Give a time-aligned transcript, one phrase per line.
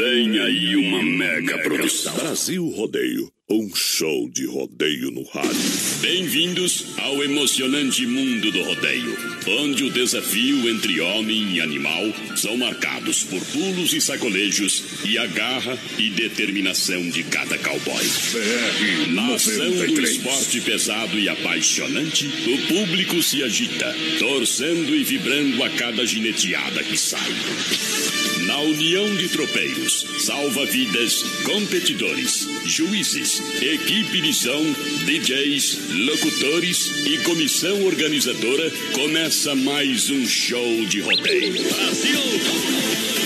[0.00, 2.14] Vem aí uma mega produção.
[2.14, 5.60] Brasil Rodeio, um show de rodeio no rádio.
[6.00, 9.14] Bem-vindos ao emocionante mundo do rodeio,
[9.46, 12.02] onde o desafio entre homem e animal
[12.34, 18.04] são marcados por pulos e sacolejos e a garra e determinação de cada cowboy.
[18.32, 20.10] BR Nação do 93.
[20.12, 26.96] esporte pesado e apaixonante, o público se agita, torcendo e vibrando a cada gineteada que
[26.96, 28.19] sai.
[28.46, 34.64] Na união de tropeiros, salva-vidas, competidores, juízes, equipe de som,
[35.04, 41.52] DJs, locutores e comissão organizadora, começa mais um show de rodeio.
[41.52, 43.19] Brasil!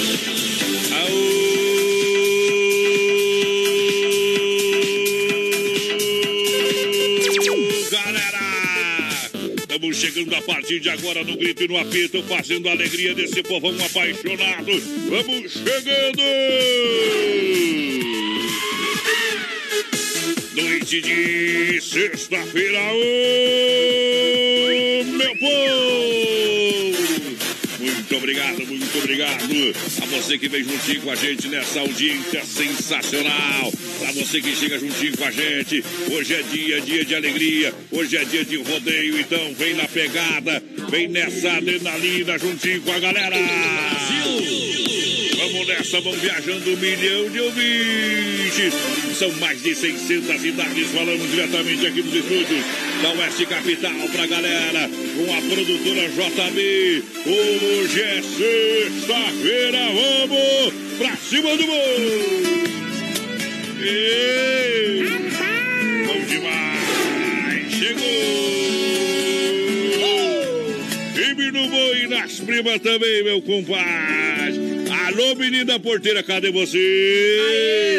[10.24, 13.76] Chegando a partir de agora no grito e no apito, fazendo a alegria desse povão
[13.84, 14.72] apaixonado.
[15.10, 16.22] Vamos chegando!
[20.54, 26.63] Noite de sexta-feira, ô meu povo!
[28.14, 33.72] Muito obrigado, muito obrigado a você que vem juntinho com a gente nessa audiência sensacional.
[33.98, 38.16] Pra você que chega juntinho com a gente, hoje é dia, dia de alegria, hoje
[38.16, 43.36] é dia de rodeio, então vem na pegada, vem nessa adrenalina juntinho com a galera.
[44.22, 44.53] Vamos
[45.84, 48.72] nessa, vamos viajando um milhão de ouvintes.
[49.18, 52.64] São mais de 600 cidades, falamos diretamente aqui nos estúdios
[53.02, 57.04] da Oeste Capital pra galera, com a produtora JB.
[57.26, 62.64] Hoje é sexta-feira, vamos pra cima do mundo!
[63.82, 65.04] Ei,
[66.06, 67.72] bom demais!
[67.72, 68.04] Chegou!
[71.14, 74.73] Firme no boi nas primas também, meu compadre!
[75.06, 76.78] Alô, menina porteira, cadê você?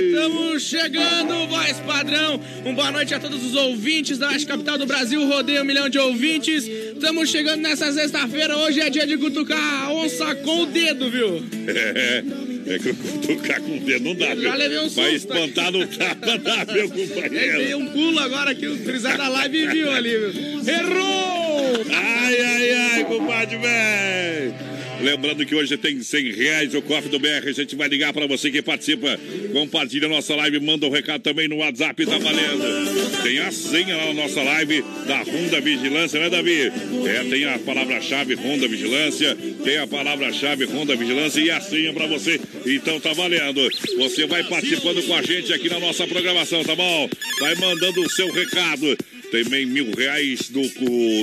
[0.08, 2.42] Estamos chegando, voz padrão.
[2.66, 5.24] Um boa noite a todos os ouvintes da Oeste Capital do Brasil.
[5.28, 6.68] Rodeio um milhão de ouvintes.
[6.68, 8.58] Estamos chegando nessa sexta-feira.
[8.58, 11.44] Hoje é dia de cutucar a onça com o dedo, viu?
[12.68, 15.32] É, que eu tocar com o dedo não dá, Eu já levei um Vai susto
[15.32, 17.78] espantar no tapa, dá, meu companheiro.
[17.78, 20.74] um pulo agora que o frisado da live viu ali, viu?
[20.74, 21.86] Errou!
[21.94, 24.75] Ai, ai, ai, compadre, velho.
[25.02, 27.48] Lembrando que hoje tem 100 reais o cofre do BR.
[27.48, 29.20] A gente vai ligar pra você que participa.
[29.52, 33.24] Compartilha a nossa live, manda um recado também no WhatsApp, tá valendo.
[33.24, 36.72] Tem a senha lá na nossa live da Ronda Vigilância, né, Davi?
[37.08, 42.08] É, tem a palavra-chave Ronda Vigilância, tem a palavra-chave Ronda Vigilância e a senha pra
[42.08, 42.40] você.
[42.66, 43.62] Então tá valendo.
[43.98, 47.10] Você vai participando com a gente aqui na nossa programação, tá bom?
[47.40, 48.98] Vai mandando o seu recado.
[49.44, 50.62] Também mil reais do,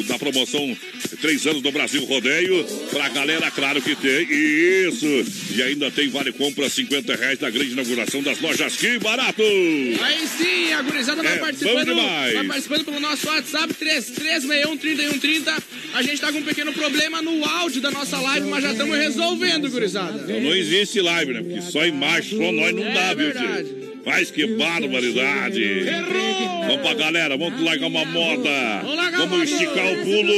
[0.04, 0.76] da promoção
[1.22, 2.64] Três anos do Brasil Rodeio.
[2.90, 4.26] Pra galera, claro que tem.
[4.28, 5.06] Isso!
[5.54, 8.76] E ainda tem vale compra 50 reais da grande inauguração das lojas.
[8.76, 9.40] Que barato!
[9.40, 11.94] Aí sim, a gurizada vai É, participando.
[11.94, 15.62] Vai participando pelo nosso WhatsApp 3361-3130.
[15.94, 18.96] A gente tá com um pequeno problema no áudio da nossa live, mas já estamos
[18.96, 20.22] resolvendo, gurizada.
[20.24, 21.42] Então não existe live, né?
[21.42, 23.91] Porque só imagem, só nós não É dá, viu, verdade.
[24.04, 25.62] Mas que barbaridade!
[25.62, 26.64] Errou!
[26.66, 28.82] Vamos pra galera, vamos largar uma moda.
[29.16, 30.32] Vamos esticar o pulo.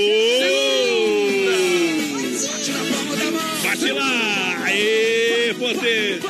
[3.63, 4.65] Bate lá!
[4.65, 6.21] Aê, você!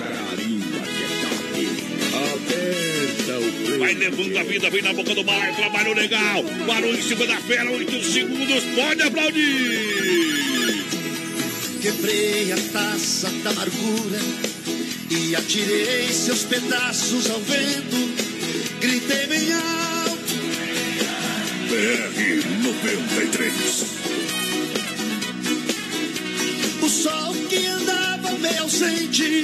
[3.79, 6.45] Vai levando a vida, vem na boca do mar, trabalho legal.
[6.67, 10.85] Parou em cima da fera, oito segundos, pode aplaudir!
[11.83, 14.54] Quebrei a taça da amargura
[15.15, 17.97] e atirei seus pedaços ao vento.
[18.81, 20.35] Gritei bem alto,
[21.69, 23.85] BR 93.
[26.83, 29.43] o sol que andava meio ausente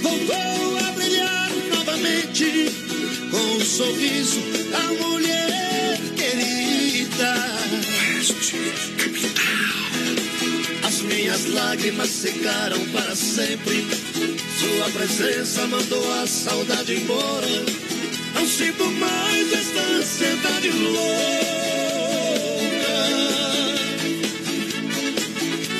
[0.00, 2.72] voltou a brilhar novamente.
[3.30, 4.40] Com um sorriso,
[4.74, 7.34] a mulher querida.
[10.84, 14.01] As minhas lágrimas secaram para sempre.
[14.62, 17.48] Sua presença mandou a saudade embora.
[18.32, 21.02] Não sinto mais esta ansiedade louca.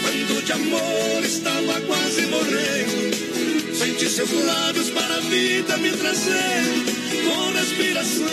[0.03, 6.65] Quando de amor estava quase morrendo, senti seus lábios para a vida me trazer
[7.25, 8.27] com respiração.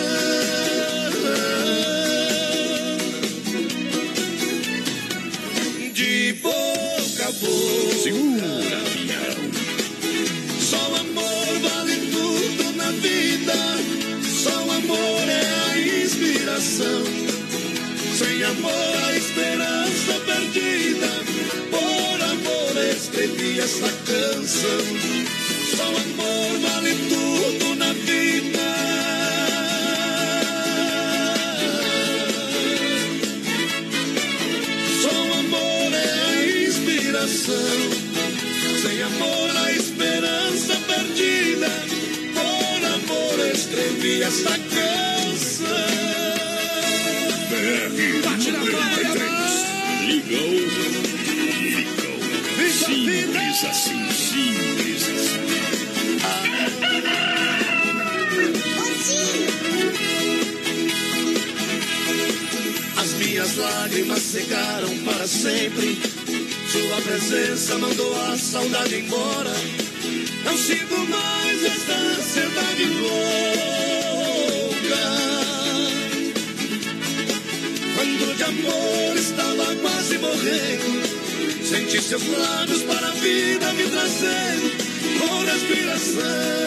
[5.93, 8.01] De boca a boca.
[8.01, 8.38] Segura,
[14.89, 17.03] amor é a inspiração.
[18.17, 21.07] Sem amor a esperança perdida.
[21.69, 24.81] Por amor escrevi essa canção.
[25.75, 28.69] Só amor vale tudo na vida.
[35.01, 37.77] Só amor é a inspiração.
[38.81, 41.58] Sem amor a esperança perdida.
[43.99, 45.67] Escrevi esta canção.
[48.23, 49.11] Bate na palha,
[50.07, 51.03] Ligou, ligou.
[52.71, 55.39] Simples assim, simples assim.
[62.95, 65.99] As minhas lágrimas secaram para sempre.
[66.71, 69.53] Sua presença mandou a saudade embora.
[70.45, 73.88] Não sinto mais esta ansiedade louca.
[78.49, 84.71] Amor estava quase morrendo, senti seus lábios para a vida me trazendo
[85.19, 86.59] com respiração.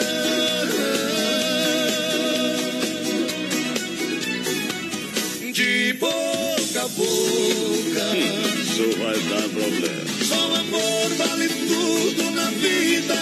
[5.51, 6.43] De boca
[6.83, 8.17] a boca.
[8.17, 10.03] Isso vai dar problema.
[10.27, 13.15] Só amor vale tudo na vida.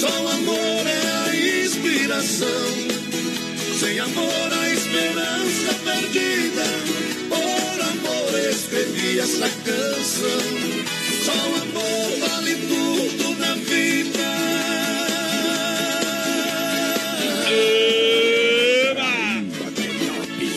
[0.00, 2.48] Só amor é a inspiração.
[3.78, 7.13] Sem amor a esperança perdida.
[8.74, 10.40] Escrevi essa canção.
[11.24, 14.18] Só amor vale tudo na vida.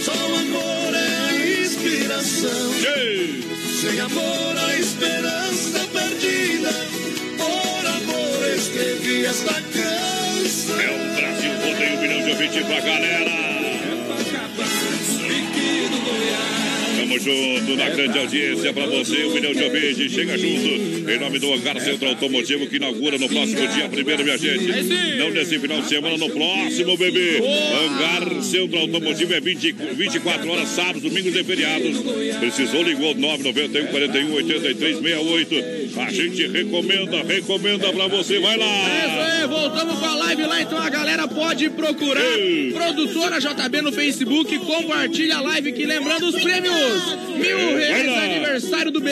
[0.03, 2.73] Só amor é a inspiração.
[3.81, 6.71] Sem amor a esperança perdida.
[7.37, 10.79] Por amor escrevi esta canção.
[10.81, 13.46] É o Brasil Rodeio, um milhão de ouvintes pra galera.
[17.27, 20.11] Junto na grande audiência pra você, um milhão de ouvintes.
[20.13, 24.37] Chega junto em nome do Hangar Centro Automotivo que inaugura no próximo dia primeiro, minha
[24.37, 24.65] gente.
[25.17, 27.41] Não nesse final de semana, no próximo, bebê.
[27.41, 31.97] Hangar Centro Automotivo é 20, 24 horas, sábados, domingos e feriados.
[32.39, 35.99] Precisou, ligou 991 41 83 68.
[35.99, 38.39] A gente recomenda, recomenda pra você.
[38.39, 39.41] Vai É isso lá.
[39.41, 42.21] aí, voltamos com a live lá, então a galera pode procurar
[42.73, 46.73] Produtora JB no Facebook, compartilha a live que lembrando os prêmios,
[47.37, 49.09] mil reais aniversário do BR,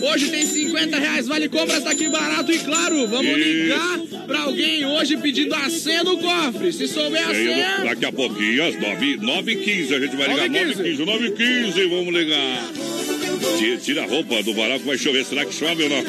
[0.00, 3.48] hoje tem 50 reais, vale compras, tá aqui barato e claro, vamos Isso.
[3.48, 8.12] ligar pra alguém hoje pedindo a senha do cofre, se souber a senha, daqui a
[8.12, 10.48] pouquinho, às 9 9 15 a gente vai ligar.
[10.48, 10.82] 9 9h15.
[10.82, 12.72] 15 9 15 vamos ligar.
[13.80, 15.24] Tira, a roupa do varal que vai chover.
[15.24, 16.02] Será que chove ou não?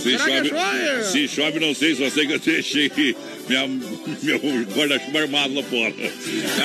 [0.00, 1.04] Se chove?
[1.04, 2.88] se chove, não sei, só sei que eu deixei
[3.48, 3.66] minha,
[4.22, 4.38] meu
[4.74, 5.94] guarda-chuva armado lá fora.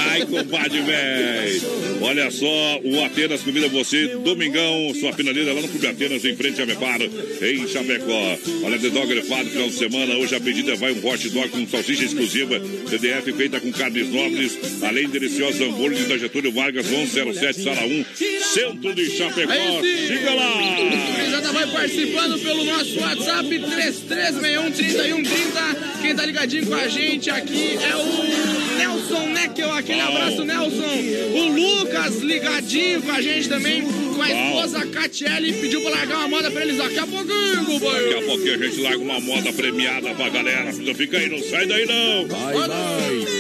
[0.10, 1.62] Ai, compadre, velho.
[2.02, 6.60] Olha só, o Atenas convida você, domingão, sua finaliza lá no Clube Atenas, em frente
[6.62, 7.10] a Meparo,
[7.42, 8.38] em Chapecó.
[8.64, 10.16] Olha, The Dog grefado, final de semana.
[10.16, 12.60] Hoje a pedida vai um hot dog com salsicha exclusiva,
[12.90, 18.06] TDF feita com carnes nobres, além de deliciosos hambúrgueres da Getúlio Vargas, 1107, sala 1,
[18.54, 19.82] centro de Chapecó.
[20.08, 20.50] Siga lá!
[20.50, 26.02] A gurizada vai participando pelo nosso WhatsApp 33613130.
[26.02, 29.72] Quem tá ligadinho com a gente aqui é o Nelson Neckel.
[29.74, 30.86] Aquele abraço, Nelson.
[31.34, 33.82] O Lucas ligadinho com a gente também.
[33.82, 35.54] Com a esposa Catiele.
[35.54, 38.82] Pediu pra largar uma moda pra eles daqui a pouquinho, Daqui a pouquinho a gente
[38.82, 40.72] larga uma moda premiada pra galera.
[40.72, 42.26] Fica aí, não sai daí não.
[42.26, 43.39] Aquele abraço,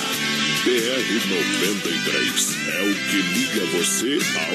[0.64, 4.54] BR-93 é o que liga você ao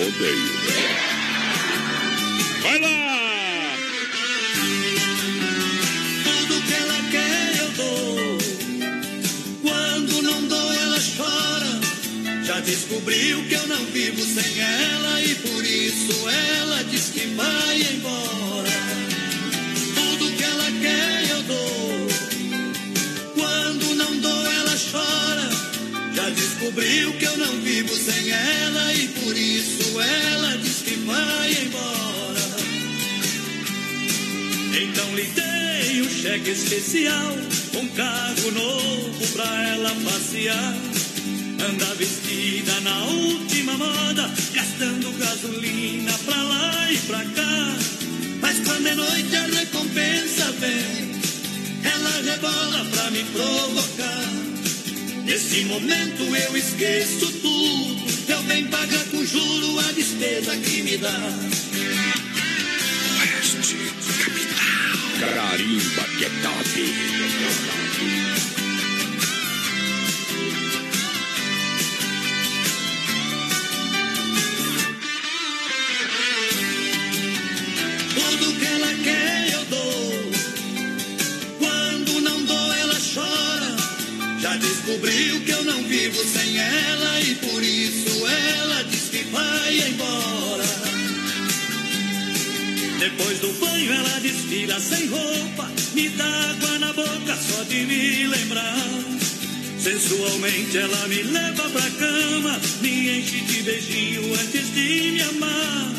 [0.00, 0.56] rodeio.
[2.62, 3.76] Vai lá!
[6.24, 8.38] Tudo que ela quer eu dou.
[9.60, 11.80] Quando não dou, ela chora.
[12.64, 18.70] descobriu que eu não vivo sem ela e por isso ela diz que vai embora.
[19.94, 22.05] Tudo que ela quer eu dou.
[24.96, 25.50] Chora.
[26.14, 31.52] Já descobriu que eu não vivo sem ela e por isso ela diz que vai
[31.64, 32.46] embora.
[34.80, 37.32] Então lhe dei um cheque especial,
[37.74, 40.74] um carro novo pra ela passear.
[41.68, 47.76] Anda vestida na última moda, gastando gasolina pra lá e pra cá.
[48.40, 51.10] Mas quando é noite a recompensa vem,
[51.84, 54.55] ela rebola pra me provocar.
[55.26, 61.18] Nesse momento eu esqueço tudo, eu venho pagar com juro a despesa que me dá.
[63.18, 63.76] Oeste,
[64.22, 65.34] capital.
[65.34, 67.75] Carimba que é top.
[89.96, 90.64] Embora.
[92.98, 98.26] Depois do banho ela desfila sem roupa, me dá água na boca só de me
[98.26, 98.76] lembrar.
[99.78, 105.92] Sensualmente ela me leva pra cama, me enche de beijinho antes de me amar.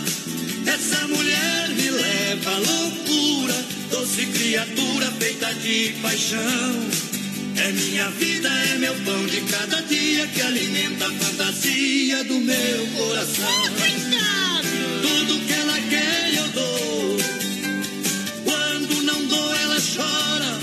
[0.68, 7.07] Essa mulher me leva à loucura, doce criatura feita de paixão.
[7.60, 12.88] É minha vida, é meu pão de cada dia que alimenta a fantasia do meu
[12.96, 13.64] coração.
[15.02, 17.18] Tudo que ela quer eu dou.
[18.46, 20.60] Quando não dou, ela chora.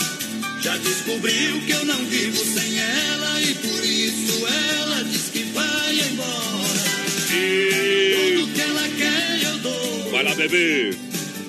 [0.61, 6.01] Já descobriu que eu não vivo sem ela e por isso ela diz que vai
[6.01, 6.85] embora.
[7.33, 8.37] E...
[8.37, 10.11] Tudo que ela quer eu dou.
[10.11, 10.97] Vai lá, bebê.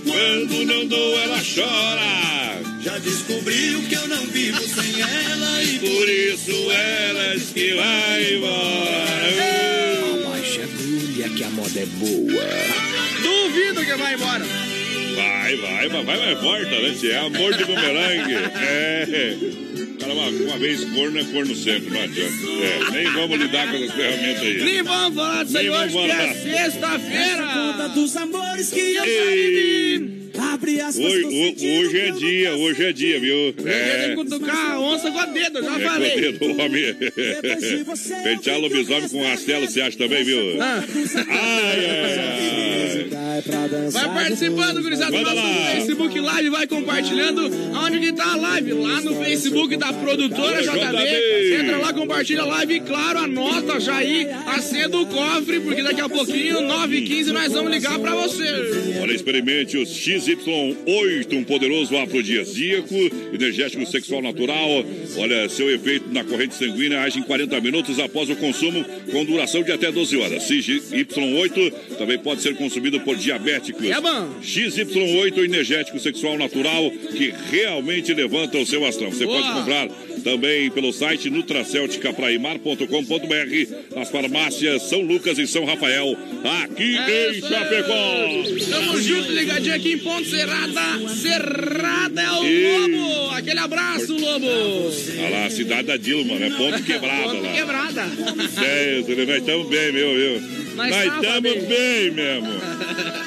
[0.04, 2.55] Quando não dou, ela chora.
[2.86, 8.36] Já descobriu que eu não vivo sem ela e Por isso ela diz que vai
[8.36, 10.28] embora.
[10.30, 12.46] Abaixa a agulha que a moda é boa.
[13.24, 14.46] Duvido que vai embora.
[15.16, 16.94] Vai, vai, vai, vai mais forte, né?
[16.94, 18.36] Se é amor de bumerangue.
[18.56, 19.36] É.
[20.00, 22.36] Cara, uma, uma vez corno é corno sempre, não adianta.
[22.46, 24.64] É, nem vamos lidar com essas ferramentas aí.
[24.64, 27.88] Nem vamos falar disso aí Nem hoje, vamos que é sexta-feira.
[27.96, 30.25] dos amores que eu Ei.
[30.56, 33.54] Abre as Hoje, ho- hoje é dia, hoje é dia, viu?
[33.66, 34.16] É É.
[34.16, 36.16] cutucar a onça com a dedo, já É com o falei.
[36.22, 36.96] dedo, homem.
[38.24, 40.62] Pentear lobisomem com rastelo, você acha também, viu?
[40.62, 40.82] Ah.
[41.30, 43.25] Ai, ai, ai.
[43.92, 45.72] Vai participando, gurizada, do Manda nosso lá.
[45.72, 47.52] Facebook Live, vai compartilhando.
[47.76, 48.74] Aonde que tá a live?
[48.74, 50.80] Lá no Facebook da produtora JB.
[50.80, 51.56] JB.
[51.56, 55.82] Entra lá, compartilha a live e, claro, anota já aí a senha do cofre, porque
[55.82, 58.44] daqui a pouquinho, 9h15, nós vamos ligar pra você.
[59.02, 62.96] Olha, experimente os XY8, um poderoso afrodisíaco,
[63.34, 64.86] energético sexual natural.
[65.18, 69.64] Olha, seu efeito na corrente sanguínea age em 40 minutos após o consumo, com duração
[69.64, 70.44] de até 12 horas.
[70.44, 73.86] XY8 também pode ser consumido por diabéticos.
[73.90, 74.30] É bom.
[74.42, 79.12] XY8 energético sexual natural que realmente levanta o seu astral.
[79.12, 79.42] Você Boa.
[79.42, 79.90] pode comprar
[80.24, 86.16] também pelo site nutracelticapraimar.com.br, nas farmácias São Lucas e São Rafael,
[86.64, 88.26] aqui É em Chapecó.
[88.70, 91.10] Tamo junto, ligadinho aqui em Ponte Serrada.
[91.10, 93.30] Serrada é o E- Lobo.
[93.32, 94.46] Aquele abraço, Lobo.
[94.48, 96.50] Olha lá, a cidade da Dilma, né?
[96.58, 97.54] Ponto quebrada Ponte lá.
[97.54, 98.02] quebrada.
[98.66, 100.65] É, nós estamos bem, meu, viu?
[100.76, 102.12] Nós estamos bem.
[102.12, 102.48] mesmo.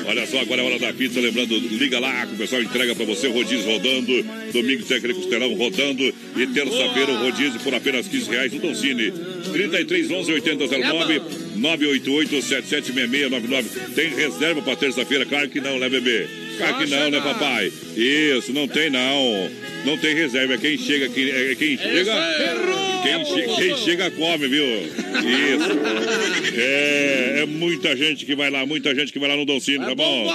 [0.07, 1.21] Olha só, agora é hora da pizza.
[1.21, 3.29] Lembrando, liga lá que o pessoal entrega pra você.
[3.29, 4.25] Rodízio rodando.
[4.53, 6.03] Domingo tem aquele costelão rodando.
[6.37, 9.13] E terça-feira o rodízio por apenas 15 reais no Dolcine.
[9.53, 11.23] 33 11 80 09
[11.57, 13.95] 988 776699.
[13.95, 15.27] Tem reserva pra terça-feira?
[15.27, 16.27] Claro que não, né, bebê?
[16.59, 17.73] Claro Só que não, né, papai?
[17.97, 19.51] Isso, não tem não.
[19.85, 20.55] Não tem reserva.
[20.55, 21.31] É quem chega aqui.
[21.31, 22.13] É quem chega.
[22.13, 22.89] Errou!
[23.03, 24.65] Quem, che- quem chega come, viu?
[24.65, 26.59] Isso.
[26.61, 29.93] É, é muita gente que vai lá, muita gente que vai lá no Doncini, tá
[29.93, 30.35] É bom?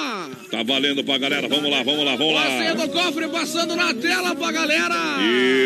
[0.50, 1.48] Tá valendo pra galera.
[1.48, 2.74] Vamos lá, vamos lá, vamos lá.
[2.74, 4.96] do cofre passando na tela pra galera.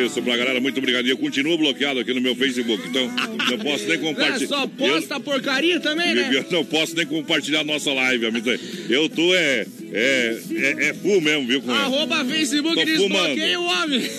[0.05, 1.05] Isso, pra galera, muito obrigado.
[1.05, 3.07] E eu continuo bloqueado aqui no meu Facebook, então
[3.49, 4.47] não posso nem É, compartilhar.
[4.47, 6.29] só posta porcaria também, Eu, né?
[6.33, 8.49] eu não posso nem compartilhar a nossa live, amigo.
[8.89, 9.65] Eu tô é,
[9.99, 11.61] é, é, é full mesmo, viu?
[11.61, 14.09] Com Arroba Facebook desbloqueia o homem.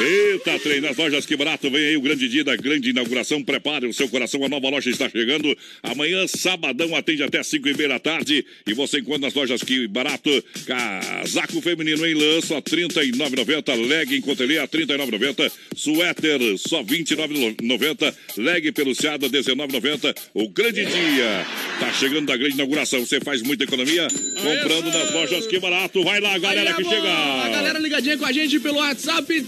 [0.00, 3.42] Eita, trem, nas lojas que barato, vem aí o grande dia da grande inauguração.
[3.42, 5.54] Prepare o seu coração, a nova loja está chegando.
[5.82, 8.44] Amanhã, sabadão, atende até 5 e meia da tarde.
[8.66, 10.30] E você encontra nas lojas que barato,
[10.64, 13.88] casaco feminino em lã, só R$ 39,90.
[13.88, 15.52] Leg em cotelê a R$ 39,90.
[15.76, 18.14] Suéter, só R$ 29,90.
[18.38, 20.16] Leg peluciada, R$ 19,90.
[20.32, 21.46] O grande dia
[21.78, 23.04] tá chegando da grande inauguração.
[23.04, 26.02] Você faz muita economia comprando nas lojas que barato.
[26.02, 27.08] Vai lá, galera que chega.
[27.08, 29.40] A galera ligadinha com a gente pelo WhatsApp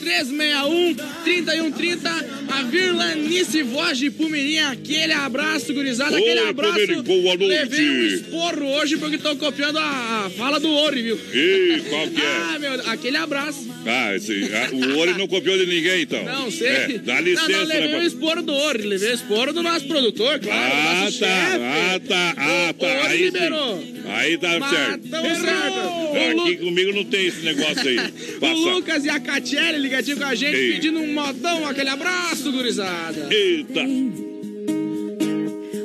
[0.00, 2.40] 3361 3130.
[2.50, 4.70] A Virlanice Voz de Pumirinha.
[4.70, 6.16] Aquele abraço, gurizada.
[6.16, 6.74] Oi, Aquele abraço.
[6.74, 7.46] Pumirim, boa noite.
[7.48, 11.16] Levei um esporro hoje porque estão copiando a, a fala do Ori, viu?
[11.32, 12.40] Ih, qual que é?
[12.50, 13.68] Ah, meu, aquele abraço.
[13.86, 16.24] Ah, esse, ah, o Ori não copiou de ninguém, então.
[16.24, 16.66] Não sei.
[16.68, 17.98] É, dá não, licença, não, levei né?
[17.98, 18.82] o esporro do Ori.
[18.82, 20.72] Levei o esporro do nosso produtor, claro.
[20.74, 21.26] Ah, tá, chefe.
[21.62, 22.86] ah, tá, ah, O tá.
[22.86, 23.24] Ori Aí sim.
[23.24, 23.84] liberou.
[24.08, 25.08] Aí tá Mas certo.
[25.08, 25.78] tamo certo.
[25.78, 27.98] O Lu- Aqui comigo não tem esse negócio aí.
[28.40, 28.70] O.
[28.70, 30.72] Lucas e a Catiele ligadinho com a gente, Ei.
[30.74, 33.26] pedindo um modão, aquele abraço, gurizada.
[33.28, 33.82] Eita.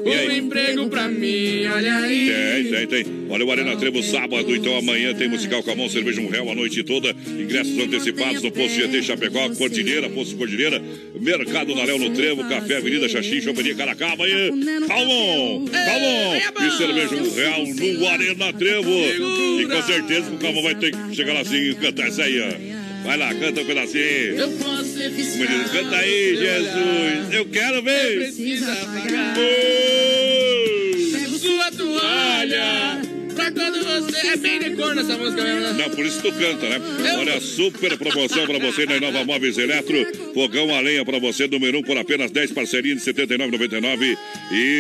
[0.06, 2.30] Um emprego pra mim, olha aí.
[2.30, 3.26] Tem, tem, tem.
[3.28, 6.84] Olha o Arena Trevo sábado, então amanhã tem musical Camão, cerveja um réu a noite
[6.84, 7.10] toda.
[7.10, 10.80] Ingressos antecipados no Posto GT Chapecó, Cordilheira, Posto Cordilheira,
[11.20, 14.52] Mercado Naléu no Trevo, Café Avenida Xaxim, Choperia Caracaba e
[14.88, 16.68] Calmon, Calmon.
[16.68, 18.92] E cerveja um real no Arena Trevo.
[18.92, 22.40] E com certeza o Calmon vai ter que chegar lá assim e cantar essa aí,
[22.42, 22.75] ó.
[23.06, 24.36] Vai lá, canta um pedacinho.
[24.36, 25.48] Eu posso ser fiscal.
[25.72, 27.34] Canta aí, Jesus.
[27.34, 28.16] Eu quero ver.
[28.16, 29.36] Precisa pagar.
[29.38, 31.38] Ô!
[31.38, 33.05] Sua toalha.
[33.46, 34.28] Pra quando você.
[34.28, 35.74] É bem de cor nessa música mesmo, né?
[35.74, 36.82] Não, por isso tu canta, né?
[37.20, 40.34] Olha, super promoção pra você na Nova Móveis Eletro.
[40.34, 44.18] Fogão a lenha pra você, número 1 um, por apenas 10 parcerinhas de R$ 79,99.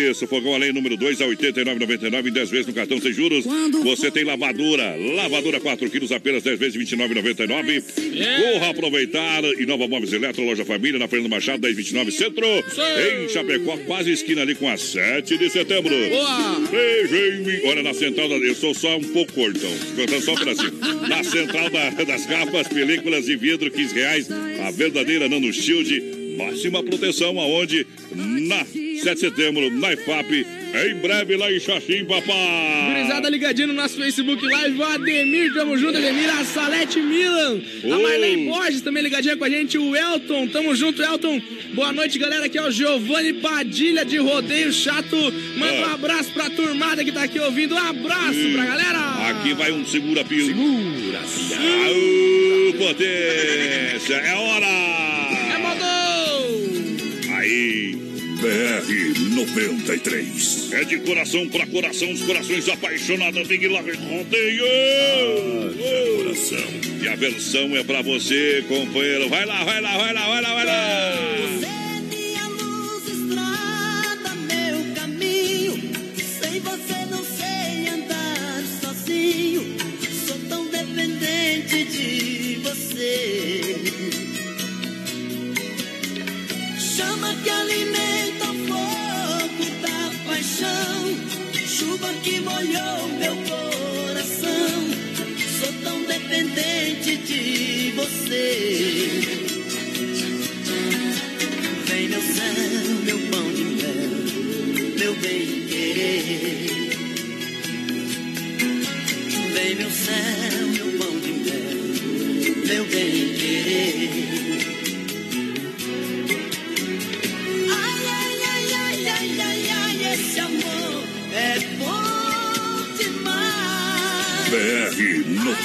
[0.09, 3.13] Isso, fogão a lenha número 2 a R$ 89,99 em 10 vezes no cartão sem
[3.13, 3.45] juros.
[3.83, 7.83] Você tem lavadora, lavadora 4 quilos, apenas 10 vezes R$ 29,99.
[8.53, 9.43] Corra aproveitar.
[9.59, 12.45] E Nova Móveis Eletro, loja família, na Fernando Machado, 1029 Centro.
[12.45, 15.93] Em Chapecó, quase esquina ali com a 7 de setembro.
[16.09, 16.59] Boa!
[16.71, 17.61] Beijo em mim.
[17.65, 18.54] Olha, na central da.
[18.59, 19.69] Sou só um pouco então.
[19.95, 20.73] Cantando só um pedacinho.
[21.09, 24.27] Na central da- das capas, películas de vidro, 15 reais.
[24.65, 26.35] A verdadeira Nano Shield.
[26.37, 27.85] Máxima proteção aonde?
[28.13, 30.45] Na 7 de setembro, na IFAP.
[30.83, 32.93] Em breve lá em Xaxim, papai.
[32.93, 37.87] Gurizada ligadinho no nosso Facebook Live, o Ademir, tamo junto, Ademir, a Salete Milan, a.
[37.87, 41.41] Marlene Borges também ligadinha com a gente, o Elton, tamo junto, Elton.
[41.73, 45.15] Boa noite, galera, aqui é o Giovanni Padilha de Rodeio Chato.
[45.57, 45.93] Manda um Ah.
[45.93, 49.29] abraço pra turmada que tá aqui ouvindo, um abraço pra galera.
[49.29, 50.45] Aqui vai um segura-pio.
[50.47, 54.15] Segura, Aô, potência.
[54.15, 54.65] É hora.
[55.53, 57.35] É modou!
[57.37, 58.04] Aí.
[58.45, 60.71] BR 93.
[60.71, 63.47] É de coração pra coração, os corações apaixonados.
[63.47, 64.65] Big Love Rodeio.
[66.17, 66.59] Coração.
[67.01, 69.29] E a versão é pra você, companheiro.
[69.29, 71.13] Vai lá, vai lá, vai lá, vai lá, vai lá.
[72.07, 75.91] minha luz, estrada, meu caminho.
[76.39, 79.75] Sem você não sei andar sozinho.
[80.27, 84.24] Sou tão dependente de você.
[86.95, 91.03] Chama que alimenta o fogo da paixão.
[91.67, 94.77] Chuva que molhou meu coração.
[95.59, 98.94] Sou tão dependente de você.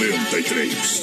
[0.00, 0.99] 93.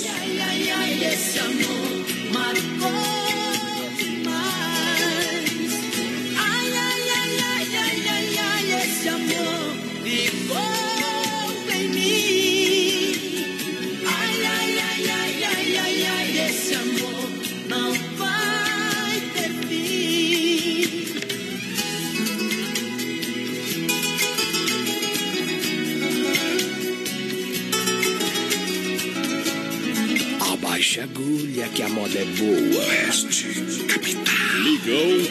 [31.87, 32.83] A moda é boa.
[32.85, 33.63] Oeste.
[33.87, 34.23] Capital.
[34.61, 35.26] Ligou.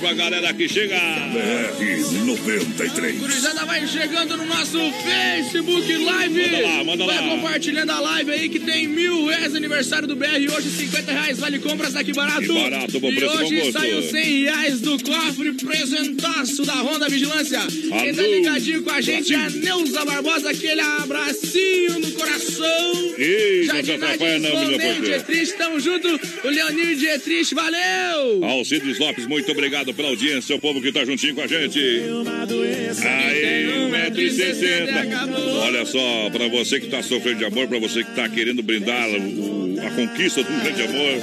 [0.00, 0.96] Pra galera que chega.
[0.96, 3.18] BR 93.
[3.18, 6.40] Gurizada vai chegando no nosso Facebook Live.
[6.40, 7.36] Manda lá, manda vai lá.
[7.36, 10.50] compartilhando a live aí que tem mil reais aniversário do BR.
[10.56, 12.40] Hoje 50 reais vale compras daqui barato.
[12.40, 13.72] Que barato, bom e preço, bom hoje gosto.
[13.72, 17.60] saiu 100 reais do cofre presentaço da Honda Vigilância.
[17.60, 19.60] Quem tá ligadinho com a gente é a Brasil.
[19.62, 20.50] Neuza Barbosa.
[20.50, 22.89] Aquele abracinho no coração.
[23.22, 25.00] Ei, não se atrapalha não, Romero porteira.
[25.18, 26.08] Dietrich, tamo junto.
[26.44, 28.44] O Leonir Dietrich, valeu.
[28.44, 31.78] Alcides Lopes, muito obrigado pela audiência, o povo que tá juntinho com a gente.
[31.78, 35.60] Aí, 1,60m.
[35.62, 39.08] Olha só, pra você que tá sofrendo de amor, pra você que tá querendo brindar
[39.10, 41.22] o- a conquista do grande amor,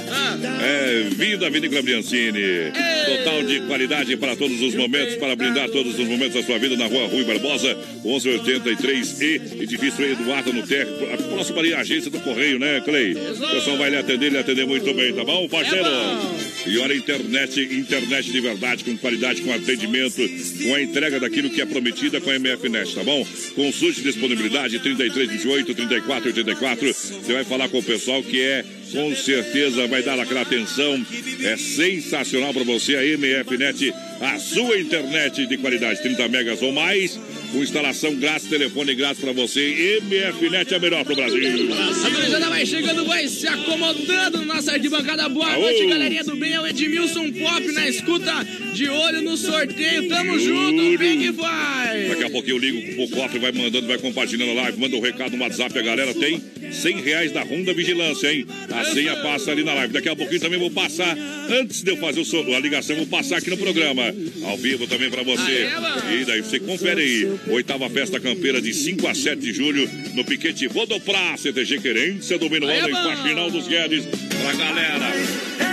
[0.62, 2.72] é vinho da Vinícola Biancini.
[3.06, 6.76] Total de qualidade para todos os momentos, para brindar todos os momentos da sua vida
[6.76, 12.20] na rua Rui Barbosa, 1183E, edifício Eduardo no Tec, a próxima ali, a agência do
[12.20, 13.12] Correio, né, Clay?
[13.14, 15.88] O pessoal vai lhe atender, lhe atender muito bem, tá bom, parceiro?
[16.66, 20.16] E olha, internet, internet de verdade, com qualidade, com atendimento,
[20.64, 23.26] com a entrega daquilo que é prometida com a MFNet, tá bom?
[23.54, 26.94] Consulte disponibilidade 3328 3484.
[26.94, 31.04] Você vai falar com o pessoal que é, com certeza, vai dar aquela atenção.
[31.42, 37.18] É sensacional para você a MFNet, a sua internet de qualidade, 30 megas ou mais.
[37.52, 40.00] Com instalação grátis, telefone grátis para você.
[40.02, 41.40] MFNet é a melhor pro Brasil.
[42.04, 45.28] A gurizada vai chegando, vai se acomodando na nossa arquibancada.
[45.28, 45.62] Boa Aô.
[45.62, 46.52] noite, galerinha do bem.
[46.52, 50.08] É o Edmilson Pop na escuta, de olho no sorteio.
[50.08, 52.08] Tamo De junto, que vai.
[52.08, 55.00] Daqui a pouquinho eu ligo pro cofre, vai mandando, vai compartilhando a live, manda um
[55.00, 58.46] recado no WhatsApp, a galera tem 100 reais da Ronda Vigilância, hein?
[58.70, 59.92] A senha passa ali na live.
[59.92, 61.16] Daqui a pouquinho também vou passar,
[61.50, 64.02] antes de eu fazer o a ligação, vou passar aqui no programa,
[64.44, 65.68] ao vivo também pra você.
[66.12, 70.24] E daí você confere aí, oitava festa campeira de 5 a 7 de julho, no
[70.24, 72.94] Piquete Rodoprá, CTG Querência, do Minuano, Aê, em.
[72.94, 75.67] Faxinal dos Guedes, pra galera.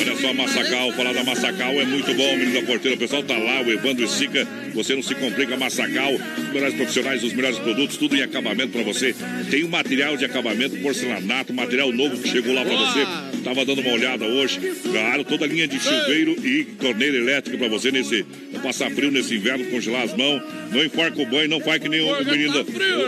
[0.00, 2.96] Olha só, Massacal, falar da Massacal é muito bom, menino da porteira.
[2.96, 4.46] O pessoal tá lá, o Evandro e Sica.
[4.74, 6.14] Você não se complica, Massacal.
[6.14, 9.14] Os melhores profissionais, os melhores produtos, tudo em acabamento pra você.
[9.50, 12.86] Tem o material de acabamento, porcelanato, material novo que chegou lá pra Boa.
[12.86, 13.06] você.
[13.42, 14.60] Tava dando uma olhada hoje.
[14.82, 18.24] Claro, toda a linha de chuveiro e torneira elétrica pra você nesse.
[18.62, 20.42] Passar frio nesse inverno, congelar as mãos.
[20.70, 22.64] Não enforca o banho, não faz que nem o menino da,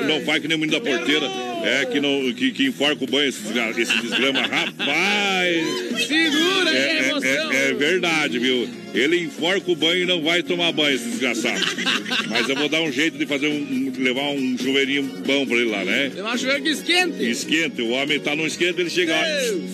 [0.06, 1.26] Não faz que nem o menino da porteira.
[1.62, 3.42] É que, não, que, que enforca o banho, esse,
[3.78, 4.40] esse desgrama.
[4.48, 6.00] Rapaz!
[6.48, 7.52] Segura aí a É, emoção.
[7.52, 8.68] é- é- é verdade, viu?
[8.92, 11.60] Ele enforca o banho e não vai tomar banho, esse desgraçado.
[12.28, 15.56] Mas eu vou dar um jeito de fazer um, um- levar um chuveirinho bom pra
[15.56, 16.10] ele lá, né?
[16.12, 17.22] Tem uma chuveira que esquente.
[17.30, 19.14] Esquenta, o homem tá no esquenta, ele chega,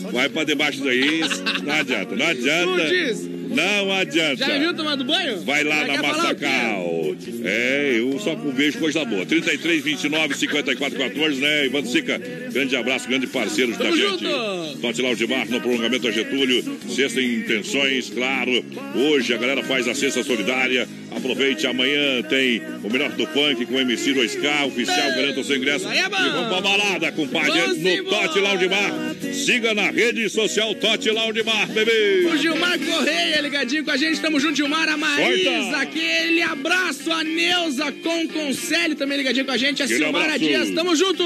[0.04, 1.20] ó, vai pra debaixo daí,
[1.64, 3.35] não adianta, não adianta.
[3.56, 4.44] Não adianta.
[4.44, 5.40] Já viu tomando banho?
[5.40, 6.02] Vai lá Já na?
[6.02, 7.16] Massacal.
[7.44, 9.24] É, eu só vejo coisa boa.
[9.24, 11.66] 33, 29, 54, 14, né?
[11.66, 12.20] Ivan Sica,
[12.52, 14.00] grande abraço, grande parceiro da gente.
[14.00, 15.02] junto.
[15.02, 16.62] Lá o de Mar no prolongamento da Getúlio.
[16.88, 18.64] Sexta em intenções, claro.
[18.94, 20.86] Hoje a galera faz a cesta solidária.
[21.16, 25.56] Aproveite, amanhã tem o melhor do funk com o MC 2K, oficial, garanta o seu
[25.56, 25.88] ingresso.
[25.88, 26.00] É.
[26.00, 27.50] E vamos pra balada, compadre.
[27.50, 28.28] Vamos no embora.
[28.28, 29.16] Tote Lounge Bar.
[29.32, 32.26] Siga na rede social Tote Lounge Bar, bebê.
[32.26, 35.76] O Gilmar Correia ligadinho com a gente, tamo junto, Gilmar, a Marisa, Corta.
[35.78, 40.44] aquele abraço, a Neuza com Conselho também ligadinho com a gente, a Aquele Silmara abraço.
[40.44, 41.24] Dias, tamo junto!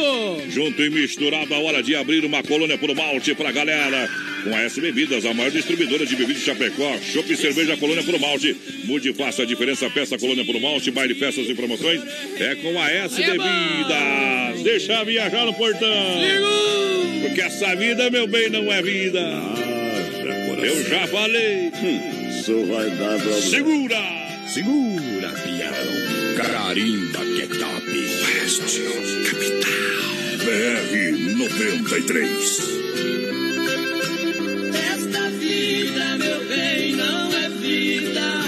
[0.51, 4.09] Junto e misturado, a hora de abrir uma colônia por malte pra galera.
[4.45, 6.97] Com a S Bebidas, a maior distribuidora de bebidas de Chapecó.
[7.13, 8.57] Chopp e cerveja colônia por malte.
[8.85, 10.91] Mude e faça a diferença, peça colônia por malte.
[10.91, 12.03] Baile, festas e promoções.
[12.39, 14.63] É com a S Bebidas.
[14.63, 15.89] Deixa viajar no portão.
[17.23, 19.21] Porque essa vida, meu bem, não é vida.
[20.63, 21.71] Eu já falei.
[22.29, 23.41] Isso vai dar problema.
[23.41, 24.31] Segura!
[24.53, 26.35] Segura, peão.
[26.37, 27.89] Carimba que é top.
[28.25, 28.81] Oeste,
[29.31, 30.11] capital.
[30.45, 30.93] BR
[31.37, 32.81] 93.
[34.93, 38.40] Esta vida, meu bem, não é vida.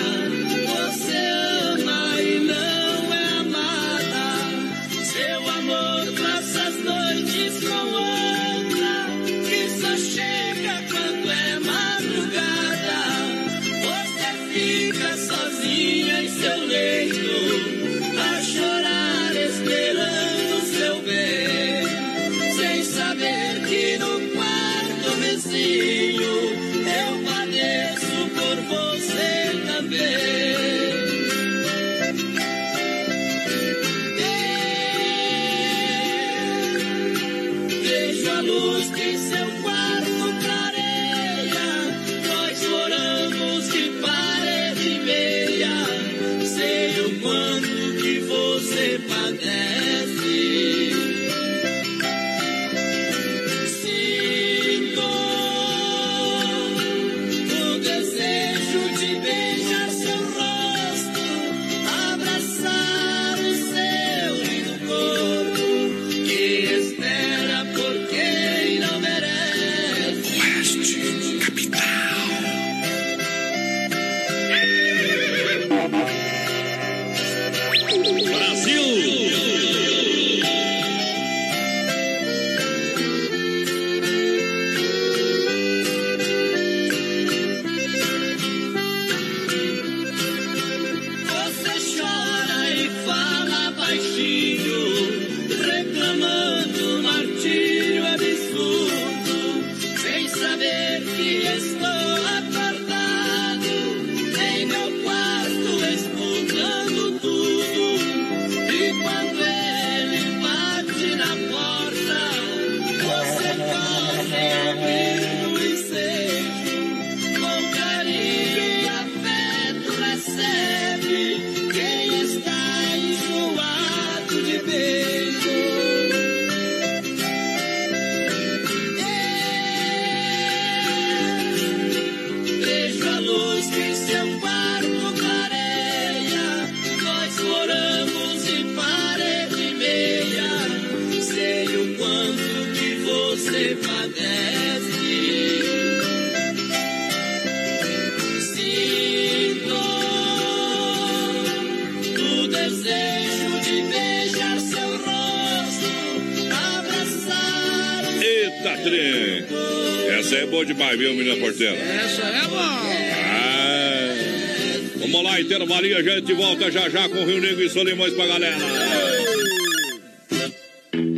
[167.73, 168.57] E Solimões pra galera.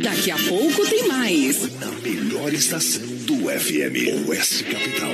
[0.01, 1.69] Daqui a pouco tem mais.
[1.79, 4.27] Na melhor estação do FM.
[4.27, 5.13] Oeste Capital.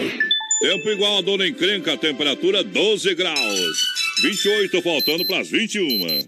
[0.62, 3.78] Tempo igual a dona encrenca, temperatura 12 graus.
[4.22, 6.28] 28 faltando pras 21.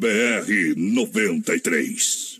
[0.00, 2.39] BR 93.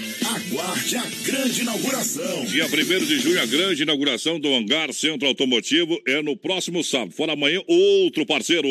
[0.25, 2.45] Aguarde a grande inauguração.
[2.45, 7.13] Dia 1 de junho, a grande inauguração do Hangar Centro Automotivo é no próximo sábado.
[7.13, 8.67] Fora amanhã, outro parceiro.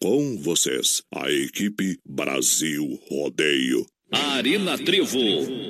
[0.00, 3.86] Com vocês, a equipe Brasil Rodeio.
[4.10, 5.18] Arena Trevo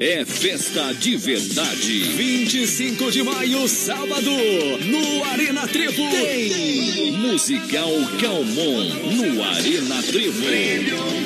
[0.01, 2.01] é festa de verdade.
[2.17, 6.11] 25 de maio, sábado, no Arena Trevo.
[6.11, 8.85] Tem Musical Calmon
[9.17, 10.45] no Arena Trevo.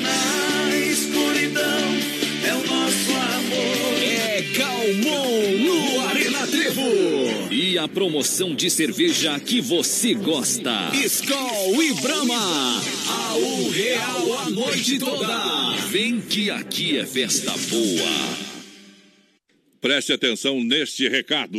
[0.01, 1.98] na escuridão
[4.89, 7.53] Calmon no Arena Trevo.
[7.53, 10.91] E a promoção de cerveja que você gosta.
[10.95, 12.83] Skol e Brahma.
[13.07, 15.77] A um real a noite toda.
[15.91, 18.39] Vem que aqui é festa boa.
[19.81, 21.59] Preste atenção neste recado.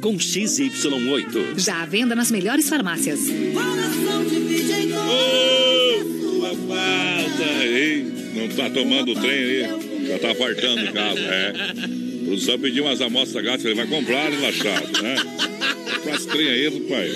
[0.00, 1.58] com XY8.
[1.58, 3.20] Já à venda nas melhores farmácias.
[5.06, 8.06] Ô, sua falta, hein?
[8.34, 9.60] Não tá tomando o trem aí?
[10.08, 11.52] Já tá fartando em casa, é.
[12.22, 15.16] O produção pediu umas amostras gatas, ele vai comprar relaxado, né?
[15.96, 17.12] Comprar esse trem aí, rapaz.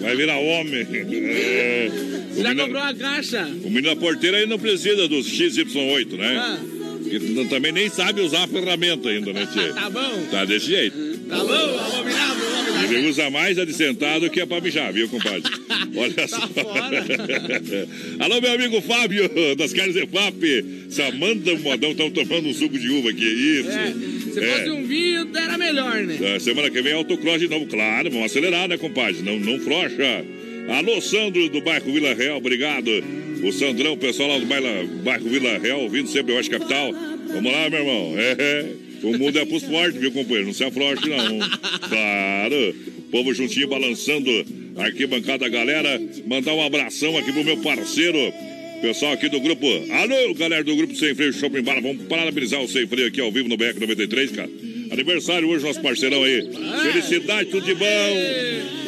[0.00, 0.86] Vai virar homem.
[0.92, 1.90] É.
[2.32, 3.44] O Já menino- comprou uma caixa?
[3.64, 6.36] O menino da porteira aí não precisa dos XY8, né?
[6.38, 6.58] Ah.
[7.10, 9.68] Que também nem sabe usar a ferramenta ainda, né, Tchê?
[9.74, 10.26] Tá bom?
[10.30, 10.96] Tá desse jeito.
[11.30, 11.36] Tá?
[11.36, 12.92] Vamos combinar, vamos combinar.
[12.92, 15.42] Ele usa mais a de sentado que a pra mijar, viu, compadre?
[15.96, 16.40] Olha só.
[18.18, 20.64] Alô, meu amigo Fábio, das Carnes EFAP.
[20.90, 23.70] Samanta Modão, estão tomando um suco de uva aqui, isso.
[23.70, 23.94] É,
[24.32, 24.54] se É.
[24.56, 26.18] fosse um vinho, era melhor, né?
[26.34, 29.22] Ah, Semana que vem é autocross de novo, claro, vamos acelerar, né, compadre?
[29.22, 30.24] Não, não frouxa.
[30.68, 32.88] Alô, Sandro, do bairro Vila Real, obrigado.
[33.42, 36.92] O Sandrão, o pessoal lá do bairro, Vila Real, ouvindo sempre o Oeste Capital.
[37.28, 38.14] Vamos lá, meu irmão.
[38.18, 38.66] É, é.
[39.02, 40.46] O mundo é pros fortes, viu, companheiro?
[40.46, 41.38] Não se afrouxe, não.
[41.88, 42.74] Claro.
[43.10, 44.30] Povo juntinho, balançando.
[44.76, 46.00] Arquibancada, galera.
[46.26, 48.32] Mandar um abração aqui pro meu parceiro.
[48.80, 49.66] Pessoal aqui do grupo.
[49.92, 51.82] Alô, galera do grupo Sem Freio Shopping Bar.
[51.82, 54.50] Vamos parabenizar o Sem Freio aqui ao vivo no BR 93, cara.
[54.90, 56.48] Aniversário hoje, nosso parceirão aí.
[56.82, 57.86] Felicidade, tudo de bom.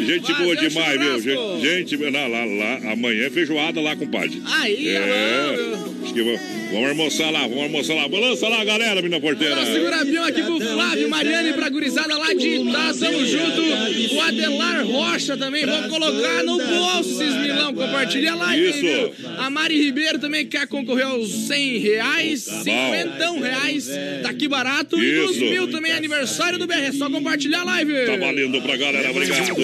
[0.05, 1.35] Gente boa demais, viu?
[1.35, 1.61] churrasco.
[1.61, 2.93] Gente, gente lá, lá, lá.
[2.93, 4.43] Amanhã é feijoada lá, compadre.
[4.45, 5.55] Aí, é.
[6.03, 6.41] Acho que vamos,
[6.73, 8.09] vamos almoçar lá, vamos almoçar lá.
[8.09, 9.55] Balança lá, galera, mina porteira.
[9.55, 14.15] Nós segura avião aqui pro Flávio, Mariane e pra gurizada lá de Itá, tamo junto.
[14.15, 18.57] O Adelar Rocha também, vamos colocar no bolso esses milão, compartilha lá.
[18.57, 18.81] Isso.
[18.81, 19.13] viu?
[19.39, 23.89] A Mari Ribeiro também quer concorrer aos 100 reais, 50 reais,
[24.23, 25.03] daqui barato.
[25.03, 25.45] E dos Isso.
[25.45, 28.07] mil também, aniversário do BR, é só compartilhar a live.
[28.07, 29.57] Tá valendo pra galera, obrigado.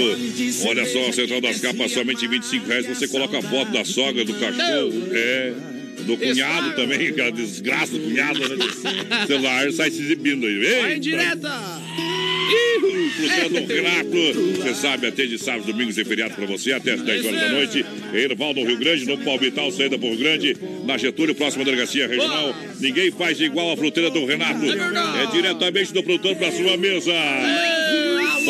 [0.67, 2.87] Olha só, a Central das Capas, somente 25 reais.
[2.87, 5.53] Você coloca a foto da sogra, do cachorro, é.
[5.99, 8.65] Do cunhado também, aquela desgraça do cunhado, né?
[9.27, 10.81] Celular sai se exibindo aí.
[10.81, 11.51] Vai em direta.
[12.49, 17.41] Do Renato, você sabe, atende sábados, domingos e feriados pra você até as 10 horas
[17.41, 17.85] da noite.
[18.13, 22.55] Erval no Rio Grande, no Palmital, saída pro Rio Grande, na Getúlio, próxima delegacia regional.
[22.81, 24.65] Ninguém faz igual a fruteira do Renato.
[24.65, 27.13] É diretamente do produtor pra sua mesa.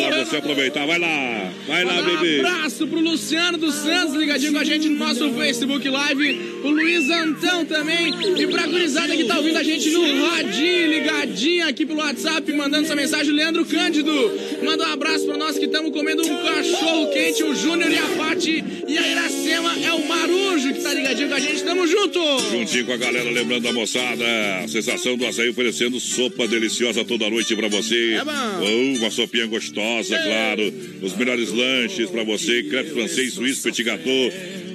[0.07, 2.41] Pra você aproveitar, vai lá, vai lá, bebê.
[2.41, 6.59] Um abraço pro Luciano dos Santos, ligadinho com a gente no nosso Facebook Live.
[6.63, 8.13] O Luiz Antão também.
[8.37, 12.87] E pra gurizada que tá ouvindo a gente no radinho, ligadinho aqui pelo WhatsApp, mandando
[12.87, 13.33] sua mensagem.
[13.33, 14.11] Leandro Cândido,
[14.63, 17.43] manda um abraço pra nós que estamos comendo um cachorro quente.
[17.43, 18.63] O Júnior e a Pati.
[18.87, 21.63] E a Iracema é o Marujo que tá ligadinho com a gente.
[21.63, 22.19] Tamo junto!
[22.51, 24.25] Juntinho com a galera, lembrando da moçada,
[24.63, 28.13] a sensação do açaí oferecendo sopa deliciosa toda noite pra você.
[28.13, 28.31] É bom.
[28.61, 29.79] Oh, uma sopinha gostosa,
[30.17, 30.73] claro.
[31.01, 34.31] Os melhores lanches pra você, crepe francês, suíço, petit gâteau.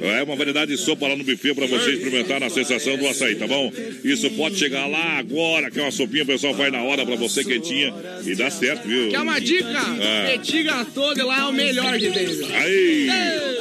[0.06, 3.34] É uma variedade de sopa lá no buffet pra você experimentar na sensação do açaí,
[3.36, 3.72] tá bom?
[4.02, 7.16] Isso pode chegar lá agora, que é uma sopinha, o pessoal faz na hora pra
[7.16, 7.92] você quentinha
[8.26, 9.08] e dá certo, viu?
[9.10, 9.68] Quer uma dica?
[9.76, 10.30] Ah.
[10.32, 12.26] Petiga toda lá é o melhor que tem.
[12.26, 12.46] viu?
[12.54, 13.08] Aí,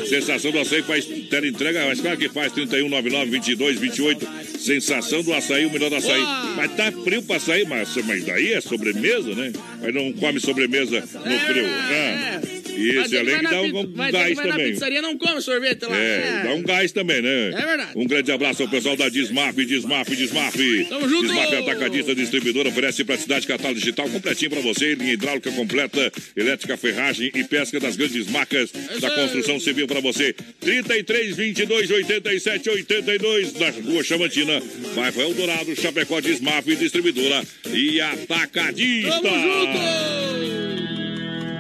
[0.08, 4.28] sensação do açaí faz tela entrega, mas claro que faz 3199 22 28.
[4.60, 6.22] Sensação do açaí, o melhor do açaí.
[6.56, 9.52] Mas tá frio pra açaí, mas, mas daí é sobremesa, né?
[9.82, 11.66] Mas não come sobremesa no frio.
[11.68, 12.40] Ah,
[12.74, 14.72] Vai Isso, que além que dá um, vai que gás vai na também.
[14.72, 15.96] pizzaria não come sorvete lá.
[15.96, 17.50] É, dá um gás também, né?
[17.50, 17.92] É verdade.
[17.96, 20.58] Um grande abraço ao pessoal da Desmaf, Desmaf, Desmaf.
[20.90, 21.28] Tamo junto!
[21.28, 27.32] Desmaf Atacadista Distribuidora oferece praticidade catálogo digital completinho pra você, linha hidráulica completa, elétrica, ferragem
[27.34, 30.34] e pesca das grandes marcas da construção civil pra você.
[30.60, 34.62] 33 22 87 82 na Rua Chamantina,
[34.96, 39.22] bairro Eldorado, Chapecó, Desmaf, Distribuidora e Atacadista.
[39.22, 40.63] Tamo junto!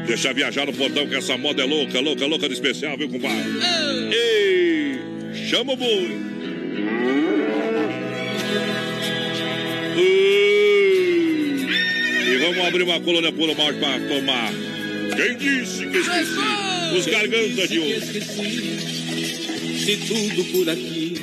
[0.06, 3.44] Deixa viajar no portão que essa moda é louca, louca, louca de especial, viu, compadre?
[4.12, 5.00] Ei,
[5.48, 6.34] chama o boi.
[12.26, 14.52] E vamos abrir uma colônia puro malte para tomar.
[15.16, 16.98] Quem disse que esqueci?
[16.98, 18.22] Os gargantas de hoje.
[19.80, 21.16] Se tudo por aqui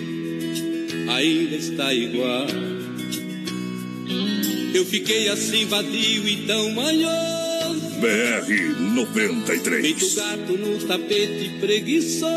[1.09, 2.47] ainda está igual.
[4.73, 7.40] Eu fiquei assim vadio e tão manhoso.
[8.01, 10.15] BR Feito 93.
[10.15, 12.31] gato no tapete preguiçoso.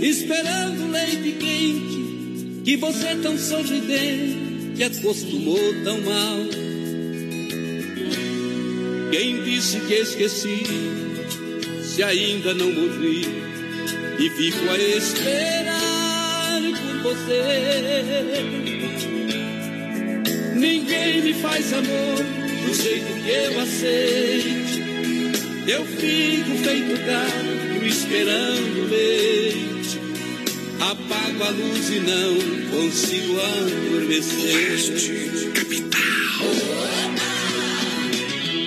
[0.00, 2.62] Esperando leite quente.
[2.64, 6.38] Que você tão sorridente acostumou tão mal.
[9.10, 10.62] Quem disse que esqueci?
[11.82, 13.26] Se ainda não morri
[14.20, 16.60] e fico a esperar
[17.02, 17.42] por você.
[20.54, 24.88] Ninguém me faz amor do jeito que eu aceite.
[25.66, 30.00] Eu fico feito gato esperando leite.
[30.80, 32.34] Apago a luz e não
[32.70, 34.78] consigo adormecer.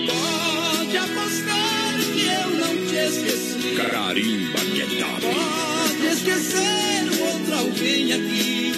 [0.08, 3.76] Pode apostar que eu não te esqueci.
[3.76, 5.20] Carimba que tal?
[5.22, 8.74] Pode esquecer o outro alguém aqui.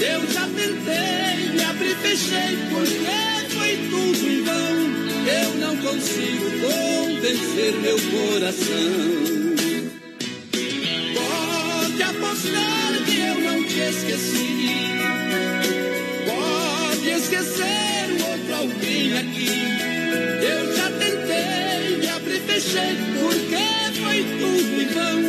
[0.00, 3.33] Eu já tentei, me abri e fechei, porque
[3.74, 4.78] foi tudo em vão.
[5.26, 9.24] Eu não consigo convencer meu coração.
[11.14, 14.68] Pode apostar que eu não te esqueci.
[16.26, 19.50] Pode esquecer o outro alguém aqui.
[20.42, 23.56] Eu já tentei, me abri e fechei, porque
[24.00, 25.20] foi tudo em vão.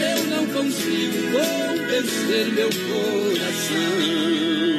[0.00, 4.73] Eu não consigo convencer meu coração.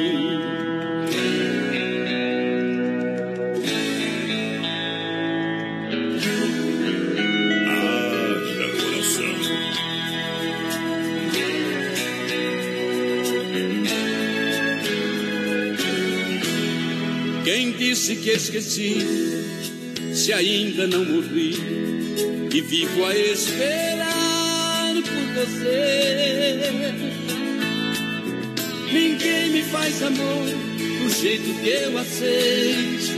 [18.06, 18.96] Disse que esqueci?
[20.14, 21.56] Se ainda não morri
[22.52, 26.70] e vivo a esperar por você.
[28.92, 33.12] Ninguém me faz amor do jeito que eu aceite.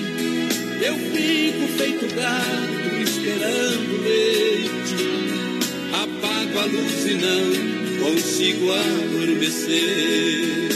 [0.81, 4.97] Eu fico feito gato esperando leite.
[5.93, 7.53] Apago a luz e não
[8.03, 10.68] consigo adormecer.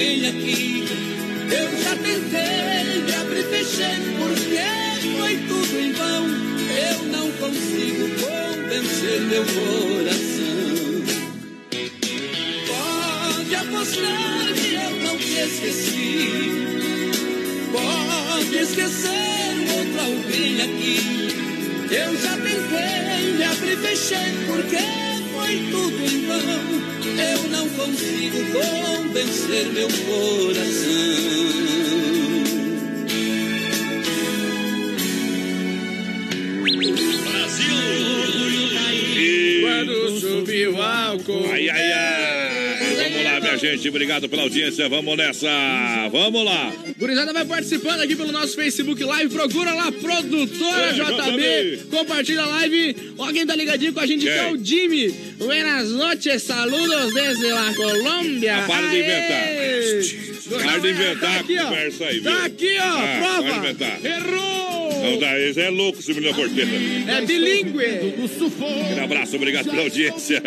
[0.00, 0.84] Alguém aqui.
[1.52, 6.26] Eu já tentei, me abri e fechei, porque foi tudo em vão.
[6.70, 10.70] Eu não consigo convencer meu coração.
[12.66, 16.30] Pode apostar que eu não te esqueci.
[17.72, 21.00] Pode esquecer outro alguém aqui.
[21.90, 24.78] Eu já tentei, me abri e fechei, porque
[25.34, 26.89] foi tudo em vão.
[27.18, 31.20] Eu não consigo convencer meu coração.
[39.62, 41.50] Quando subiu o álcool.
[41.50, 41.89] Ai, ai.
[43.50, 43.88] Minha gente.
[43.88, 44.88] Obrigado pela audiência.
[44.88, 45.48] Vamos nessa.
[46.12, 46.72] Vamos lá.
[46.98, 49.32] Gurizada vai participando aqui pelo nosso Facebook Live.
[49.34, 51.76] Procura lá, produtora É, JB.
[51.76, 51.84] JB.
[51.90, 52.96] Compartilha a live.
[53.18, 55.08] Ó, quem tá ligadinho com a gente que é o Jimmy.
[55.38, 58.56] Buenas noches, saludos desde la Colômbia.
[58.58, 60.60] Ah, para de inventar.
[60.62, 61.64] Para de inventar Tá aqui, ó.
[61.64, 62.22] conversa aí, viu?
[62.32, 62.82] Tá aqui, ó.
[62.84, 64.08] Ah, prova.
[64.08, 64.69] Errou.
[65.00, 66.70] Não é louco, esse menino porteiro.
[67.08, 68.14] É bilíngue.
[68.98, 70.42] Um abraço, obrigado pela audiência.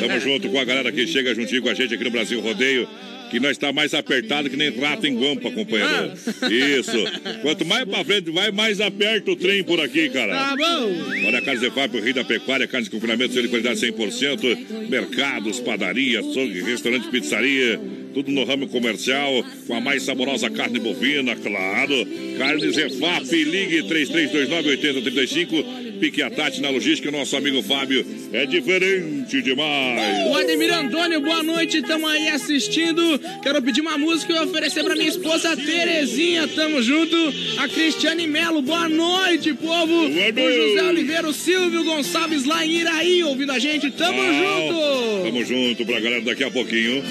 [0.00, 2.88] Tamo junto com a galera que chega juntinho com a gente aqui no Brasil Rodeio.
[3.30, 6.12] Que nós está mais apertado que nem rato em guampa, companheiro.
[6.50, 6.96] Isso.
[7.42, 10.34] Quanto mais pra frente vai, mais aperta o trem por aqui, cara.
[10.34, 11.26] Tá bom.
[11.26, 15.60] Olha a Carne Zefap, o rei da pecuária, carne de confinamento, de qualidade 100%, mercados,
[15.60, 17.80] padaria, açougue, restaurante, pizzaria,
[18.12, 22.06] tudo no ramo comercial, com a mais saborosa carne bovina, claro.
[22.38, 30.26] Carne Zefap, ligue 3329-8035, pique a Tati na logística, nosso amigo Fábio, é diferente demais.
[30.30, 33.20] O Ademir Antônio, boa noite, estamos aí assistindo.
[33.42, 37.16] Quero pedir uma música e oferecer pra minha esposa Terezinha, tamo junto.
[37.58, 40.06] A Cristiane Melo, boa noite, povo.
[40.06, 45.24] O José Oliveira, o Silvio Gonçalves lá em Iraí, ouvindo a gente, tamo junto.
[45.24, 47.04] Tamo junto pra galera daqui a pouquinho.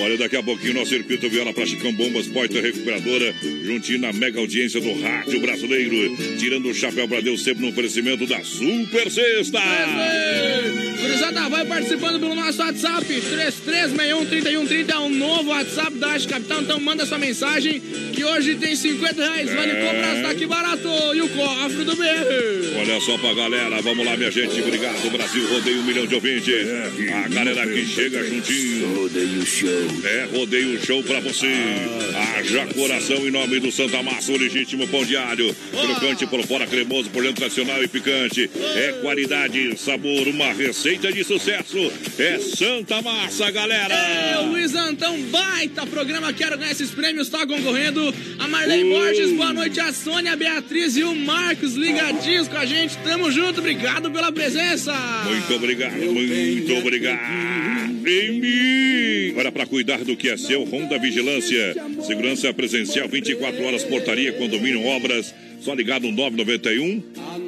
[0.00, 4.80] Olha, daqui a pouquinho nosso circuito Viola Plasticão Bombas, Porta Recuperadora, juntinho na mega audiência
[4.80, 9.60] do rádio brasileiro, tirando o chapéu pra Deus sempre no oferecimento da Super Sexta.
[11.00, 16.80] Gurizada, vai participando pelo nosso WhatsApp, 3361-3130, é um novo WhatsApp da Arte Capital, então
[16.80, 17.82] manda sua mensagem,
[18.20, 19.80] que hoje tem 50 reais, vale É.
[19.86, 22.78] compras daqui barato, e o cofre do BR.
[22.78, 24.60] Olha só pra galera, vamos lá, minha gente.
[24.60, 25.48] Obrigado, Brasil.
[25.48, 26.54] Rodeio um milhão de ouvintes.
[27.24, 28.94] A galera que chega juntinho.
[29.02, 29.68] Rodeio show.
[30.04, 31.46] É, rodeio show pra você.
[32.38, 35.54] Haja coração em nome do Santa Massa, o legítimo pão diário.
[35.70, 38.50] Crocante por fora, cremoso por dentro, tradicional e picante.
[38.76, 41.78] É qualidade, sabor, uma receita de sucesso.
[42.18, 43.94] É Santa Massa, galera.
[43.94, 48.09] É, o Luiz Antão, baita programa, quero ganhar esses prêmios, tá concorrendo.
[48.38, 48.90] A Marlene.
[48.90, 49.80] Borges, boa noite.
[49.80, 52.96] A Sônia, a Beatriz e o Marcos ligadinhos com a gente.
[52.98, 54.92] Tamo junto, obrigado pela presença.
[55.24, 57.20] Muito obrigado, muito obrigado.
[58.06, 59.34] Em mim.
[59.36, 61.74] Olha, para cuidar do que é seu, Honda Vigilância.
[62.06, 65.34] Segurança presencial 24 horas, portaria, condomínio, obras.
[65.60, 67.02] Só ligado no 991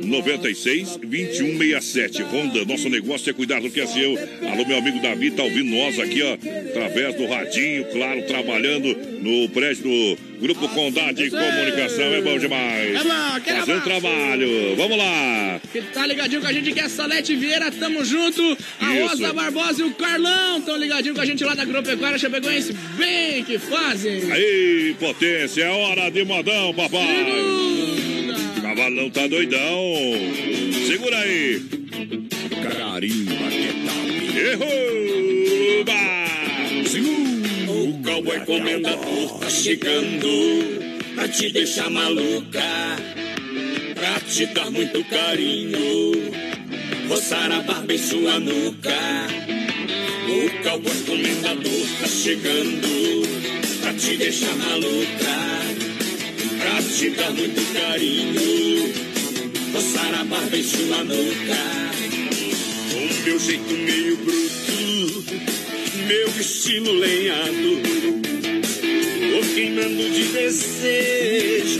[0.04, 2.22] 96 2167.
[2.22, 4.18] Honda, nosso negócio é cuidar do que é seu.
[4.50, 9.48] Alô, meu amigo Davi, tá ouvindo nós aqui, ó, através do radinho, claro, trabalhando no
[9.48, 12.04] prédio do Grupo Condade de Comunicação.
[12.04, 12.94] É bom demais.
[12.94, 13.84] É bom, abraço.
[13.84, 14.76] trabalho.
[14.76, 15.60] Vamos lá.
[15.72, 18.42] Que tá ligadinho com a gente, que é Salete Vieira, tamo junto.
[18.80, 19.08] A Isso.
[19.08, 22.72] Rosa Barbosa e o Carlão tão ligadinho com a gente lá da Agropecuária Chapecoense.
[22.96, 24.30] Bem que fazem.
[24.32, 28.01] Aí, potência, é hora de modão, papai.
[28.74, 29.60] Cavalão tá doidão.
[30.86, 31.60] Segura aí.
[32.62, 34.00] Carimba que tal.
[37.68, 40.26] O cowboy comendador tá chegando
[41.14, 42.62] pra te deixar maluca,
[43.94, 46.32] pra te dar muito carinho,
[47.10, 49.28] roçar a barba em sua nuca.
[50.28, 53.22] O cowboy comendador tá chegando
[53.82, 55.51] pra te deixar maluca,
[56.72, 58.92] pra te dar muito carinho,
[59.74, 61.92] roçar a barba em sua nuca.
[62.90, 65.24] Com meu jeito meio bruto,
[66.06, 67.82] meu estilo lenhado,
[69.20, 71.78] tô queimando de desejo,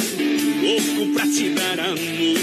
[0.60, 2.42] louco pra te dar amor.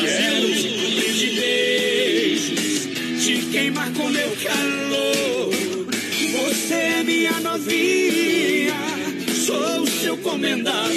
[0.00, 2.88] Quero te cobrir de beijos,
[3.24, 5.50] te queimar com meu calor.
[6.30, 8.07] Você é minha novinha, o
[10.08, 10.92] seu comendador.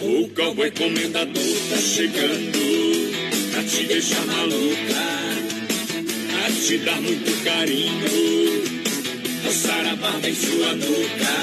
[0.00, 3.10] O cowboy comendador tá chegando
[3.50, 5.02] pra te deixar maluca,
[6.30, 8.62] pra te dar muito carinho,
[9.44, 11.34] roçar a barba em sua nuca.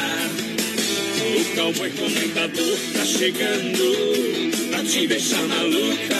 [1.20, 6.16] O cowboy comendador tá chegando pra te deixar maluca,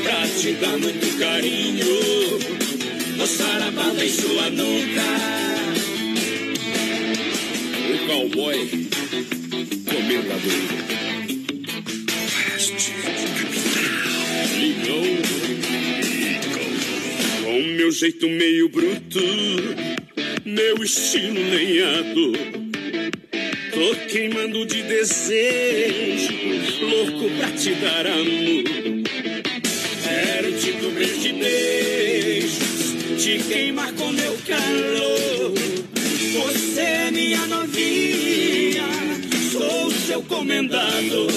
[0.00, 2.38] pra te dar muito carinho,
[3.18, 5.53] roçar a barba em sua nuca.
[8.14, 8.56] Cowboy
[9.90, 10.52] comendador.
[14.56, 15.18] Ligou,
[17.42, 19.20] com meu jeito meio bruto,
[20.44, 22.32] meu estilo lenhado.
[23.72, 26.32] Tô queimando de desejo,
[26.82, 28.64] louco pra te dar amor.
[30.04, 32.58] Quero te cobrir de beijos,
[33.20, 35.33] te queimar com meu calor.
[40.14, 41.28] Seu comendador.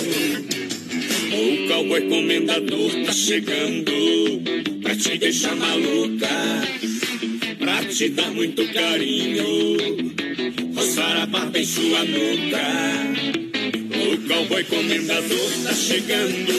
[1.33, 3.91] O cowboy comendador tá chegando
[4.83, 6.29] pra te deixar maluca,
[7.57, 9.77] pra te dar muito carinho,
[10.75, 12.61] roçar a barba em sua nuca.
[13.95, 16.53] O cowboy comendador tá chegando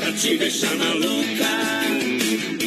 [0.00, 1.48] pra te deixar maluca,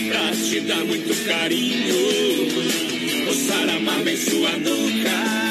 [0.10, 5.45] pra te dar muito carinho, roçar a barba em sua nuca.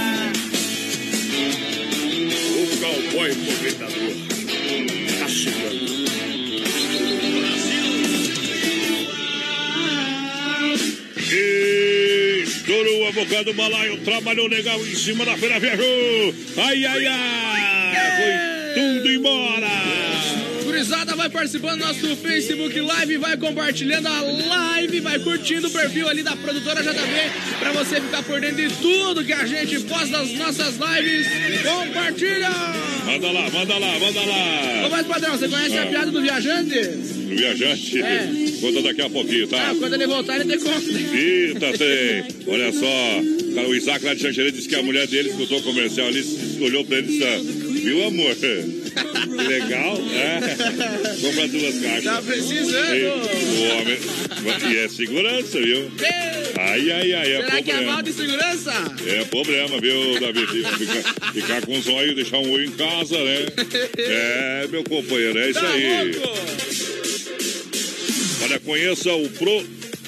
[3.15, 4.13] O cowboy comendador
[5.21, 5.85] tá chegando.
[12.43, 16.35] Estourou a boca do balaio, trabalhou legal em cima da feira, viajou.
[16.57, 17.95] Ai, ai, ai.
[18.17, 19.54] Foi tudo embora.
[21.25, 26.23] Vai participando do nosso Facebook Live, vai compartilhando a live, vai curtindo o perfil ali
[26.23, 30.31] da produtora JB pra você ficar por dentro de tudo que a gente posta nas
[30.33, 31.27] nossas lives.
[31.63, 32.51] Compartilha!
[33.07, 34.87] Manda lá, manda lá, manda lá.
[34.87, 35.87] Ô, mas padrão, você conhece a Ah.
[35.87, 36.79] piada do viajante?
[36.79, 38.03] O viajante.
[38.03, 38.29] É.
[38.61, 39.71] Conta daqui a pouquinho, tá?
[39.71, 40.91] Ah, quando ele voltar, ele tem conta.
[41.17, 42.25] Eita, tem.
[42.53, 43.23] Olha só.
[43.55, 46.23] Cara, o Isaac lá de Xanxerê disse que a mulher dele escutou o comercial ali,
[46.61, 48.37] olhou pra ele e disse: Viu, amor?
[49.47, 50.41] Legal, é?
[51.21, 52.05] Compra duas caixas.
[52.05, 52.95] Tá precisando.
[52.95, 53.99] E, o homem.
[54.73, 55.91] E é segurança, viu?
[56.59, 57.93] Ai, ai, ai, é Será que é problema.
[57.93, 58.73] mal de segurança?
[59.07, 60.47] É problema, viu, Davi?
[60.47, 63.47] Ficar, ficar com os olhos, deixar um olho em casa, né?
[63.99, 66.13] É, meu companheiro, é isso Tá aí.
[66.13, 66.39] louco?
[68.45, 69.65] Olha, conheça o Pro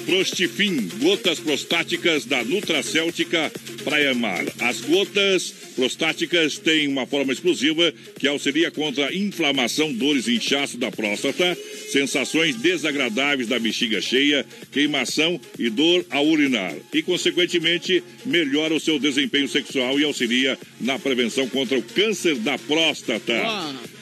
[0.07, 3.51] Prostifin, gotas prostáticas da Nutracêutica
[3.83, 4.45] Praia Mar.
[4.61, 10.77] As gotas prostáticas têm uma forma exclusiva que auxilia contra a inflamação, dores e inchaço
[10.77, 11.57] da próstata,
[11.91, 16.73] sensações desagradáveis da bexiga cheia, queimação e dor ao urinar.
[16.93, 22.57] E, consequentemente, melhora o seu desempenho sexual e auxilia na prevenção contra o câncer da
[22.57, 23.33] próstata.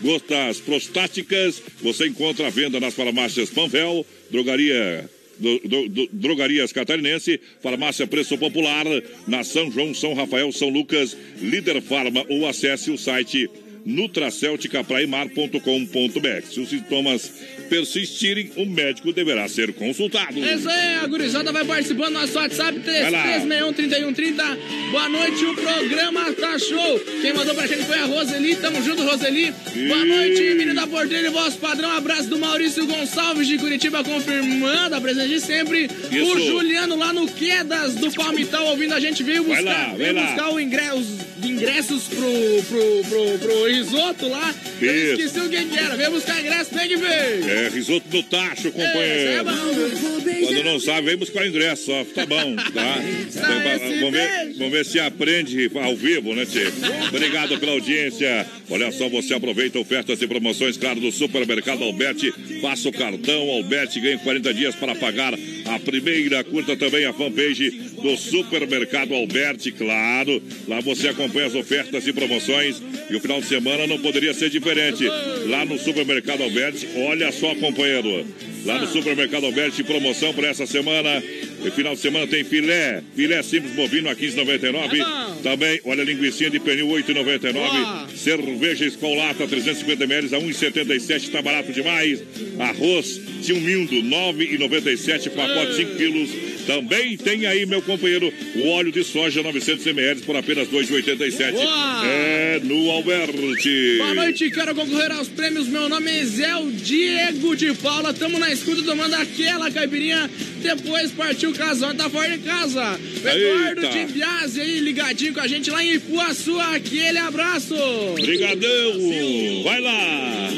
[0.03, 7.39] Gotas prostáticas você encontra à venda nas farmácias Panvel, Drogaria do- do- do- Drogarias Catarinense,
[7.61, 8.86] Farmácia Preço Popular,
[9.27, 13.49] na São João, São Rafael, São Lucas, Líder Farma ou acesse o site
[13.86, 16.47] nutracelticapraimar.com.br.
[16.49, 17.31] Se os sintomas
[17.69, 20.39] persistirem, o médico deverá ser consultado.
[20.39, 23.23] Isso aí, a gurizada vai participando do nosso WhatsApp Vai lá.
[23.39, 24.57] 3361-3130.
[24.91, 26.99] Boa noite, o programa tá show.
[27.21, 28.55] Quem mandou pra gente foi a Roseli.
[28.55, 29.53] Tamo junto, Roseli.
[29.88, 31.91] Boa noite, menino da Porteira e vosso padrão.
[31.91, 35.89] Abraço do Maurício Gonçalves de Curitiba, confirmando a presença de sempre.
[36.11, 36.36] Isso.
[36.36, 39.23] O Juliano lá no Quedas do Palmital ouvindo a gente.
[39.23, 44.53] Veio buscar, lá, veio buscar ingresso, os ingressos pro, pro, pro, pro risoto lá.
[44.82, 45.95] Eu esqueci o que que era.
[45.95, 47.49] Veio buscar ingresso, tem que ver.
[47.49, 49.32] É, risoto do tacho, É, companheiro.
[49.32, 50.45] é bom.
[50.45, 52.03] Quando não sabe, vem buscar o ingresso, ó.
[52.05, 52.97] Tá bom, tá?
[52.99, 56.65] Vem pra- vamos, ver, vamos ver se aprende ao vivo, né, Tchê?
[57.09, 58.45] Obrigado pela audiência.
[58.69, 62.34] Olha só, você aproveita ofertas e promoções, claro, do Supermercado Alberti.
[62.61, 65.34] Faça o cartão Alberti, ganhe 40 dias para pagar
[65.65, 66.43] a primeira.
[66.43, 67.69] Curta também a fanpage
[68.01, 70.41] do Supermercado Alberti, claro.
[70.67, 72.82] Lá você acompanha as ofertas e promoções.
[73.09, 75.05] E o final de semana não poderia ser diferente.
[75.47, 78.26] Lá no Supermercado Alberti, olha só, companheiro.
[78.63, 81.22] Lá no Supermercado Alberti, promoção para essa semana.
[81.63, 83.01] E final de semana tem filé.
[83.16, 85.41] Filé simples bovino a 15,99.
[85.41, 88.16] Também, olha, linguiça de pernil 8,99.
[88.16, 91.32] Cerveja Escolata 350 ml a 1,77.
[91.32, 92.24] Tá barato demais.
[92.59, 95.30] Arroz Tilmindo 9,97.
[95.30, 96.30] Pacote 5 quilos.
[96.66, 101.52] Também tem aí, meu companheiro, o óleo de soja 900 ml por apenas 2,87.
[101.52, 102.06] Boa!
[102.08, 103.98] É no Alberti.
[103.98, 105.68] Boa noite, quero concorrer aos prêmios.
[105.68, 108.14] Meu nome é Zé Diego de Paula.
[108.14, 110.30] Tamo na escuta tomando aquela caipirinha.
[110.62, 113.00] Depois partiu o casal tá fora de casa.
[113.18, 113.89] Eduardo Eita.
[113.89, 116.60] de Biase aí, ligadinho com a gente lá em Ipuaçu.
[116.60, 117.76] Aquele abraço.
[117.76, 119.64] Obrigadão.
[119.64, 120.50] Vai lá.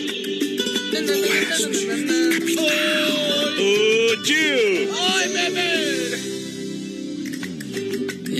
[3.60, 4.90] Ô, tio.
[4.90, 6.18] Oi, bebê.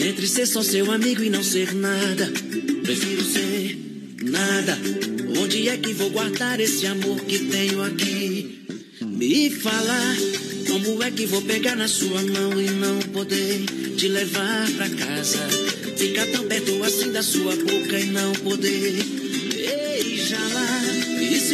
[0.10, 2.32] Entre ser só seu amigo e não ser nada,
[2.84, 3.78] prefiro ser
[4.24, 4.78] nada.
[5.40, 8.66] Onde é que vou guardar esse amor que tenho aqui?
[9.02, 10.18] Me falar,
[10.68, 13.66] como é que vou pegar na sua mão e não poder
[13.98, 15.48] te levar pra casa?
[15.96, 19.27] Ficar tão perto assim da sua boca e não poder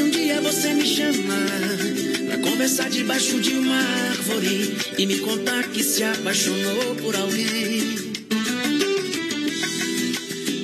[0.04, 5.82] um dia você me chamar pra conversar debaixo de uma árvore e me contar que
[5.82, 8.12] se apaixonou por alguém?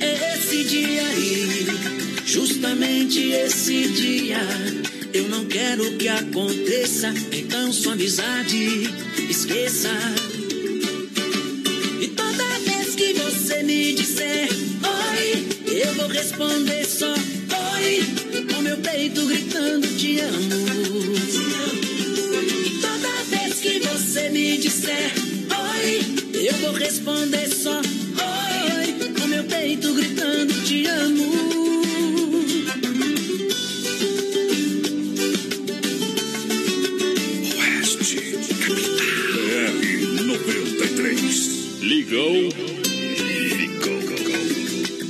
[0.02, 1.66] Esse dia aí,
[2.26, 4.40] justamente esse dia,
[5.14, 7.14] eu não quero que aconteça.
[7.32, 8.90] Então sua amizade
[9.28, 9.90] esqueça.
[20.20, 21.14] Te amo.
[22.66, 25.12] E toda vez que você me disser
[25.50, 26.00] oi,
[26.34, 31.30] eu vou responder só oi, com meu peito gritando te amo.
[37.56, 38.20] Oeste,
[38.66, 41.80] BR 93.
[41.80, 42.50] Ligou.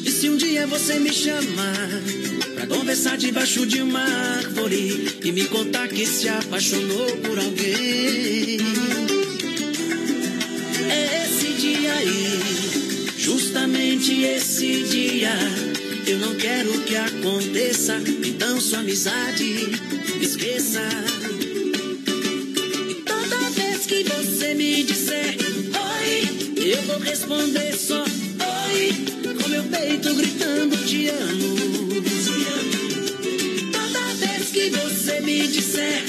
[0.05, 2.20] E se um dia você me chamar
[2.81, 8.59] conversar debaixo de uma árvore e me contar que se apaixonou por alguém?
[10.89, 12.31] Esse dia aí,
[14.01, 15.33] existe esse dia.
[16.07, 19.69] Eu não quero que aconteça, então sua amizade
[20.19, 20.81] esqueça.
[22.89, 25.37] E toda vez que você me disser
[25.77, 28.95] oi, eu vou responder só oi,
[29.43, 31.60] com meu peito gritando te amo.
[35.11, 36.05] Você me disser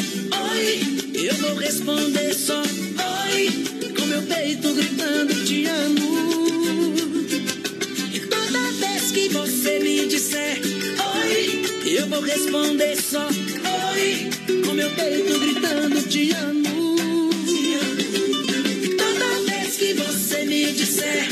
[0.51, 0.79] oi,
[1.25, 3.49] eu vou responder só oi,
[3.97, 6.45] com meu peito gritando te amo.
[8.13, 10.61] E toda vez que você me disser
[11.15, 11.63] oi,
[11.97, 14.29] eu vou responder só oi,
[14.63, 17.29] com meu peito gritando te amo.
[17.47, 21.27] E toda vez que você me disser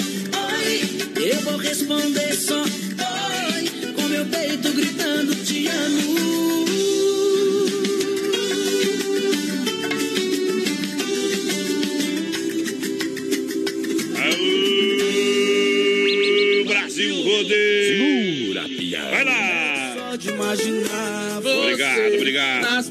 [0.55, 0.81] oi,
[1.23, 5.38] eu vou responder só oi, com meu peito gritando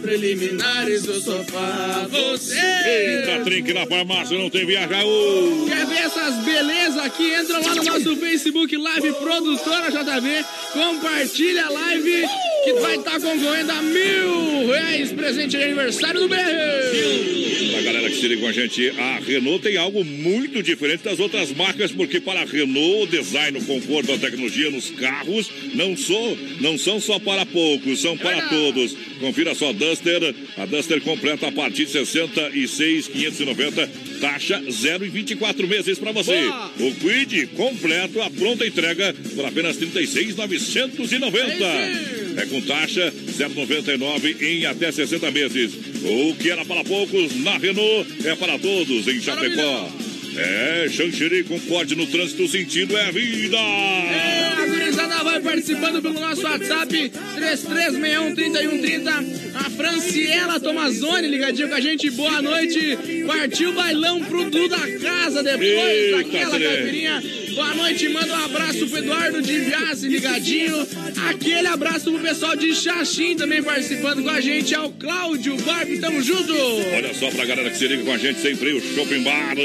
[0.09, 2.09] preliminares do sofá.
[2.11, 5.67] Você Eita, trem que na farmácia não tem viajaú.
[5.69, 7.31] Quer ver essas belezas aqui?
[7.31, 12.27] Entra lá no nosso Facebook Live Produtora JV, compartilha a live
[12.65, 17.68] que vai estar concorrendo a mil reais presente de aniversário do BR.
[18.19, 21.93] A se liga com a gente, a Renault tem algo muito diferente das outras marcas,
[21.93, 26.77] porque para a Renault, o design, o conforto, a tecnologia nos carros não, só, não
[26.77, 28.97] são só para poucos, são para todos.
[29.21, 33.89] Confira só Duster, a Duster completa a partir de 66,590,
[34.21, 36.41] taxa 0,24 meses para você.
[36.41, 36.73] Boa.
[36.81, 41.65] O Quid completo, a pronta entrega por apenas 36,990.
[42.37, 45.73] É com taxa 0,99 em até 60 meses.
[46.05, 49.91] O que era para poucos, na Renault, é para todos em Chapecó.
[50.37, 53.57] É, Xanxerê concorde no trânsito, sentido é a vida.
[53.57, 54.88] É,
[55.23, 59.09] vai participando pelo nosso WhatsApp 33613130.
[59.55, 62.11] A Franciela Tomazoni ligadinho com a gente.
[62.11, 62.99] Boa noite.
[63.27, 67.23] Partiu o bailão pro Du da casa depois Eita, daquela caipirinha.
[67.55, 70.87] Boa noite, manda um abraço pro Eduardo de Viase ligadinho.
[71.29, 74.75] Aquele abraço pro pessoal de Xaxim também participando com a gente.
[74.75, 76.53] É o Cláudio Barbie, tamo junto.
[76.95, 79.57] Olha só pra galera que se liga com a gente, sempre o Shopping Bar.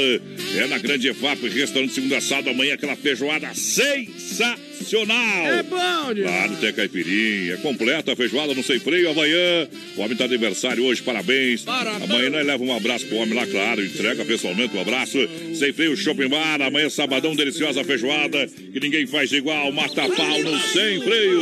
[0.56, 4.58] É na Grande EFAP, restaurante segunda sábado, amanhã aquela feijoada sensacional.
[5.48, 6.36] É bom, demais.
[6.36, 9.68] Claro, tem caipirinha, é completa a feijoada no Sem Freio amanhã.
[9.96, 11.62] O homem tá de aniversário hoje, parabéns.
[11.62, 12.10] Parabéns.
[12.10, 15.18] Amanhã nós leva um abraço pro homem lá, claro, entrega pessoalmente um abraço.
[15.54, 20.58] Sem Freio Shopping Bar, amanhã sabadão, deliciosa feijoada, que ninguém faz igual, mata pau no
[20.60, 21.40] Sem Freio.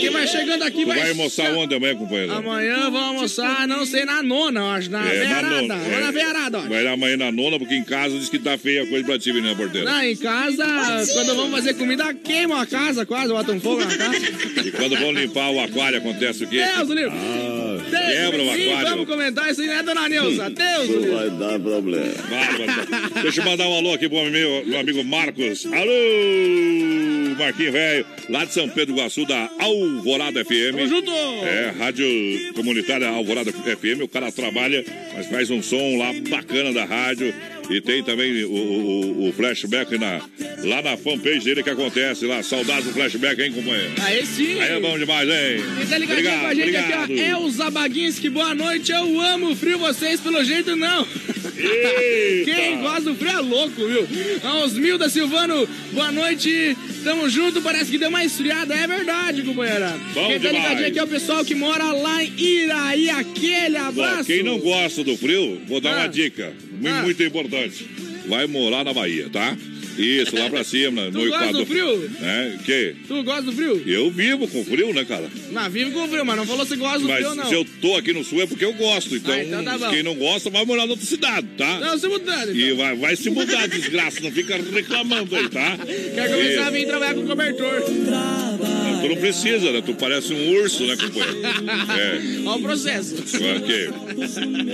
[0.00, 0.98] Quem vai chegando aqui Tu vai...
[0.98, 2.32] vai almoçar onde amanhã, companheiro?
[2.32, 4.90] Amanhã vamos almoçar, não sei, na nona, acho.
[4.90, 5.48] Na É, na beirada.
[5.62, 6.00] nona, Vamos é.
[6.00, 6.58] na beirada.
[6.60, 9.18] Vai lá amanhã na nona, porque em casa diz que tá feia a coisa pra
[9.18, 9.90] ti, menina porteira.
[9.90, 10.64] Não, em casa,
[11.12, 14.16] quando vamos fazer comida, queima a casa quase, bota um fogo na casa.
[14.64, 16.64] E quando vão limpar o aquário, acontece o quê?
[16.64, 17.10] Deus, livre.
[17.10, 18.90] Deus, quebra o Sim, aquário.
[18.90, 20.50] Vamos comentar isso aí, né, dona Nilza?
[20.50, 21.10] Deus, livre.
[21.10, 22.14] Vai dar problema.
[22.30, 23.22] Bárbaro.
[23.22, 25.66] Deixa eu mandar um alô aqui pro meu, meu amigo Marcos.
[25.66, 30.76] Alô, Marquinho Velho, lá de São Pedro do Iguaçu, da Alvorada FM.
[30.76, 31.10] Tamo junto.
[31.44, 32.06] É, Rádio
[32.54, 34.02] Comunitária Alvorada FM.
[34.02, 37.34] O cara trabalha, mas faz um som lá bacana da rádio.
[37.70, 40.20] E tem também o, o- o flashback na,
[40.64, 42.42] lá na fanpage dele que acontece lá.
[42.42, 43.92] Saudades do flashback, hein, companheiro?
[44.02, 44.60] Aí sim.
[44.60, 45.62] Aí é bom demais, hein?
[45.78, 48.28] Quem tá ligadinho com a gente aqui, ó, é o Zabaguinski.
[48.28, 51.06] Boa noite, eu amo frio, vocês pelo jeito não.
[51.54, 54.06] Quem gosta do frio é louco, viu?
[54.42, 56.76] Aos mil da Silvano, boa noite.
[57.04, 58.74] Tamo junto, parece que deu uma esfriada.
[58.74, 59.94] É verdade, companheira.
[60.14, 63.10] Bom Quem tá ligadinho aqui é o pessoal que mora lá em Iraí.
[63.10, 64.18] Aquele abraço.
[64.18, 65.96] Bom, quem não gosta do frio, vou dar Ah.
[66.00, 66.52] uma dica.
[66.80, 67.02] mu- Ah.
[67.02, 67.86] Muito importante.
[68.26, 69.56] Vai morar na Bahia, tá?
[69.98, 71.60] Isso, lá pra cima, Tu no gosta Equador.
[71.60, 72.10] do frio?
[72.22, 72.94] É, que?
[73.06, 73.82] Tu gosta do frio?
[73.86, 75.28] Eu vivo com frio, né, cara?
[75.50, 77.44] Não, vive com frio, mas não falou se gosta do Mas frio, não.
[77.46, 79.14] se eu tô aqui no sul é porque eu gosto.
[79.16, 81.78] Então, Ah, então tá quem não gosta vai morar na outra cidade, tá?
[81.80, 82.76] Não, se mudando, E então.
[82.76, 84.20] vai, vai se mudar, desgraça.
[84.20, 85.78] Não fica reclamando aí, tá?
[86.14, 87.82] Quer começar a vir trabalhar com cobertor.
[87.88, 89.82] E, tu não precisa, né?
[89.84, 91.42] Tu parece um urso, né, companheiro?
[91.92, 92.20] É.
[92.46, 93.14] Olha o processo.
[93.16, 93.90] Ok.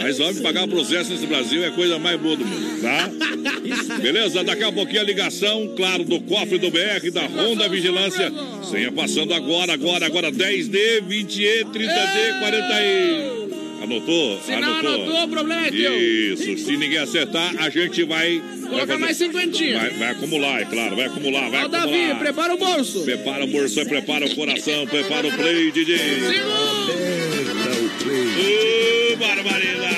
[0.02, 3.10] Mas homem, pagar processo nesse Brasil é a coisa mais boa do mundo, tá?
[4.00, 4.44] Beleza?
[4.44, 8.32] Daqui a pouquinho a ligação, claro, do cofre do BR, da Honda Vigilância.
[8.70, 10.30] Senha passando agora, agora, agora.
[10.30, 13.47] 10D, 20E, 30D, 40E.
[13.88, 14.38] Anotou?
[14.42, 15.98] Se não anotou, o problema é teu.
[15.98, 16.58] Isso.
[16.58, 18.38] Se ninguém acertar, a gente vai.
[18.38, 19.78] vai Coloca fazer- mais cinquentinha.
[19.78, 21.86] Vai, vai acumular, é claro, vai acumular, vai Ó, acumular.
[21.86, 23.02] Davi, prepara o bolso.
[23.04, 25.96] Prepara o bolso, prepara o coração, prepara o play, DJ.
[28.38, 29.96] Ô, barbaridade!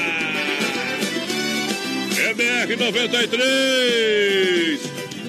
[2.16, 4.80] É BR 93!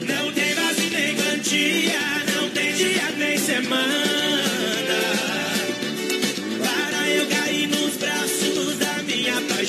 [0.07, 1.99] Não tem base nem quantia,
[2.35, 4.20] não tem dia nem semana.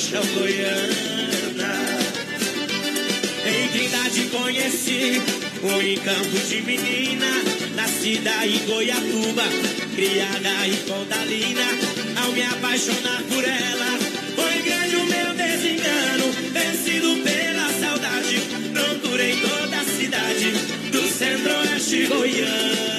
[0.03, 1.73] Paixão goiana.
[3.45, 5.21] Em Trindade conheci
[5.63, 7.25] um encanto de menina,
[7.75, 9.43] nascida em Goiatuba,
[9.95, 12.21] criada em Condalina.
[12.21, 13.99] Ao me apaixonar por ela,
[14.35, 18.41] foi grande o meu desengano, vencido pela saudade.
[18.73, 20.51] Procurei toda a cidade
[20.91, 22.92] do centro-oeste goiano.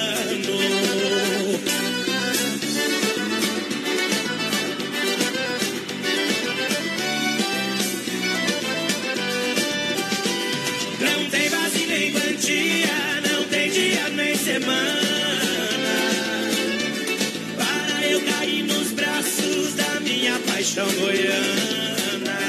[21.05, 22.39] Goiana.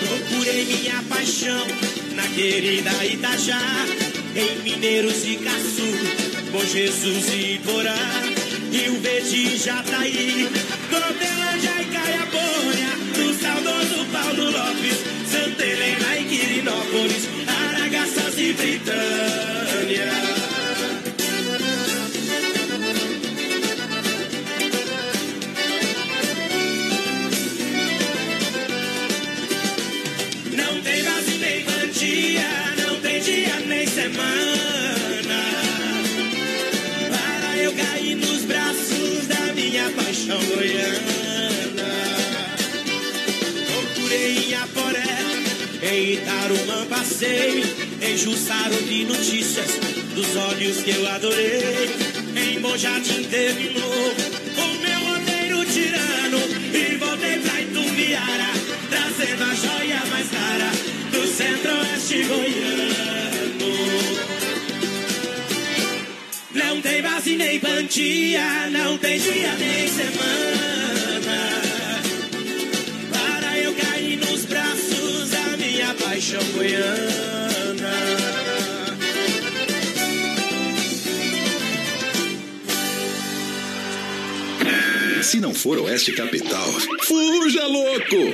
[0.00, 1.66] Procurei minha paixão
[2.14, 3.60] na querida Itajá,
[4.36, 5.90] em Mineiros e Caçu,
[6.52, 7.96] Bom Jesus e Porá,
[8.70, 10.48] Rio Verde e Jataí,
[10.90, 14.98] Cotelândia e Caiapônia, do saudoso Paulo Lopes,
[15.30, 20.23] Santa Helena e Quirinópolis, Aragaças e Britânia.
[40.24, 41.84] Paixão goiana.
[43.66, 45.02] Procurei em Aporé,
[45.82, 47.62] em Itarumã passei,
[48.00, 49.78] em Jussaro vi notícias
[50.14, 51.90] dos olhos que eu adorei.
[52.36, 54.14] Em Bom Jardim terminou
[54.56, 56.38] o meu roteiro tirano
[56.72, 58.52] e voltei pra Itumbiara,
[58.88, 60.70] trazendo a joia mais cara
[61.12, 62.83] do centro-oeste goiano.
[66.84, 71.62] Tem base nem quantia, não tem dia nem semana.
[73.10, 76.84] Para eu cair nos braços da minha paixão goiana.
[85.22, 86.70] Se não for Oeste Capital,
[87.06, 88.32] fuja louco!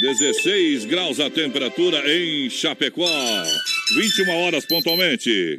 [0.00, 3.06] 16 graus a temperatura em Chapecó.
[3.94, 5.58] 21 horas pontualmente.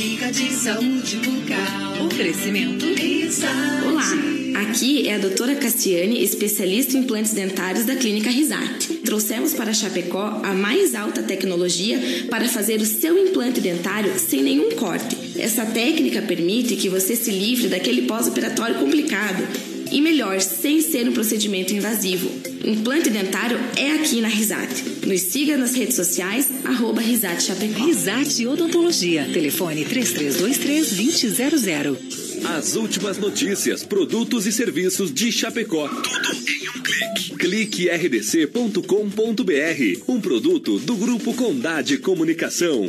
[0.00, 2.06] Dica de saúde bucal.
[2.06, 2.86] Oferecimento.
[2.86, 3.84] Risate.
[3.86, 8.94] Olá, aqui é a doutora Castiane, especialista em implantes dentários da Clínica Risate.
[9.04, 14.70] Trouxemos para Chapecó a mais alta tecnologia para fazer o seu implante dentário sem nenhum
[14.70, 15.38] corte.
[15.38, 19.69] Essa técnica permite que você se livre daquele pós-operatório complicado.
[19.90, 22.30] E melhor, sem ser um procedimento invasivo.
[22.64, 24.84] Implante dentário é aqui na Risate.
[25.06, 27.84] Nos siga nas redes sociais, arroba Risate Chapecó.
[27.84, 29.28] Risate Odontologia.
[29.32, 31.96] Telefone 3323-2000.
[32.44, 35.88] As últimas notícias, produtos e serviços de Chapecó.
[35.88, 37.34] Tudo em um clique.
[37.36, 38.82] Clique rdc.com.br.
[40.08, 42.88] Um produto do Grupo Condade Comunicação.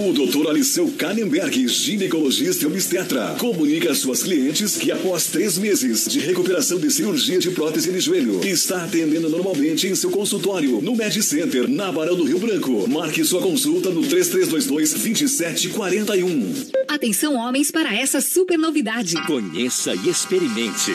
[0.00, 0.48] O Dr.
[0.48, 6.78] Aliceu Kannenberg, ginecologista e obstetra, comunica às suas clientes que após três meses de recuperação
[6.78, 11.68] de cirurgia de prótese de joelho, está atendendo normalmente em seu consultório no Med Center,
[11.68, 12.88] na Barão do Rio Branco.
[12.88, 16.68] Marque sua consulta no 3322-2741.
[16.86, 19.20] Atenção, homens, para essa super novidade.
[19.26, 20.92] Conheça e experimente.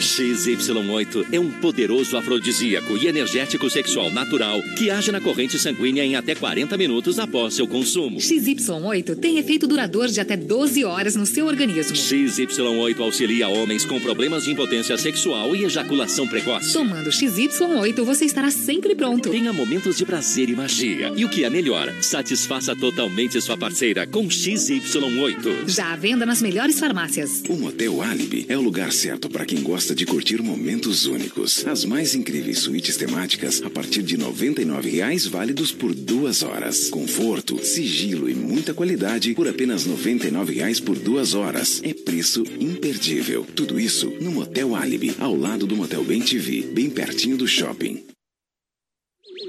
[0.00, 6.16] XY8 é um poderoso afrodisíaco e energético sexual natural que age na corrente sanguínea em
[6.16, 8.18] até 40 minutos após seu consumo.
[8.18, 11.96] XY8 tem efeito duradouro de até 12 horas no seu organismo.
[11.96, 16.72] XY8 auxilia homens com problemas de impotência sexual e ejaculação precoce.
[16.72, 19.30] Tomando XY8, você estará sempre pronto.
[19.30, 21.12] Tenha momentos de prazer e magia.
[21.16, 25.68] E o que é melhor, satisfaça totalmente sua parceira com XY8.
[25.68, 27.42] Já à venda nas melhores farmácias.
[27.48, 31.66] O Motel Alibi é o lugar certo para quem gosta de curtir momentos únicos.
[31.66, 36.88] As mais incríveis suítes temáticas a partir de 99 reais válidos por duas horas.
[36.90, 37.31] Conforto,
[37.62, 41.80] sigilo e muita qualidade por apenas 99 reais por duas horas.
[41.84, 43.46] É preço imperdível.
[43.54, 48.04] Tudo isso no Motel Alibi, ao lado do Motel Bem TV, bem pertinho do shopping.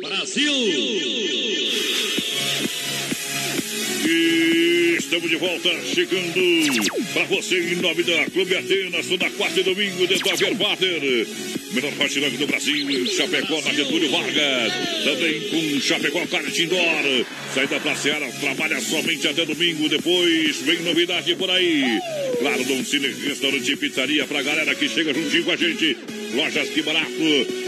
[0.01, 1.42] Brasil!
[5.13, 10.07] Estamos de volta, chegando para você em nome da Clube Atenas, toda quarta e domingo,
[10.07, 11.27] de Dover Water.
[11.71, 14.73] Melhor patinante do Brasil, Chapecó na Getúlio Vargas.
[15.03, 17.25] Também com Chapecó Kart Indoor.
[17.53, 19.87] Saída pra Seara, trabalha somente até domingo.
[19.87, 21.99] Depois vem novidade por aí.
[22.39, 25.95] Claro, Dom Cine Restaurante e Pizzaria pra galera que chega juntinho com a gente.
[26.33, 27.11] Lojas que barato.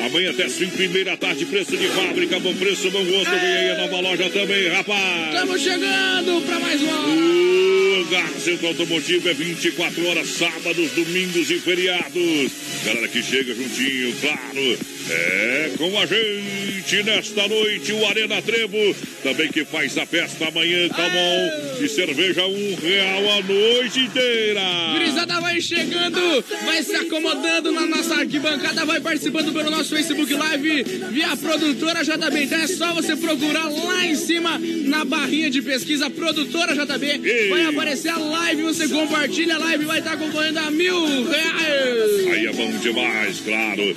[0.05, 3.29] Amanhã até 5 e meia da tarde, preço de fábrica, bom preço, bom gosto.
[3.29, 5.33] Vem aí a nova loja também, rapaz.
[5.33, 7.94] Estamos chegando para mais uma hora.
[7.95, 12.51] O Gar Centro Automotivo é 24 horas, sábados, domingos e feriados.
[12.83, 14.77] Galera que chega juntinho, claro.
[15.09, 18.95] É com a gente nesta noite, o Arena Trevo.
[19.23, 21.83] Também que faz a festa amanhã, Camon.
[21.83, 24.61] E cerveja um real a noite inteira.
[24.93, 30.83] Gurizada vai chegando, vai se acomodando na nossa arquibancada, vai participando pelo nosso Facebook Live
[31.11, 32.43] via produtora JB.
[32.43, 37.49] Então é só você procurar lá em cima na barrinha de pesquisa produtora JB.
[37.49, 42.27] Vai aparecer a live, você compartilha a live, vai estar concorrendo a mil reais.
[42.33, 43.93] Aí é bom demais, claro.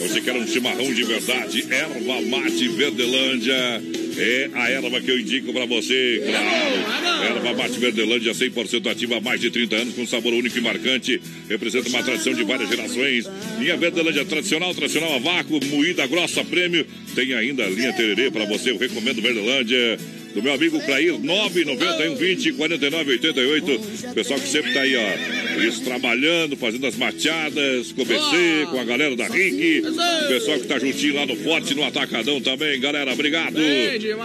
[0.00, 1.66] Você quer um chimarrão de verdade?
[1.68, 3.82] Erva Mate Verdelândia.
[4.16, 7.24] É a erva que eu indico pra você, claro.
[7.24, 11.20] Erva Mate Verdelândia 100% ativa há mais de 30 anos, com sabor único e marcante.
[11.48, 13.28] Representa uma tradição de várias gerações.
[13.58, 16.86] Linha Verdelândia tradicional, tradicional a vácuo, moída grossa prêmio.
[17.16, 19.98] Tem ainda a linha Tererê pra você, eu recomendo Verdelândia
[20.34, 24.14] do meu amigo Clair, 991 20 49 88.
[24.14, 25.60] Pessoal que sempre tá aí, ó.
[25.60, 29.82] Isso trabalhando, fazendo as mateadas, com o BC, com a galera da RIC.
[30.28, 33.12] Pessoal que tá juntinho lá no Forte, no Atacadão também, galera.
[33.12, 33.56] Obrigado.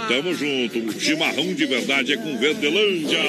[0.08, 0.80] Tamo junto.
[0.80, 3.20] O chimarrão de verdade é com Verdelândia.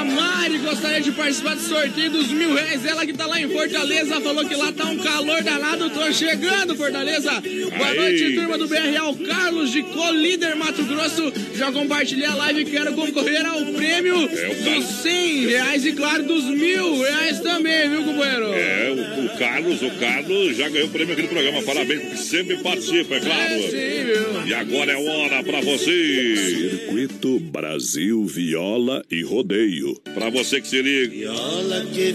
[0.00, 2.84] A Mari gostaria de participar do sorteio dos mil reais.
[2.84, 5.90] Ela que tá lá em Fortaleza falou que lá tá um calor danado.
[5.90, 7.30] Tô chegando, Fortaleza.
[7.30, 7.96] Boa Aí.
[7.96, 9.26] noite, turma do BRL.
[9.26, 11.32] Carlos de Colíder, Mato Grosso.
[11.56, 16.24] Já compartilhei a live e quero concorrer ao prêmio É, dos 100 reais e, claro,
[16.24, 18.52] dos mil reais também, viu, companheiro?
[18.52, 21.62] É, o, o Carlos, o Carlos já ganhou o prêmio aqui no programa.
[21.62, 23.54] Parabéns, porque sempre participa, é claro.
[23.54, 24.46] É, sim, viu?
[24.46, 26.36] E agora é hora pra você.
[26.36, 29.94] Circuito Brasil Viola e Rodeio.
[30.14, 31.14] Pra você que se liga.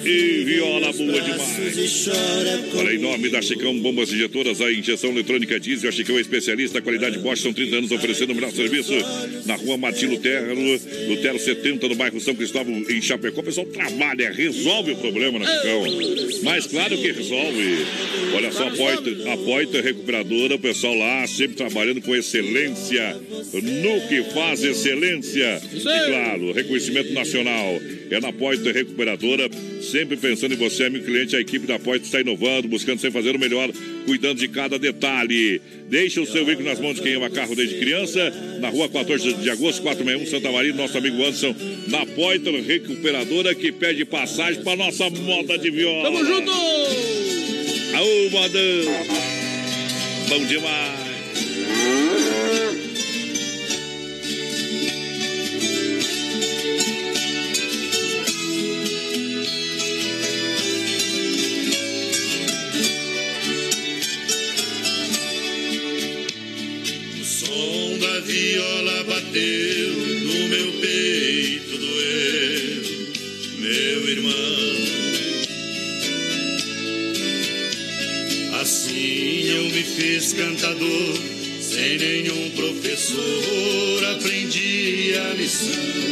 [0.06, 2.10] E viola boa demais.
[2.76, 6.82] Olha, em nome da Chicão Bombas Injetoras, a injeção eletrônica diesel, a Chicão é especialista,
[6.82, 8.94] qualidade Bosch, são 30 anos oferecendo o melhor serviço
[9.46, 10.56] na rua Martim Lutero,
[11.08, 13.42] Lutero 70, no bairro São Cristóvão, em Chapecó.
[13.42, 15.84] O pessoal trabalha, resolve o problema na Chicão.
[16.44, 17.86] Mas claro que resolve.
[18.36, 23.18] Olha só, a Poiter, a Poiter Recuperadora, o pessoal lá sempre trabalhando com excelência,
[23.54, 25.62] no que faz excelência.
[25.74, 27.80] E claro, reconhecimento nacional.
[28.12, 29.50] É na Poiter Recuperadora,
[29.82, 33.36] sempre pensando em você, amigo cliente, a equipe da Poiter está inovando, buscando sempre fazer
[33.36, 33.70] o melhor,
[34.06, 35.62] cuidando de cada detalhe.
[35.88, 39.34] Deixa o seu veículo nas mãos de quem ama carro desde criança, na rua 14
[39.34, 41.56] de agosto, 461, Santa Maria, nosso amigo Anderson,
[41.88, 46.04] na Poiter Recuperadora, que pede passagem para nossa moda de viola.
[46.04, 46.52] Tamo junto!
[47.94, 49.20] Aô, modão!
[50.30, 52.29] Bom demais!
[69.30, 72.82] Bateu no meu peito, doeu,
[73.60, 74.34] meu irmão.
[78.60, 81.18] Assim eu me fiz cantador,
[81.62, 86.10] sem nenhum professor aprendi a lição.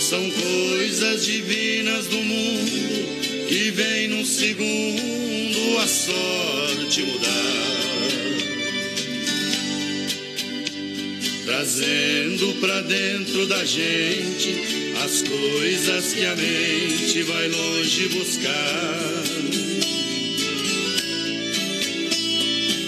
[0.00, 8.19] São coisas divinas do mundo que vem num segundo a sorte mudar.
[11.50, 19.24] Trazendo pra dentro da gente as coisas que a mente vai longe buscar.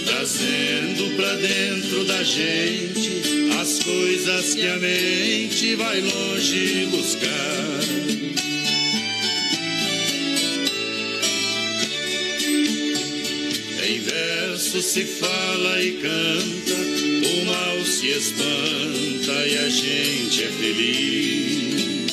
[0.06, 3.22] Trazendo pra dentro da gente
[3.60, 7.80] as coisas que a mente vai longe buscar.
[13.88, 17.01] Em verso se fala e canta,
[17.33, 22.12] o mal se espanta e a gente é feliz.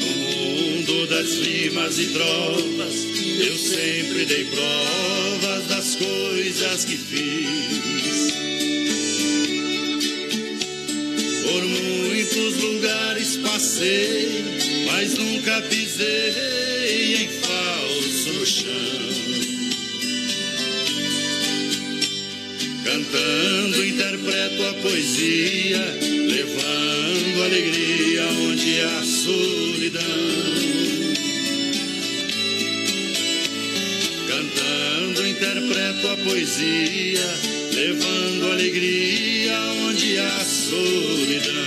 [0.00, 2.94] No mundo das rimas e trovas,
[3.38, 8.34] eu sempre dei provas das coisas que fiz.
[11.44, 14.44] Por muitos lugares passei,
[14.86, 19.09] mas nunca pisei em falso chão.
[22.90, 25.78] Cantando, interpreto a poesia,
[26.26, 30.02] levando alegria onde há solidão.
[34.26, 37.30] Cantando, interpreto a poesia,
[37.74, 41.60] levando alegria onde há solidão.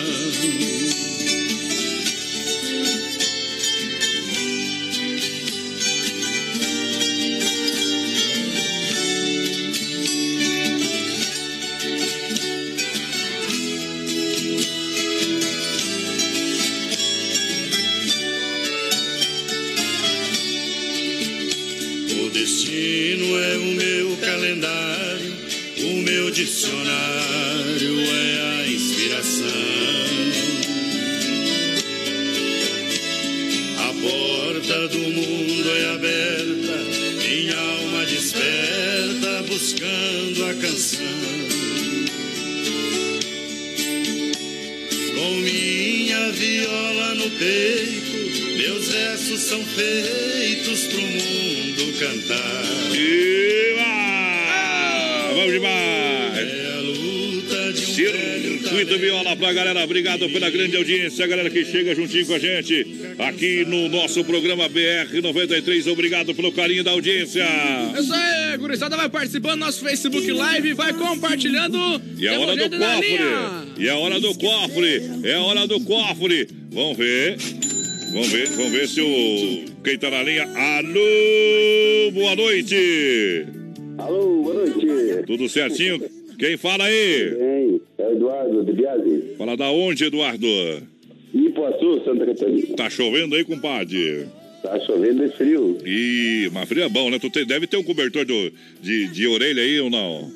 [59.54, 62.86] Galera, obrigado pela grande audiência, a galera que chega juntinho com a gente
[63.20, 65.88] aqui no nosso programa BR 93.
[65.88, 67.44] Obrigado pelo carinho da audiência.
[67.44, 71.78] É isso aí, gurizada vai participando do nosso Facebook Live, vai compartilhando.
[72.18, 73.20] E a Temos hora do cofre.
[73.78, 75.02] E a hora do cofre.
[75.24, 76.48] É a hora do cofre.
[76.72, 77.38] Vamos ver.
[78.14, 79.66] Vamos ver, vamos ver se o.
[79.84, 80.44] Quem tá na linha?
[80.44, 83.46] Alô, boa noite.
[83.98, 85.24] Alô, boa noite.
[85.26, 86.00] Tudo certinho?
[86.38, 87.34] Quem fala aí?
[89.44, 90.48] Fala da onde, Eduardo?
[91.34, 92.78] Ipuaçu, Santa Catarina.
[92.78, 94.26] Tá chovendo aí, compadre?
[94.62, 95.78] Tá chovendo e frio.
[95.86, 97.20] Ih, mas frio é bom, né?
[97.20, 100.32] Tu tem- deve ter um cobertor do- de, de orelha aí ou não?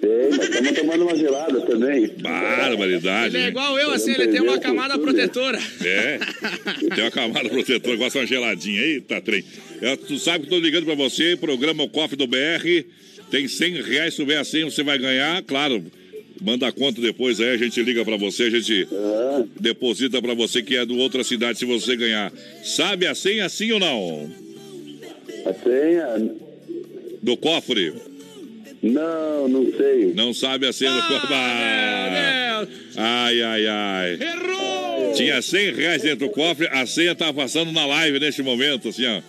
[0.00, 2.08] Tem, mas estamos tomando uma gelada também.
[2.20, 3.36] Barbaridade.
[3.36, 3.48] Ele é né?
[3.50, 5.60] igual eu, assim, ele tem uma camada protetora.
[5.84, 6.18] É,
[6.96, 8.80] tem uma camada protetora, gosta de uma geladinha.
[8.82, 9.44] Eita, trem.
[9.80, 12.84] É, tu sabe que eu tô ligando pra você, programa O Cofre do BR.
[13.30, 15.40] Tem 100 reais, se souber a senha, você vai ganhar.
[15.44, 15.80] Claro,
[16.42, 18.86] manda a conta depois aí, a gente liga pra você, a gente
[19.60, 22.32] deposita pra você que é do outra cidade se você ganhar.
[22.64, 24.30] Sabe a senha, sim ou não?
[25.46, 26.34] A senha?
[27.22, 27.92] Do cofre?
[28.82, 30.12] Não, não sei.
[30.14, 31.28] Não sabe a senha do cofre?
[31.32, 32.66] Ah,
[32.96, 34.18] Ai, ai, ai.
[34.20, 35.12] Errou!
[35.14, 39.06] Tinha 100 reais dentro do cofre, a senha tá passando na live neste momento, assim,
[39.06, 39.20] ó.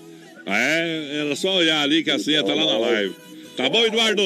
[0.46, 3.14] Ah, É, era só olhar ali que a senha tá lá na live.
[3.56, 4.22] Tá bom, Eduardo?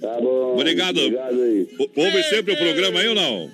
[0.00, 0.54] Tá bom.
[0.54, 0.98] Obrigado.
[0.98, 1.66] Obrigado aí.
[1.78, 3.50] O- Ouve sempre o programa aí ou não?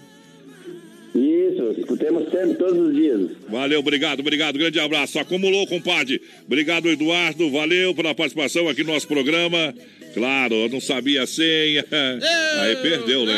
[1.15, 3.31] Isso, escutemos sempre todos os dias.
[3.49, 4.59] Valeu, obrigado, obrigado.
[4.59, 5.19] Grande abraço.
[5.19, 6.21] Acumulou, compadre.
[6.45, 7.51] Obrigado, Eduardo.
[7.51, 9.75] Valeu pela participação aqui no nosso programa.
[10.13, 11.85] Claro, eu não sabia a senha.
[12.61, 13.35] Aí perdeu, né?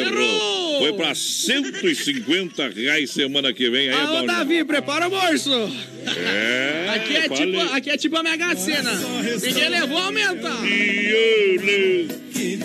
[0.00, 0.53] Errou.
[0.78, 3.88] Foi pra 150 reais semana que vem.
[3.88, 5.50] Aí, Alô, bom, Davi, prepara o bolso.
[6.06, 8.92] É, Aqui é, tipo, aqui é tipo a Mega Sena.
[9.42, 10.50] Ninguém levou, aumenta.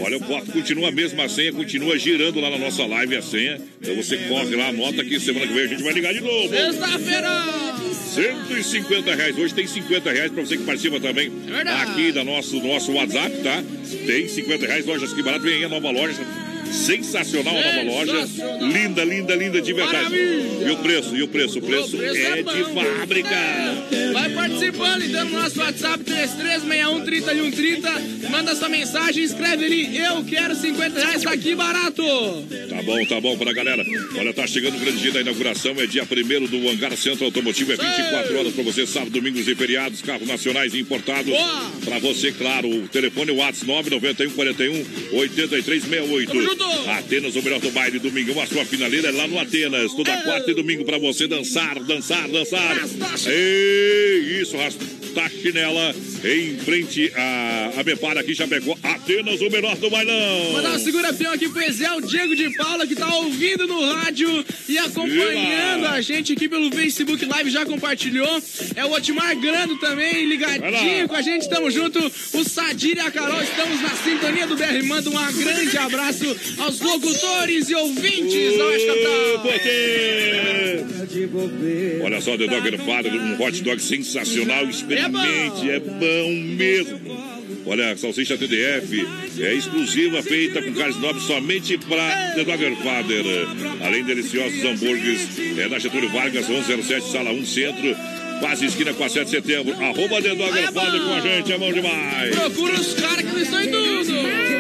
[0.02, 3.60] Olha, o cofre continua a mesma senha, continua girando lá na nossa live a senha.
[3.82, 6.50] Então você corre lá, anota que semana que vem a gente vai ligar de novo.
[6.50, 7.46] Sexta-feira.
[8.16, 9.38] 150 reais.
[9.38, 11.92] Hoje tem 50 reais pra você que participa também verdade.
[11.92, 13.64] aqui da nosso, do nosso WhatsApp, tá?
[14.06, 15.44] Tem 50 reais, lojas que barato.
[15.44, 16.49] Vem aí a nova loja.
[16.72, 18.28] Sensacional a nova loja.
[18.62, 20.16] Linda, linda, linda de verdade.
[20.16, 21.16] E o preço?
[21.16, 21.60] E o preço?
[21.60, 23.36] O preço, preço é, é de fábrica.
[24.14, 31.00] Vai participando então no nosso WhatsApp 3361 Manda sua mensagem, escreve ali, eu quero 50
[31.00, 32.04] reais, tá aqui barato.
[32.70, 33.84] Tá bom, tá bom pra galera.
[34.18, 35.74] Olha, tá chegando o grande dia da inauguração.
[35.80, 37.74] É dia 1 do Hangar Centro Automotivo.
[37.74, 40.02] É 24 horas pra você, sábado, domingos e feriados.
[40.02, 41.26] Carros nacionais e importados.
[41.26, 41.72] Boa!
[41.84, 42.70] Pra você, claro.
[42.70, 46.59] O telefone WhatsApp 991 41 8368.
[46.92, 48.00] Atenas, o melhor do baile.
[48.00, 49.94] Domingão, a sua finaleira é lá no Atenas.
[49.94, 52.78] Toda quarta e domingo pra você dançar, dançar, dançar.
[53.28, 54.58] Ei, isso,
[55.10, 58.78] rastar chinela em frente a, a Bepara aqui, Chapecó.
[58.84, 60.54] Atenas, o melhor do bailão.
[60.54, 64.46] Mandar um segura peão aqui pro Ezel Diego de Paula, que tá ouvindo no rádio
[64.68, 68.28] e acompanhando a gente aqui pelo Facebook Live, já compartilhou.
[68.76, 72.00] É o Otmar Grando também, ligadinho com a gente, tamo junto.
[72.34, 74.84] O Sadir e a Carol, estamos na sintonia do BR.
[74.86, 76.26] Manda um grande abraço
[76.60, 79.10] aos locutores e ouvintes da Oeste Capital.
[82.04, 84.66] Olha só, The Dogger Father, um hot dog sensacional.
[84.66, 87.00] Experimente, é bom mesmo.
[87.66, 89.06] Olha, a salsicha TDF
[89.40, 93.24] é exclusiva, feita com carnes nobres somente para The Dogger Father.
[93.86, 95.28] Além de deliciosos hambúrgueres,
[95.58, 97.96] é na Getúlio Vargas, 1107, sala 1, centro.
[98.40, 99.74] Quase esquina com a 7 de setembro.
[99.84, 102.36] Arroba The Dogger Father com a gente, é bom demais.
[102.36, 104.59] Procura os caras que não estão em tudo.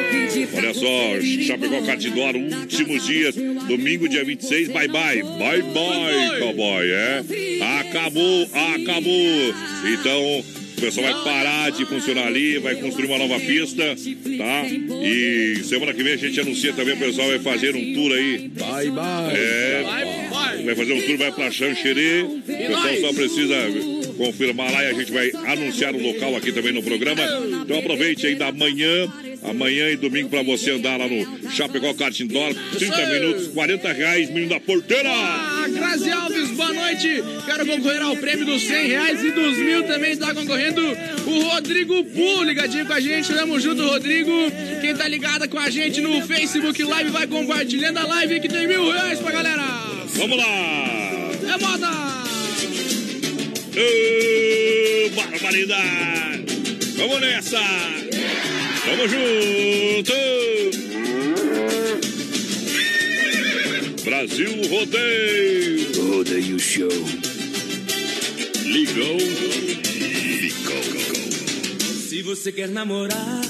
[0.53, 3.35] Olha só, Chapecó Cartidor, últimos dias,
[3.67, 7.23] domingo, dia 26, bye bye, bye bye, cowboy, é?
[7.79, 9.53] Acabou, acabou.
[9.93, 10.43] Então,
[10.77, 14.65] o pessoal vai parar de funcionar ali, vai construir uma nova pista, tá?
[15.03, 18.49] E semana que vem a gente anuncia também, o pessoal vai fazer um tour aí.
[18.49, 19.35] Bye, bye.
[19.35, 19.83] É,
[20.63, 22.21] vai fazer um tour, vai pra Xanxerê.
[22.21, 23.55] O pessoal só precisa
[24.19, 27.21] confirmar lá e a gente vai anunciar o local aqui também no programa.
[27.61, 29.07] Então aproveite ainda amanhã,
[29.43, 32.53] amanhã e domingo pra você andar lá no Chapecó Kart Indoor.
[32.77, 35.09] 30 minutos, 40 reais, menino da porteira.
[35.09, 37.23] Ah, Grazi Alves, boa noite.
[37.45, 40.81] Quero concorrer ao prêmio dos 100 reais e dos mil também está concorrendo
[41.25, 43.33] o Rodrigo Pu, ligadinho com a gente.
[43.33, 44.31] Tamo junto, Rodrigo.
[44.81, 48.67] Quem tá ligado com a gente no Facebook Live vai compartilhando a live que tem
[48.67, 49.63] mil reais pra galera.
[50.13, 50.99] Vamos lá.
[51.53, 52.08] É moda.
[53.81, 56.43] Ô, barbaridade!
[56.97, 57.61] Vamos nessa!
[58.85, 60.13] Vamos junto!
[64.03, 66.11] Brasil Rodeio!
[66.11, 66.89] Rodeio Show.
[68.65, 69.17] Ligou,
[70.41, 70.83] ficou.
[72.09, 73.41] Se você quer namorar,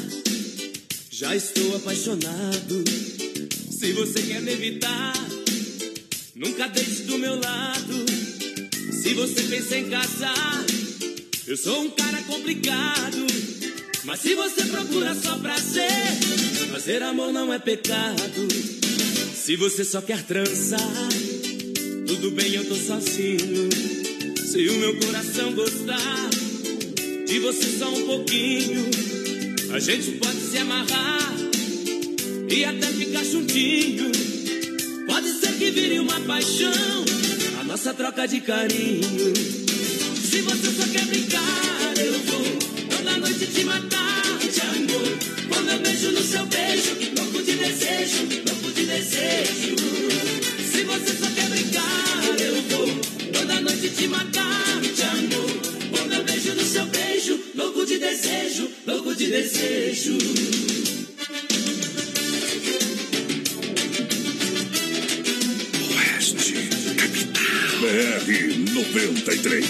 [1.10, 2.84] já estou apaixonado.
[3.72, 5.14] Se você quer me evitar,
[6.35, 8.18] nunca deixe do meu lado.
[9.01, 10.65] Se você pensa em casar,
[11.47, 13.27] eu sou um cara complicado.
[14.03, 15.89] Mas se você procura só prazer,
[16.69, 18.47] fazer amor não é pecado.
[19.34, 21.09] Se você só quer transar,
[22.07, 23.69] tudo bem, eu tô sozinho.
[24.35, 26.30] Se o meu coração gostar
[27.26, 28.85] de você só um pouquinho,
[29.71, 31.38] a gente pode se amarrar
[32.49, 34.11] e até ficar juntinho.
[35.07, 37.05] Pode ser que vire uma paixão,
[37.80, 39.34] nossa troca de carinho.
[40.18, 45.18] Se você só quer brincar, eu vou toda noite te matar de amor.
[45.47, 49.76] Quando eu beijo no seu beijo, louco de desejo, louco de desejo.
[50.69, 55.61] Se você só quer brincar, eu vou toda noite te matar de amor.
[55.91, 60.78] Quando eu beijo no seu beijo, louco de desejo, louco de desejo.
[67.89, 69.65] BR 93.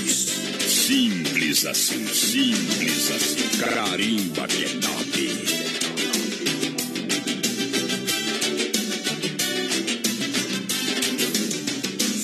[0.67, 3.47] Simples assim, simples assim.
[3.57, 5.29] Carimba que é top.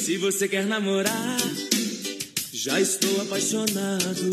[0.04, 1.38] Se você quer namorar,
[2.52, 4.30] já estou apaixonado.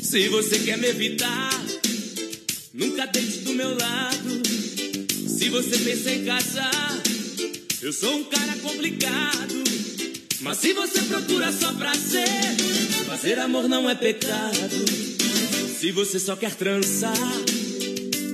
[0.00, 1.64] Se você quer me evitar,
[2.72, 4.42] nunca deite do meu lado.
[5.26, 7.02] Se você pensa em casar,
[7.82, 9.55] eu sou um cara complicado.
[10.46, 12.28] Mas se você procura só prazer,
[13.04, 14.86] fazer amor não é pecado.
[15.76, 17.16] Se você só quer transar,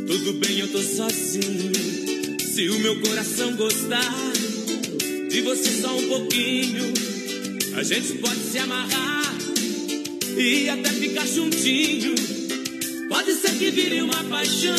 [0.06, 1.72] tudo bem, eu tô sozinho.
[2.38, 4.12] Se o meu coração gostar
[5.30, 6.92] de você só um pouquinho,
[7.78, 9.34] a gente pode se amarrar
[10.36, 12.14] e até ficar juntinho.
[13.08, 14.76] Pode ser que vire uma paixão,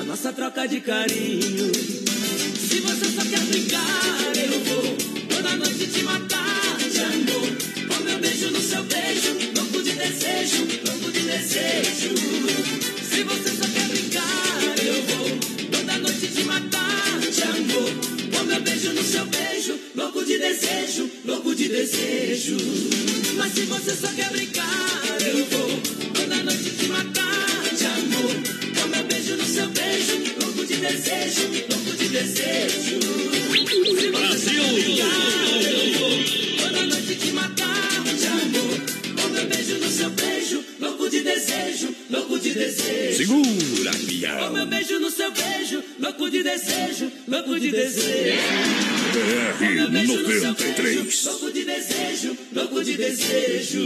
[0.00, 1.70] a nossa troca de carinho.
[1.74, 4.96] Se você só quer brincar, eu vou
[5.28, 6.37] toda noite te matar
[23.68, 25.68] você só quer brincar, eu vou
[26.14, 28.34] toda noite te matar de amor.
[28.80, 32.98] Com meu beijo no seu beijo, louco de desejo, louco de desejo.
[34.00, 36.18] Se você só quer brincar, eu vou
[36.58, 38.80] toda noite te matar de amor.
[39.22, 43.16] Com meu beijo no seu beijo, louco de desejo, louco de desejo.
[43.16, 44.52] Segura, Com pião.
[44.52, 48.38] meu beijo no seu beijo, louco de desejo, louco de desejo.
[49.12, 51.24] BR-93.
[51.24, 51.57] Louco de desejo,
[52.58, 53.84] louco de desejo.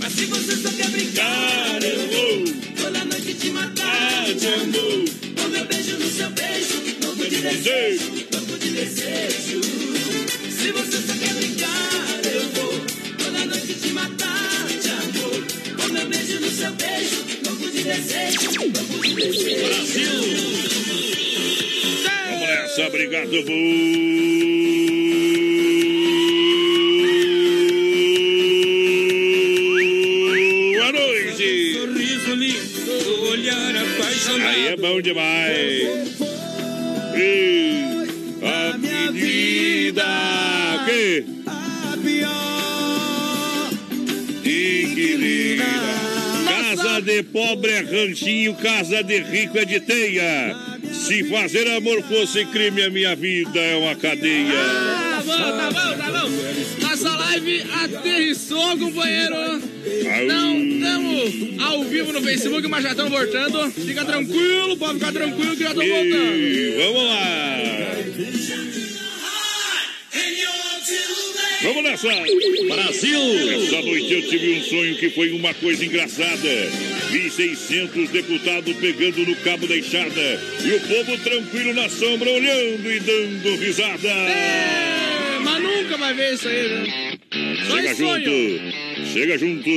[0.00, 2.44] Mas se você só quer brincar, eu vou
[2.74, 5.04] toda noite te matar de amor.
[5.36, 9.60] Com meu beijo no seu beijo, louco de desejo, louco de desejo.
[10.50, 12.80] Se você só quer brincar, eu vou
[13.18, 15.44] toda noite te matar de amor.
[15.76, 18.40] Com meu beijo no seu beijo, louco de desejo,
[18.74, 20.12] louco de desejo.
[22.04, 24.51] Vamos nessa, obrigado, Boa
[48.02, 50.56] ranchinho, casa de rico é de teia.
[50.92, 54.52] Se fazer amor fosse crime, a minha vida é uma cadeia.
[54.52, 56.30] Tá bom, tá bom, tá bom.
[56.80, 59.36] Nossa live aterrissou, companheiro.
[60.26, 63.70] Não estamos ao vivo no Facebook, mas já estamos voltando.
[63.70, 66.36] Fica tranquilo, pode ficar tranquilo que já estamos voltando.
[66.36, 67.52] E vamos lá.
[71.62, 72.08] Vamos nessa!
[72.08, 73.20] Brasil!
[73.52, 76.48] Essa noite eu tive um sonho que foi uma coisa engraçada.
[77.10, 82.90] Vi 600 deputados pegando no cabo da enxada e o povo tranquilo na sombra olhando
[82.90, 84.08] e dando risada.
[84.08, 84.91] É,
[85.42, 87.18] mas nunca vai ver isso aí, né?
[87.66, 88.30] Só Chega junto,
[89.12, 89.70] chega junto.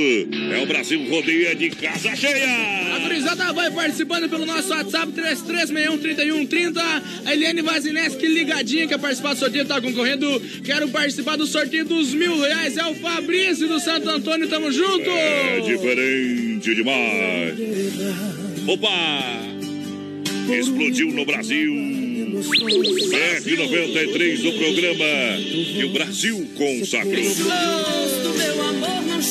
[0.52, 2.94] É o Brasil Rodeia de casa cheia.
[2.94, 7.02] A gurizada vai participando pelo nosso WhatsApp 33613130.
[7.24, 10.40] A Eliane Vazineski ligadinha quer participar do sorteio, tá concorrendo.
[10.64, 12.76] Quero participar do sorteio dos mil reais.
[12.76, 15.08] É o Fabrício do Santo Antônio, tamo junto.
[15.08, 17.54] É diferente demais.
[18.66, 19.46] Opa!
[20.52, 22.05] Explodiu no Brasil.
[22.26, 25.04] BR-93, o programa
[25.74, 27.24] que o Brasil consagrou.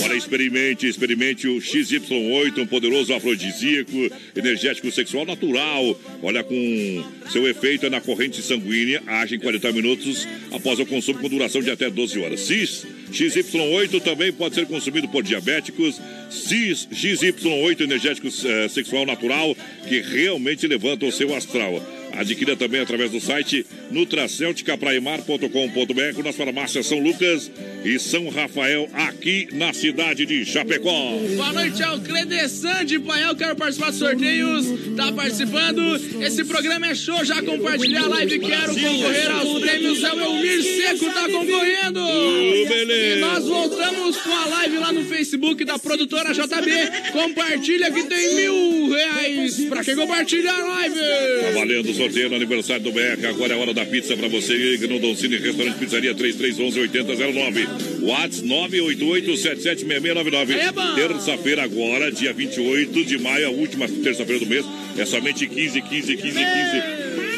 [0.04, 6.00] Olha, experimente, experimente o XY8, um poderoso afrodisíaco, energético sexual natural.
[6.24, 11.20] Olha, com seu efeito é na corrente sanguínea, age em 40 minutos após o consumo
[11.20, 12.42] com duração de até 12 horas.
[12.42, 16.02] CIS XY8 também pode ser consumido por diabéticos.
[16.30, 19.56] CIS XY8, energético eh, sexual natural,
[19.88, 21.82] que realmente levanta o seu astral.
[22.18, 27.52] Adquira também através do site nutracelticapraimar.com.br nas farmácias São Lucas
[27.84, 31.20] e São Rafael, aqui na cidade de Chapecó.
[31.36, 34.66] Boa noite ao Cledesan de Paial, quero participar dos sorteios,
[34.96, 35.96] tá participando.
[36.24, 40.04] Esse programa é show, já compartilhei a live, quero concorrer aos prêmios.
[40.04, 42.00] É o Elmir Seco, tá concorrendo.
[42.00, 47.12] E nós voltamos com a live lá no Facebook da produtora JB.
[47.12, 50.96] Compartilha que tem mil reais pra quem compartilha a live.
[50.96, 53.26] Tá valendo sorteio no aniversário do BR.
[53.28, 54.78] Agora é a hora da pizza pra você.
[54.88, 57.68] No Doncini Restaurante Pizzaria 3311 8009.
[58.04, 60.52] Whats 988776699.
[60.52, 60.94] É bom.
[60.96, 64.64] Terça-feira agora, dia 28 de maio, a última terça-feira do mês.
[64.98, 66.36] É somente 15, 15, 15, 15.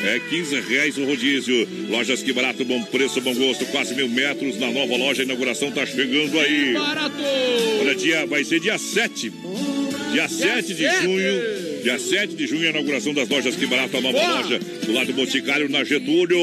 [0.05, 1.67] É 15 reais o rodízio.
[1.89, 3.65] Lojas que barato, bom preço, bom gosto.
[3.67, 5.21] Quase mil metros na nova loja.
[5.21, 6.73] A inauguração tá chegando aí.
[6.73, 7.15] Barato.
[7.81, 9.31] Olha, dia, vai ser dia 7.
[10.11, 11.76] Dia 7 de junho.
[11.83, 14.41] Dia 7 de junho, a inauguração das lojas Que Barato, a nova Boa.
[14.41, 16.37] loja do lado do Boticário, na Getúlio.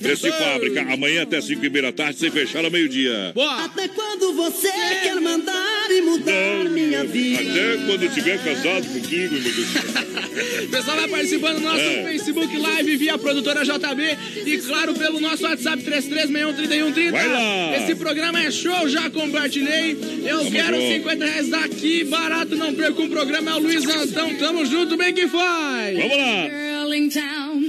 [0.00, 3.32] Preço de fábrica, amanhã até 5 e meia da tarde, sem fechar ao meio-dia.
[3.34, 3.64] Boa.
[3.64, 4.70] Até quando você
[5.02, 7.40] quer mandar e mudar minha vida?
[7.42, 9.68] Até quando estiver casado contigo, meu Deus.
[10.70, 12.02] Pessoal vai participando do nosso É.
[12.04, 14.16] Facebook Live via produtora JB
[14.46, 17.10] e, claro, pelo nosso WhatsApp 33613130.
[17.10, 17.76] Vai lá.
[17.76, 19.96] Esse programa é show, já compartilhei.
[20.24, 20.92] Eu Tamo quero junto.
[20.94, 23.50] 50 reais daqui, barato, não perco o programa.
[23.50, 25.98] É o Luiz Antão, tamo junto, bem que faz.
[25.98, 26.48] Vamos lá.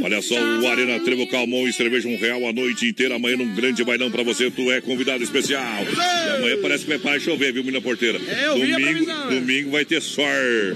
[0.03, 3.15] Olha só, o Arena Trevo Calmon e cerveja um real a noite inteira.
[3.15, 4.49] Amanhã num grande bailão pra você.
[4.49, 5.83] Tu é convidado especial.
[5.85, 8.19] E amanhã parece que vai parar de chover, viu, menina porteira?
[8.27, 9.27] É, eu domingo, né?
[9.29, 10.25] domingo vai ter sol.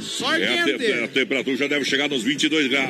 [0.01, 2.89] Sol é, a, te- a temperatura já deve chegar nos 22 graus.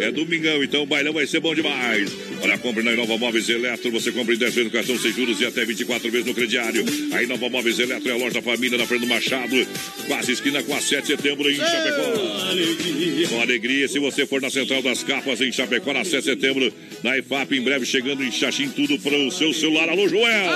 [0.00, 2.10] É domingão, então o bailão vai ser bom demais.
[2.42, 3.90] Olha, compre na Inova Móveis Eletro.
[3.90, 6.84] Você compra em 10 vezes no cartão sem juros e até 24 vezes no crediário.
[7.12, 9.66] A Inova Móveis Eletro é a loja da família na Fernando Machado.
[10.06, 13.28] Quase esquina com a 7 de setembro em Chapecó.
[13.28, 16.72] Com alegria, se você for na Central das Capas em Chapecó, na 7 de setembro,
[17.02, 19.88] na IFAP, em breve chegando em Xaxim, tudo para o seu celular.
[19.88, 20.50] Alô, Joel!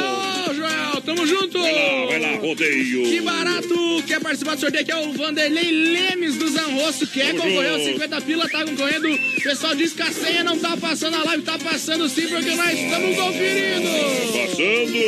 [0.51, 1.59] Ô, Joel, tamo junto!
[1.61, 3.03] Vai lá, vai lá, rodeio.
[3.05, 4.03] Que barato!
[4.07, 7.07] Quer participar do sorteio aqui é o Vanderlei Lemes do Zanrosso.
[7.07, 7.93] Quer Tamo concorrer aos junto.
[7.95, 9.13] 50 pila, tá concorrendo.
[9.15, 12.55] O pessoal diz que a senha não tá passando a live, tá passando sim, porque
[12.55, 13.89] nós estamos conferindo!
[14.33, 14.99] Passando!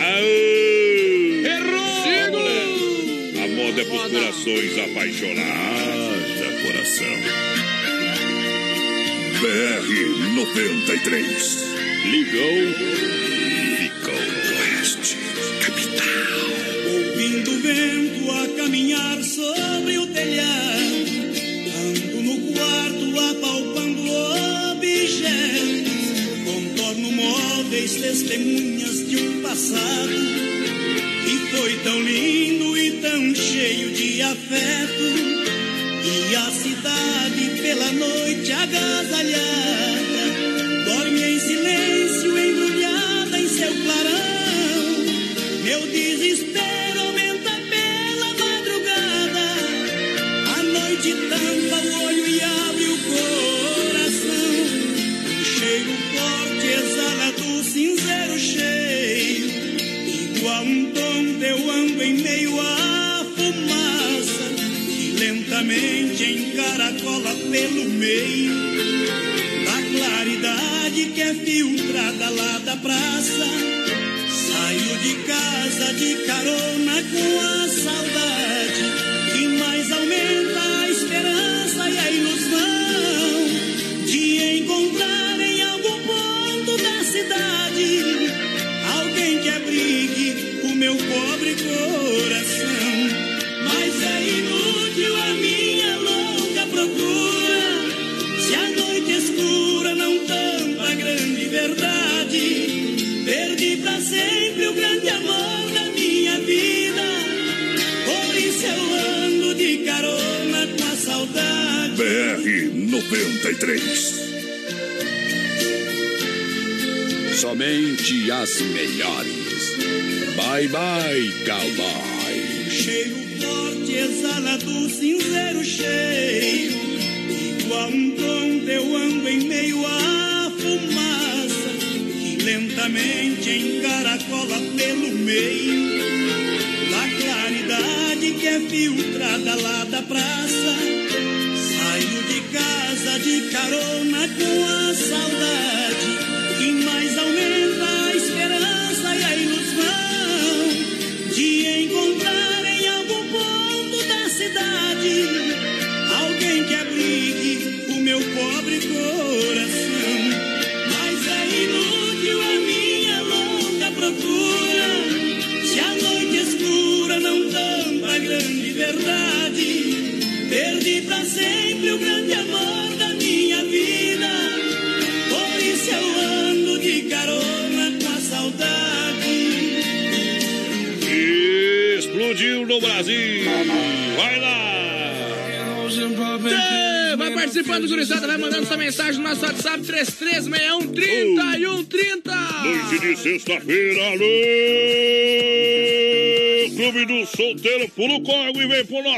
[0.00, 1.42] Aê!
[1.44, 1.88] Errou!
[3.44, 6.08] A moda é pros corações apaixonados.
[6.30, 7.57] Haja coração.
[9.40, 11.64] BR 93.
[12.10, 12.74] Ligou,
[13.78, 14.14] ficou
[14.58, 15.16] oeste.
[16.92, 21.06] Ouvindo o vento a caminhar sobre o telhado,
[21.72, 24.10] ando no quarto apalpando
[24.72, 25.92] objetos,
[26.44, 30.18] contorno móveis, testemunhas de um passado
[31.24, 35.67] que foi tão lindo e tão cheio de afeto.
[36.10, 40.24] E a cidade pela noite agasalhada
[40.86, 45.04] dorme em silêncio, embrulhada em seu clarão.
[45.64, 46.67] Meu desespero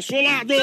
[0.01, 0.55] nosso lado!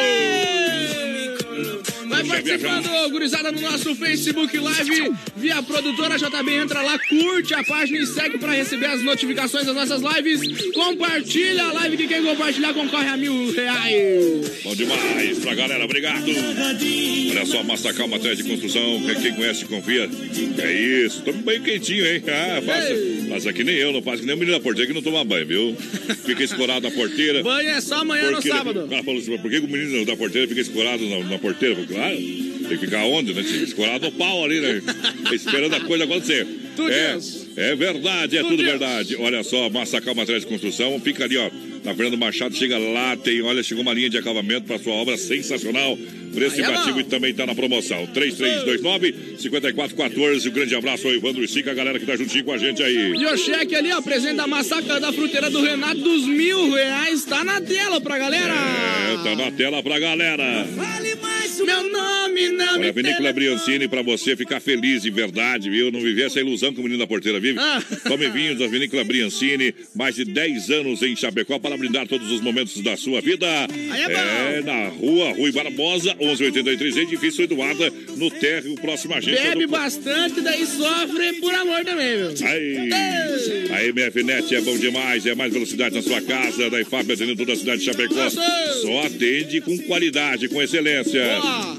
[2.08, 6.52] Vai participando, gurizada, no nosso Facebook Live via produtora JB.
[6.56, 10.72] Entra lá, curte a página e segue pra receber as notificações das nossas lives.
[10.74, 14.64] Compartilha a live que quem compartilhar concorre a mil reais.
[14.64, 16.26] Bom demais pra galera, obrigado!
[17.30, 20.10] Olha só, Massacal Matéria de Construção, quem- conhece, confia.
[20.60, 20.74] É
[21.06, 22.24] isso, tamo bem quentinho, hein?
[22.28, 22.94] Ah, faça,
[23.28, 25.24] faça que nem eu, não faça que nem o menino da porteira que não toma
[25.24, 25.76] banho, viu?
[26.26, 27.44] Fica escorado na porteira.
[27.44, 28.86] Banho é só amanhã no Porque- sábado.
[28.86, 31.38] O cara falou assim, mas por que o menino da porteira fica escorado na, na
[31.40, 31.76] porteira?
[31.76, 33.42] Falei, Claro, tem que ficar onde, né?
[33.42, 34.82] Escorado no pau ali, né?
[35.32, 36.46] Esperando a coisa acontecer.
[36.76, 37.50] Tudo é, isso.
[37.56, 39.16] é verdade, é Tudo tudo verdade.
[39.16, 41.50] Olha só, Massacal Materiais de Construção, fica ali, ó.
[41.84, 45.18] Na Fernando Machado, chega lá, tem, olha, chegou uma linha de acabamento para sua obra
[45.18, 45.98] sensacional.
[46.34, 48.08] Preço é imbatível e também tá na promoção.
[48.08, 50.48] 3329-5414.
[50.48, 52.84] Um grande abraço ao Evandro e Sica, a galera que tá juntinho com a gente
[52.84, 53.14] aí.
[53.16, 57.26] E o cheque ali, ó, presente da massacra da fruteira do Renato dos mil reais,
[57.26, 58.54] tá na tela pra galera.
[58.54, 60.66] É, tá na tela pra galera.
[60.76, 65.02] Vale mais o Meu nome não Olha, me a Vinícola Briancini, pra você ficar feliz
[65.02, 65.92] de verdade, viu?
[65.92, 67.60] Não viver essa ilusão que o menino da porteira vive.
[67.60, 67.82] Ah.
[68.08, 72.42] Tome vinhos da Vinícola Briancini, mais de 10 anos em Chapecó para brindar todos os
[72.42, 73.48] momentos da sua vida.
[73.48, 74.66] é bom.
[74.66, 79.72] na rua Rui Barbosa, 1183, edifício Eduarda, no térreo, próxima agência Bebe do...
[79.72, 82.48] bastante, daí sofre por amor também, viu?
[82.48, 82.90] Aí,
[83.72, 87.54] a MFNet é bom demais, é mais velocidade na sua casa, da IFAP atendendo toda
[87.54, 88.30] a cidade de Chapecó.
[88.30, 91.22] Só atende com qualidade, com excelência.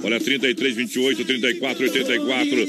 [0.03, 2.67] Olha, 33, 28, 34, 84.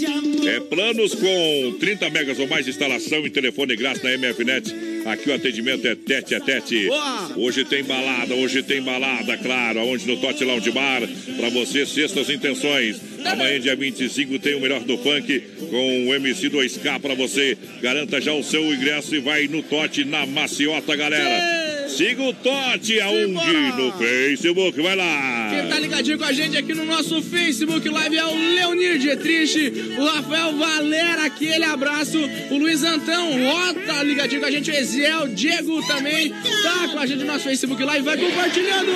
[0.48, 4.74] É planos com 30 megas ou mais de instalação e telefone grátis na MFNet.
[5.06, 6.90] Aqui o atendimento é tete a tete.
[7.36, 9.80] Hoje tem balada, hoje tem balada, claro.
[9.80, 11.02] Aonde no Tote Lounge Bar,
[11.38, 13.00] pra você, sextas intenções.
[13.26, 17.58] Amanhã, dia 25, tem o melhor do funk com o MC 2K pra você.
[17.82, 21.59] Garanta já o seu ingresso e vai no Tote na maciota, galera.
[21.90, 23.72] Siga o Tote aonde?
[23.78, 25.50] No Facebook, vai lá.
[25.52, 29.74] Quem tá ligadinho com a gente aqui no nosso Facebook Live é o Leonir Dietrich,
[29.98, 32.18] o Rafael Valera, aquele abraço,
[32.52, 37.00] o Luiz Antão, ó, tá ligadinho com a gente, o Eziel, Diego também tá com
[37.00, 38.92] a gente no nosso Facebook Live, vai compartilhando.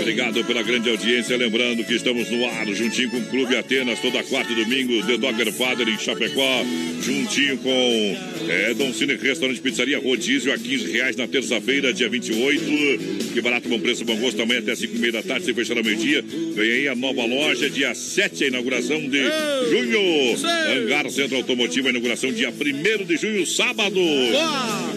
[0.00, 1.36] Obrigado pela grande audiência.
[1.36, 5.18] Lembrando que estamos no ar, juntinho com o Clube Atenas, toda quarta e domingo, The
[5.18, 6.64] Dogger Father em Chapecó,
[7.02, 8.16] juntinho com
[8.48, 13.32] é, Dom Cine Restaurante Pizzaria Rodízio a 15 reais na terça-feira, dia 28.
[13.32, 15.76] Que barato, bom preço, bom gosto, amanhã até 5 e meia da tarde, sem fechar
[15.76, 16.24] ao meio-dia.
[16.54, 19.22] Vem aí a nova loja, dia 7, a inauguração de
[19.70, 20.36] junho.
[20.76, 24.00] Hangar Centro Automotivo, a inauguração dia 1 de junho, sábado.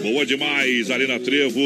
[0.02, 1.60] Boa demais, Arena Trevo,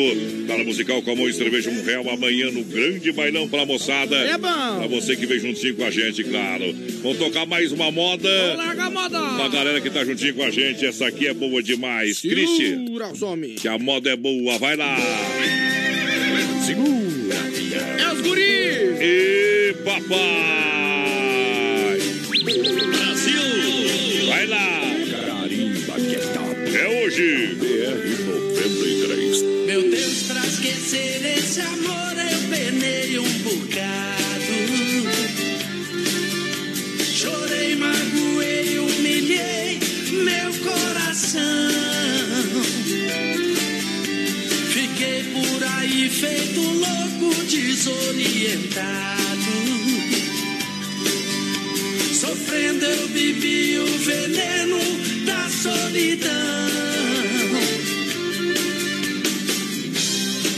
[0.46, 4.16] Gala Musical com amor e cerveja um real amanhã no grande bailão pra moçada.
[4.16, 4.78] É bom.
[4.78, 6.74] Pra você que vem juntinho com a gente, claro.
[7.02, 8.28] Vamos tocar mais uma moda.
[8.56, 9.20] Larga a moda.
[9.36, 12.20] Pra galera que tá juntinho com a gente, essa aqui é boa demais.
[12.20, 12.84] Cristian,
[13.60, 14.96] que a moda é boa, vai lá.
[16.64, 17.36] Segura,
[17.98, 18.96] É os guri.
[19.00, 20.14] E papai.
[22.88, 24.26] Brasil!
[24.28, 24.80] Vai lá.
[25.10, 26.76] Carimba que é top.
[26.76, 27.54] É hoje.
[27.56, 29.42] BR 93.
[29.66, 32.03] Meu Deus, pra esquecer esse amor
[47.54, 48.84] desorientado.
[52.12, 54.78] Sofrendo eu vivi o veneno
[55.24, 56.30] da solidão.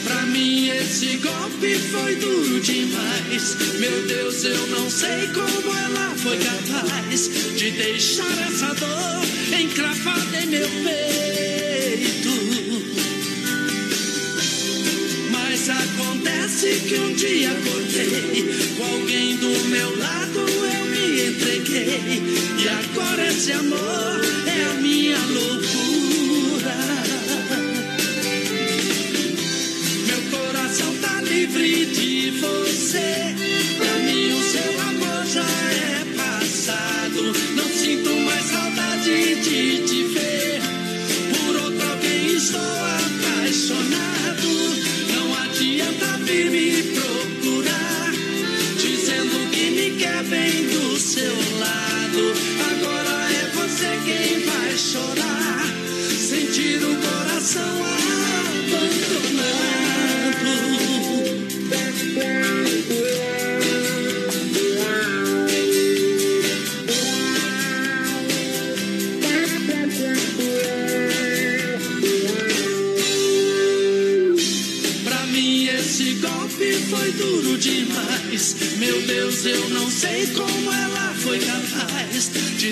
[0.05, 3.57] Pra mim esse golpe foi duro demais.
[3.79, 10.47] Meu Deus, eu não sei como ela foi capaz de deixar essa dor encravada em
[10.47, 11.56] meu peito.
[16.65, 22.23] Que um dia acordei com alguém do meu lado, eu me entreguei.
[22.59, 26.77] E agora esse amor é a minha loucura.
[30.07, 33.16] Meu coração tá livre de você.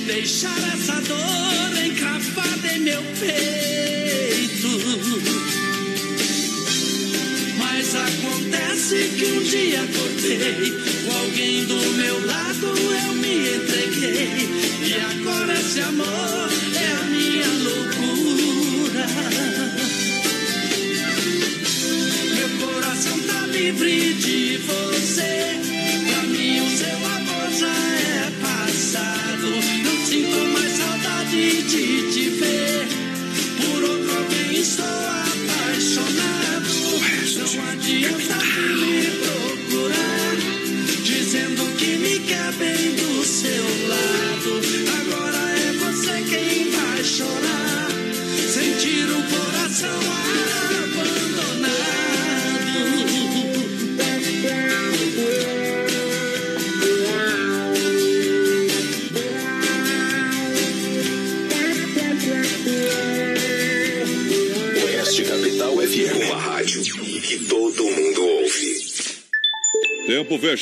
[0.05, 3.54] Deixar essa dor encravada em meu peito.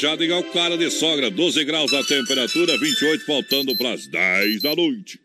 [0.03, 4.75] Fechado em Alcara de Sogra, 12 graus a temperatura, 28 faltando para as 10 da
[4.75, 5.21] noite.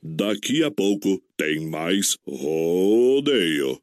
[0.00, 3.82] Daqui a pouco tem mais rodeio.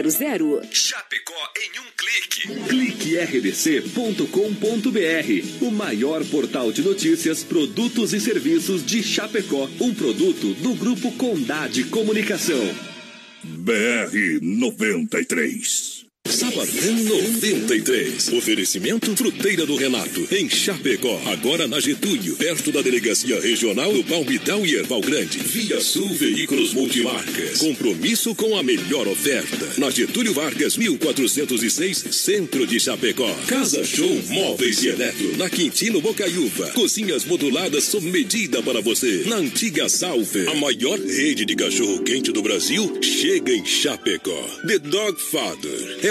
[0.01, 0.67] 3328-3100.
[0.71, 2.47] Chapecó em um clique.
[2.67, 4.25] Clique rdc.com.br,
[5.65, 9.69] o maior portal de notícias, produtos e serviços de Chapecó.
[9.79, 12.61] Um produto do Grupo Condade Comunicação.
[13.43, 16.00] BR 93.
[16.27, 18.29] Sabadão 93.
[18.33, 21.19] Oferecimento Fruteira do Renato, em Chapecó.
[21.25, 25.39] Agora na Getúlio, perto da Delegacia Regional do Palmital e Erval Grande.
[25.39, 27.57] Via Sul Veículos Multimarcas.
[27.57, 29.73] Compromisso com a melhor oferta.
[29.77, 33.33] Na Getúlio Vargas, 1406, Centro de Chapecó.
[33.47, 35.37] Casa Show Móveis e Eletro.
[35.37, 36.69] Na Quintino Bocaiúva.
[36.71, 39.23] Cozinhas moduladas sob medida para você.
[39.25, 40.47] Na antiga Salve.
[40.47, 44.47] A maior rede de cachorro-quente do Brasil chega em Chapecó.
[44.67, 45.99] The Dog Father.
[46.03, 46.10] É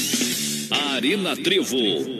[0.91, 1.77] Arena Trevo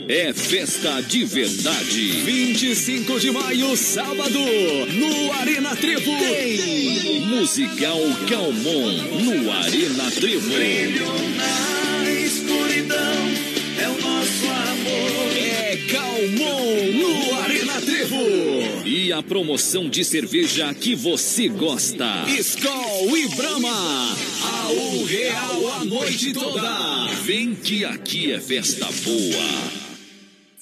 [0.07, 2.11] é festa de verdade.
[2.23, 6.11] 25 de maio, sábado, no Arena Trevo.
[6.17, 7.99] Tem Musical
[8.29, 8.93] Calmon
[9.23, 10.49] no Arena Trevo.
[10.49, 15.37] Brilho na escuridão é o nosso amor.
[15.37, 18.85] É Calmon no Arena Trevo.
[18.85, 22.25] E a promoção de cerveja que você gosta.
[22.39, 24.15] Skol e Brahma.
[24.43, 25.60] A um real
[25.91, 27.07] noite toda.
[27.25, 29.90] Vem que aqui é festa boa.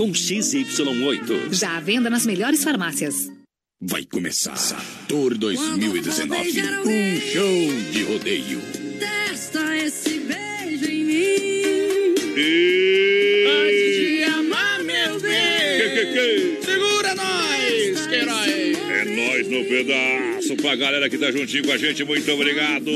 [0.00, 1.52] com XY8.
[1.52, 3.28] Já à venda nas melhores farmácias.
[3.82, 4.56] Vai começar
[5.06, 8.62] Tour 2019, um show de rodeio.
[8.98, 12.14] Testa esse beijo em mim.
[13.46, 15.32] Antes de amar, meu bem.
[15.76, 16.64] Que, que, que?
[16.64, 18.48] Segura nós, Queiroz.
[18.48, 20.39] É nós no pedaço.
[20.56, 22.90] Pra galera que tá juntinho com a gente, muito obrigado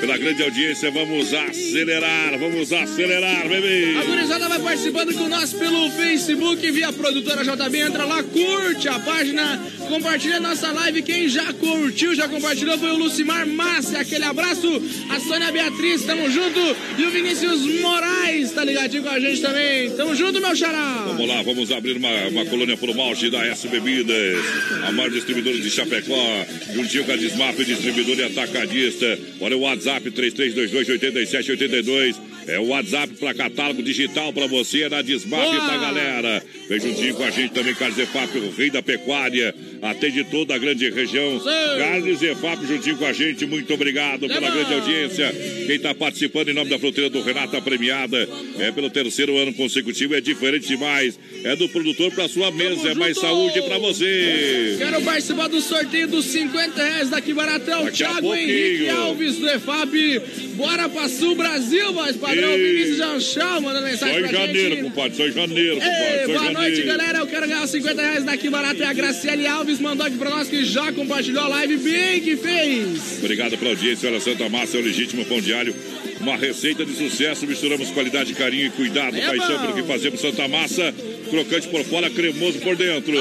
[0.00, 0.90] pela grande audiência.
[0.90, 3.96] Vamos acelerar, vamos acelerar, bebê.
[3.98, 7.78] A gurizada vai participando com nós pelo Facebook via produtora JB.
[7.78, 9.58] Entra lá, curte a página,
[9.88, 11.02] compartilha nossa live.
[11.02, 14.00] Quem já curtiu, já compartilhou foi o Lucimar Massa.
[14.00, 14.82] Aquele abraço.
[15.10, 16.60] A Sônia Beatriz, tamo junto.
[16.98, 19.90] E o Vinícius Moraes, tá ligadinho com a gente também.
[19.92, 21.04] Tamo junto, meu xará.
[21.06, 24.44] Vamos lá, vamos abrir uma, uma colônia pro malte da S Bebidas,
[24.86, 26.46] a maior distribuidora de Chapecó,
[26.82, 29.18] juntinho com a Desmap, distribuidor e atacadista.
[29.40, 32.16] Olha o WhatsApp 3322-8782.
[32.46, 35.64] É o WhatsApp para catálogo digital para você, é na Desmap Boa!
[35.64, 36.42] pra galera.
[36.68, 40.58] Vem juntinho com a gente também, Carlos Efap, o rei da pecuária, atende toda a
[40.58, 41.40] grande região.
[41.78, 45.32] Carlos Efap juntinho com a gente, muito obrigado pela grande audiência.
[45.66, 48.28] Quem está participando em nome da fruteira do Renata Premiada,
[48.58, 51.18] é pelo terceiro ano consecutivo, é diferente demais.
[51.44, 54.76] É do produtor para sua mesa, é mais saúde para você.
[54.78, 57.84] Quero participar do sorteio dos 50 reais daqui baratão.
[57.84, 58.34] Daqui a Thiago.
[58.34, 60.20] Henrique Alves do EFAP.
[60.54, 62.31] Bora pra Sul Brasil, voz padrão.
[62.34, 62.56] Padrão.
[62.56, 64.82] Vinícius Janchal mandando Só mensagem em pra janeiro, gente.
[64.84, 65.16] compadre.
[65.16, 65.94] Só em janeiro, compadre.
[66.02, 66.86] Ei, Só em boa noite, janeiro.
[66.86, 67.18] galera.
[67.18, 68.80] Eu quero ganhar 50 reais daqui barato.
[68.80, 72.36] E a Graciele Alves mandou aqui pra nós que já compartilhou a live bem que
[72.36, 73.18] fez.
[73.18, 74.08] Obrigado pela audiência.
[74.08, 75.74] Olha, Santa Massa é o legítimo pão diário.
[76.20, 77.46] Uma receita de sucesso.
[77.46, 79.16] Misturamos qualidade, carinho e cuidado.
[79.16, 79.60] É paixão bom.
[79.66, 80.20] pelo que fazemos.
[80.20, 80.94] Santa Massa,
[81.30, 83.12] crocante por fora, cremoso por dentro.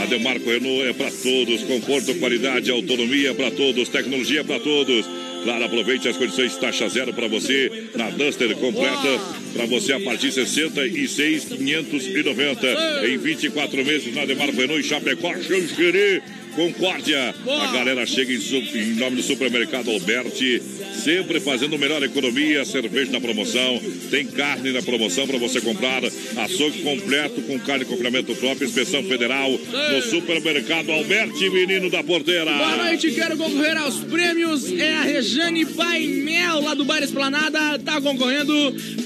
[0.00, 1.62] A Demarco Renault é para todos.
[1.62, 3.88] Conforto, qualidade, autonomia é para todos.
[3.88, 5.04] Tecnologia é para todos.
[5.44, 9.20] Claro, aproveite as condições taxa zero para você na Duster completa
[9.52, 16.22] para você a partir de 66,590 em 24 meses na Demarco Renault em Chapecó, Xanxerê,
[16.54, 17.34] Concórdia.
[17.46, 20.62] A galera chega em, em nome do supermercado Alberti,
[21.02, 26.82] sempre fazendo melhor economia, cerveja na promoção, tem carne na promoção para você comprar, açougue
[26.82, 32.52] completo com carne e confinamento próprio, inspeção federal no supermercado Alberti, menino da porteira.
[32.52, 34.72] Boa noite, quero concorrer aos prêmios.
[34.72, 38.54] É a Rejane Painel, lá do Bar Esplanada, tá concorrendo.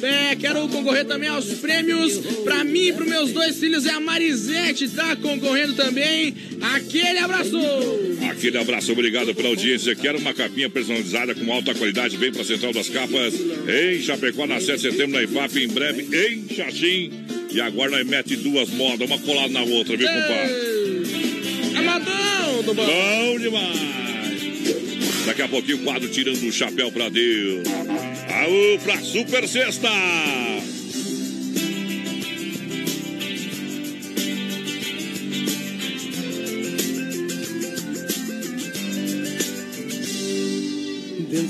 [0.03, 2.19] É, quero concorrer também aos prêmios.
[2.45, 6.35] Pra mim e pros meus dois filhos é a Marisete, tá concorrendo também.
[6.61, 7.38] Aquele abraço.
[8.31, 9.95] Aquele abraço, obrigado pela audiência.
[9.95, 14.61] Quero uma capinha personalizada com alta qualidade, bem para Central das Capas, em Chapecó, na
[14.61, 17.13] 7 de setembro, na IFAP, em breve, em Xaxim.
[17.51, 20.55] E agora nós mete duas modas, uma colada na outra, viu, compadre?
[21.77, 22.87] Amadão do bom.
[22.87, 23.99] Bom demais.
[25.27, 27.67] Daqui a pouquinho o quadro tirando o chapéu pra Deus.
[27.69, 29.89] Aô, pra Super Sexta.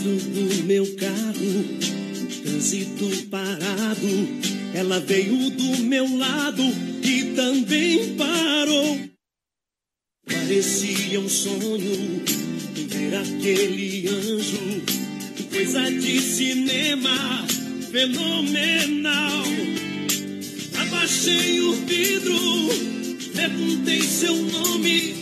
[0.08, 1.64] Do meu carro,
[2.42, 4.28] trânsito parado.
[4.72, 6.62] Ela veio do meu lado
[7.02, 9.00] e também parou.
[10.26, 12.22] Parecia um sonho
[12.88, 14.82] ver aquele anjo,
[15.52, 17.46] coisa de cinema
[17.90, 19.44] fenomenal.
[20.80, 22.68] Abaixei o vidro,
[23.34, 25.14] perguntei seu nome,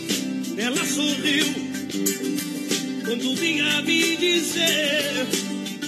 [0.57, 1.66] ela sorriu
[3.07, 5.25] quando vinha me dizer.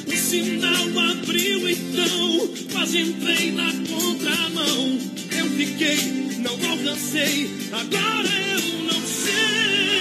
[0.08, 4.98] O sinal abriu então, quase entrei na contramão.
[5.38, 5.98] Eu fiquei,
[6.38, 10.00] não alcancei, agora eu não sei.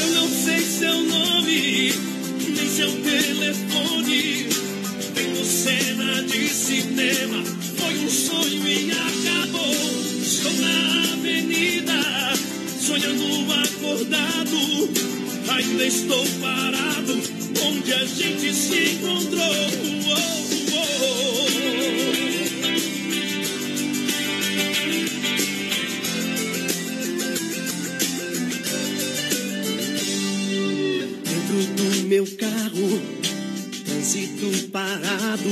[0.00, 1.92] Eu não sei seu nome,
[2.48, 4.46] nem seu telefone.
[5.14, 7.44] Vendo cena de cinema,
[7.76, 9.74] foi um sonho e acabou.
[10.22, 12.32] Estou na avenida,
[12.80, 15.17] sonhando acordado.
[15.50, 17.14] Ainda estou parado
[17.66, 19.42] onde a gente se encontrou.
[20.04, 20.14] Oh,
[20.74, 20.88] oh,
[31.24, 33.02] Dentro do meu carro,
[33.84, 35.50] trânsito parado.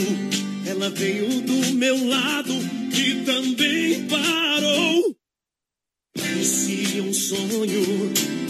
[0.66, 2.54] Ela veio do meu lado
[2.92, 5.16] e também parou.
[6.14, 8.45] Parecia um sonho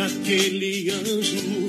[0.00, 1.68] aquele anjo,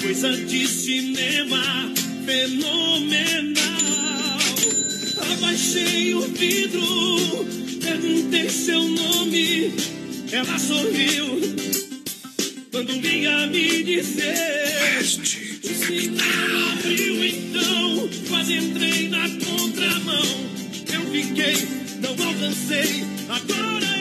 [0.00, 1.92] coisa de cinema
[2.26, 3.64] fenomenal.
[5.32, 7.46] Abaixei o vidro,
[7.82, 9.72] perguntei seu nome,
[10.30, 11.40] ela sorriu
[12.70, 15.00] quando vinha me dizer.
[15.00, 20.24] O sinal abriu então, quase entrei na contramão.
[20.92, 21.66] Eu fiquei,
[22.00, 23.93] não alcancei, agora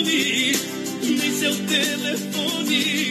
[0.00, 0.52] nome,
[1.02, 3.10] nem seu telefone.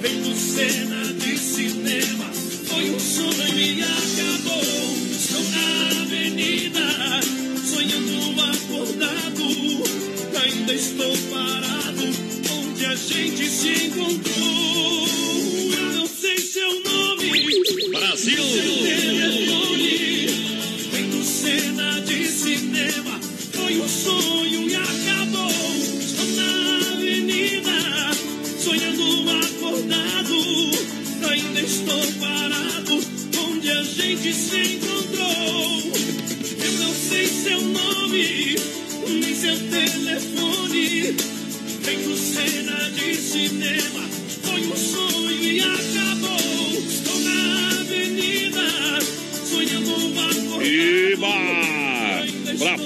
[0.00, 2.30] Vendo cena de cinema,
[2.66, 4.62] foi um sonho e acabou.
[5.10, 7.20] Estou na avenida,
[7.64, 9.44] sonhando acordado.
[10.44, 12.04] Ainda estou parado,
[12.52, 15.08] onde a gente se encontrou.
[15.72, 18.75] Eu não sei seu nome, Brasil!
[34.16, 35.92] Gente se encontrou.
[36.64, 38.56] Eu não sei seu nome,
[39.08, 41.16] nem seu telefone.
[41.82, 44.08] Vendo cena de cinema,
[44.42, 45.15] foi um sonho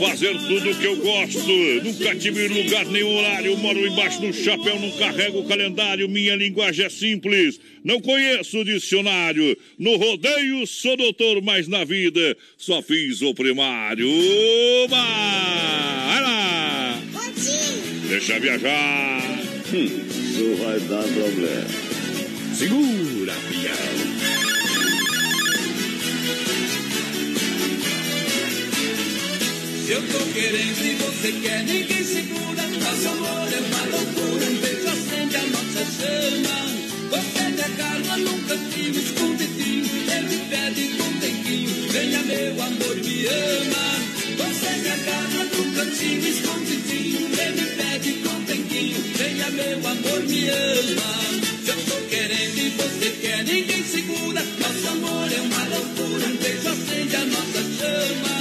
[0.01, 1.53] fazer tudo que eu gosto.
[1.85, 3.57] Nunca tive lugar nem horário.
[3.59, 6.09] Moro embaixo do chapéu, não carrego o calendário.
[6.09, 7.61] Minha linguagem é simples.
[7.85, 9.57] Não conheço o dicionário.
[9.79, 14.09] No rodeio sou doutor, mas na vida só fiz o primário.
[14.85, 14.97] Oba!
[14.97, 17.03] Vai lá!
[18.09, 19.41] Deixa viajar.
[19.73, 21.91] Isso vai dar problema.
[22.55, 24.10] Segura, pião.
[29.91, 32.63] Eu tô querendo e você quer, ninguém segura.
[32.63, 36.59] Nosso amor é uma loucura, um beijo acende a nossa chama.
[37.11, 39.87] Você me agarra num cantinho escondidinho,
[40.17, 43.87] ele pede com tempinho, venha meu amor, me ama.
[44.39, 46.80] Você me agarra num cantinho escondidinho,
[49.21, 51.11] venha meu amor, me ama.
[51.67, 54.43] Eu tô querendo e você quer, ninguém segura.
[54.43, 58.37] Nosso amor é uma loucura, um beijo acende a nossa chama.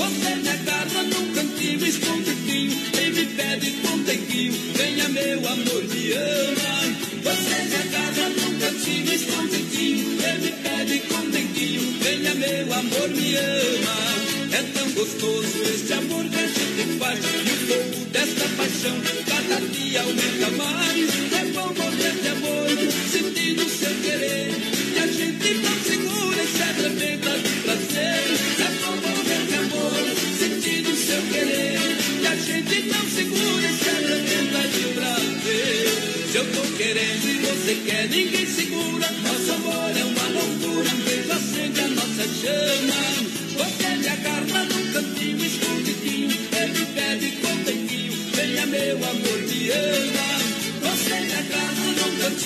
[0.00, 6.12] Você me agarra num cantinho escondidinho e me pede com tempinho, venha meu amor, me
[6.12, 6.74] ama.
[7.22, 13.36] Você me agarra num cantinho escondidinho e me pede com tempinho, venha meu amor, me
[13.36, 14.25] ama.
[14.56, 18.96] É tão gostoso este amor que a gente faz e o fogo desta paixão
[19.26, 21.10] cada dia aumenta mais.
[21.30, 22.66] É bom morrer de amor,
[23.12, 24.50] sentindo seu querer
[24.94, 28.24] e a gente não segura e se arrebenta de prazer.
[28.56, 29.92] É bom morrer de amor,
[30.38, 31.78] sentindo seu querer
[32.22, 36.30] e a gente não segura e se arrebenta de prazer.
[36.32, 39.06] Se eu tô querendo e você quer, ninguém segura.
[39.20, 40.90] Nosso amor é uma loucura,
[41.36, 43.15] acende a nossa chama.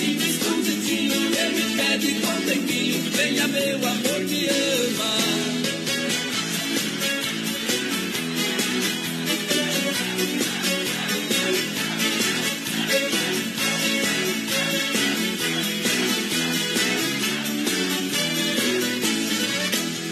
[0.01, 5.21] Cantinho escondidinho, ele pede com tempinho, venha meu amor, me ama.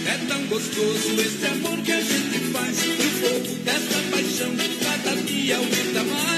[0.06, 2.78] É tão gostoso esse amor que a gente faz.
[2.78, 6.38] O fogo dessa paixão cada dia aumenta mais.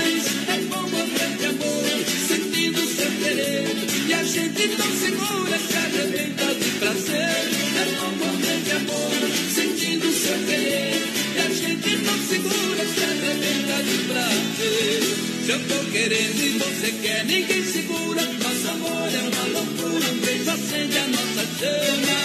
[4.31, 7.51] Gente não segura, se arrebenta de prazer.
[7.75, 9.11] É bom morrer de amor,
[9.53, 11.03] sentindo seu querer.
[11.35, 15.03] E a gente não segura, se arrebenta de prazer.
[15.45, 18.23] Se eu tô querendo e você quer, ninguém segura.
[18.23, 22.19] Nosso amor é uma loucura, um beijo acende a nossa chama.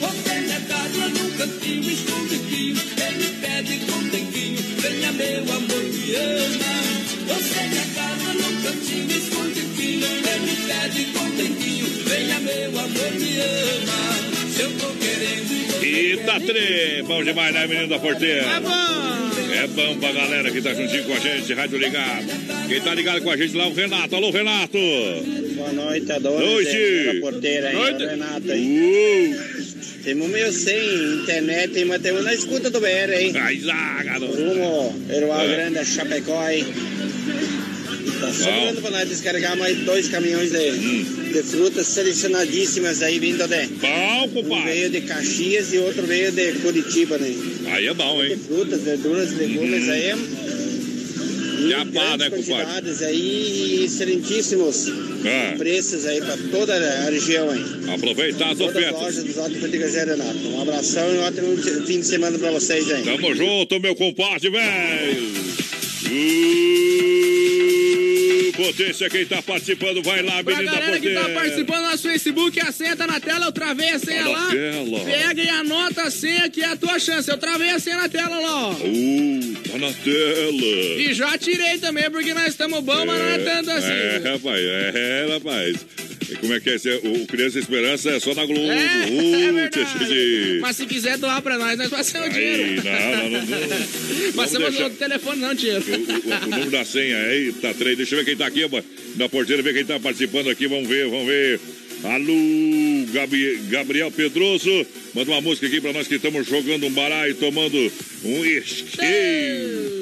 [0.00, 7.09] Você me agarra num cantinho escondidinho, ele pede com tempinho, venha meu amor, me ama.
[7.26, 14.50] Você me agarra num cantinho escondidinho, ele pede com tempinho, venha meu amor, me ama.
[14.54, 18.42] Se eu tô querendo e Eita, tre, bom demais, né, menino da porteira?
[18.46, 19.20] É bom!
[19.52, 22.26] É bom pra galera que tá juntinho com a gente, Rádio Ligado.
[22.68, 24.16] Quem tá ligado com a gente lá é o Renato.
[24.16, 24.78] Alô, Renato!
[25.56, 26.48] Boa noite, Adonis.
[26.48, 26.76] Noite.
[26.76, 28.02] É da porteira aí, Noite.
[28.02, 29.34] é o Renato aí.
[30.02, 30.78] Temos meio sem
[31.22, 33.32] internet, mas temos na escuta do BR aí.
[33.36, 35.48] Ai, zaga, Rumo, Erual É.
[35.56, 36.64] Grande, a Chapecó aí.
[38.20, 43.66] Tá sobrando pra nós descarregar mais dois caminhões de, de frutas selecionadíssimas aí vindo de.
[43.66, 44.54] Bom, compadre.
[44.60, 47.34] Um veio de Caxias e outro veio de Curitiba, né?
[47.72, 48.38] Aí é bom, hein?
[48.46, 50.02] Frutas, verduras, legumes aí.
[50.10, 50.16] é
[51.60, 52.74] E a né, grandes compadre?
[53.02, 54.86] aí, excelentíssimos
[55.24, 55.52] É.
[55.56, 57.64] preços aí pra toda a região aí.
[57.94, 59.00] Aproveitar as Todas as ofertas.
[59.02, 59.38] lojas dos
[59.92, 60.38] Zé Renato.
[60.48, 61.56] Um abração e um ótimo
[61.86, 63.02] fim de semana pra vocês aí.
[63.04, 65.22] Tamo junto, meu compadre, velho.
[65.22, 66.79] Uh,
[68.60, 72.02] Potência, quem tá participando, vai lá, Pra menino da galera que tá participando no nosso
[72.02, 74.50] Facebook, a senha tá na tela, eu travei a senha Tá lá.
[74.50, 75.00] tela.
[75.00, 77.30] Pega e anota a senha que é a tua chance.
[77.30, 78.72] Eu travei a senha na tela lá, ó.
[78.72, 81.00] Uh, tá na tela.
[81.00, 83.90] E já tirei também, porque nós estamos bons, mas não é tanto assim.
[83.92, 85.76] É, rapaz, é, rapaz.
[86.30, 86.74] E como é que é?
[86.76, 88.70] esse- O, o Criança Esperança é só na Globo.
[88.70, 90.58] É, uh, é.
[90.60, 92.82] Mas se quiser doar pra nós, nós passamos o dinheiro.
[92.84, 94.32] não, não, não, não.
[94.34, 95.74] Passamos deixar- o telefone, não, tio.
[95.74, 97.96] O, o número da senha aí, tá três.
[97.96, 98.62] Deixa eu ver quem tá aqui,
[99.16, 100.66] na porteira, ver quem tá participando aqui.
[100.66, 101.60] Vamos ver, vamos ver.
[102.04, 104.86] Alô, Gabi- Gabriel Pedroso.
[105.14, 107.76] Manda uma música aqui pra nós que estamos jogando um baralho, tomando
[108.24, 109.99] um esqueio.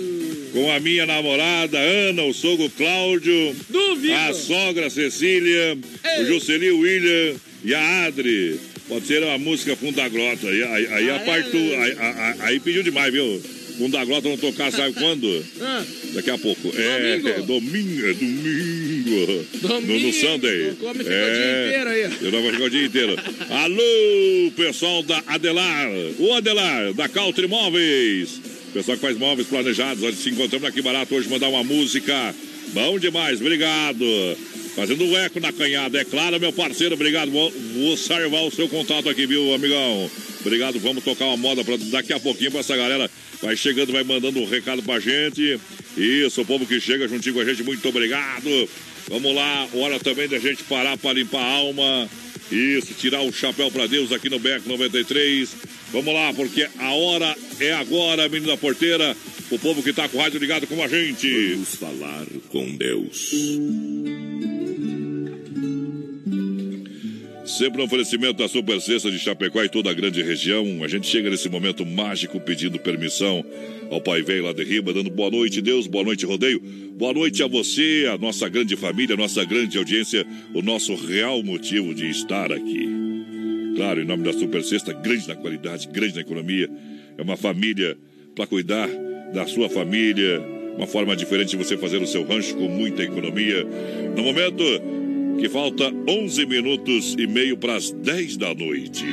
[0.52, 3.54] Com a minha namorada, Ana, o sogro Cláudio.
[3.68, 4.14] Duvido.
[4.14, 5.76] A sogra Cecília,
[6.20, 7.34] o Juscelio William
[7.64, 8.58] e a Adri.
[8.88, 10.48] Pode ser uma música Fundo da Grota.
[10.48, 11.96] Aí, aí, aí a parte aí,
[12.40, 13.42] aí- pediu demais, viu?
[13.76, 15.44] Fundo da Grota vão tocar, sabe quando?
[15.60, 15.84] Ah,
[16.14, 16.72] Daqui a pouco.
[16.74, 17.28] É, Domingo.
[17.28, 19.44] é domingo, é domingo.
[19.62, 20.12] No, no Domingo.
[20.14, 20.72] Sunday.
[20.80, 22.02] Come fica o dia inteiro aí.
[22.22, 23.16] Eu não vou ficar o dia inteiro.
[23.50, 25.88] Alô, pessoal da Adelar.
[26.18, 28.40] O Adelar, da Country Móveis.
[28.72, 30.02] Pessoal que faz móveis planejados.
[30.02, 32.34] Nós se encontramos aqui barato hoje, mandar uma música.
[32.72, 34.04] Bom demais, obrigado.
[34.76, 37.30] Fazendo um eco na canhada, é claro, meu parceiro, obrigado.
[37.30, 40.10] Vou, vou salvar o seu contato aqui, viu, amigão?
[40.40, 43.10] Obrigado, vamos tocar uma moda pra daqui a pouquinho pra essa galera.
[43.42, 45.58] Vai chegando, vai mandando um recado pra gente.
[45.96, 48.68] Isso, o povo que chega juntinho com a gente, muito obrigado.
[49.08, 52.08] Vamos lá, hora também da gente parar para limpar a alma.
[52.50, 55.54] Isso, tirar o chapéu para Deus aqui no BEC 93.
[55.92, 59.16] Vamos lá, porque a hora é agora, menino da porteira.
[59.50, 61.54] O povo que tá com o rádio ligado com a gente.
[61.54, 63.32] Vamos falar com Deus.
[67.58, 70.84] Sempre um oferecimento da Super de Chapecó e toda a grande região.
[70.84, 73.44] A gente chega nesse momento mágico pedindo permissão
[73.90, 76.60] ao Pai Velho lá de Riba, dando boa noite, Deus, boa noite, Rodeio.
[76.96, 80.24] Boa noite a você, a nossa grande família, a nossa grande audiência,
[80.54, 82.88] o nosso real motivo de estar aqui.
[83.74, 84.62] Claro, em nome da Super
[85.02, 86.70] grande na qualidade, grande na economia.
[87.18, 87.98] É uma família
[88.36, 88.88] para cuidar
[89.34, 90.40] da sua família,
[90.76, 93.66] uma forma diferente de você fazer o seu rancho com muita economia.
[94.14, 94.62] No momento
[95.38, 99.04] que falta 11 minutos e meio para as 10 da noite.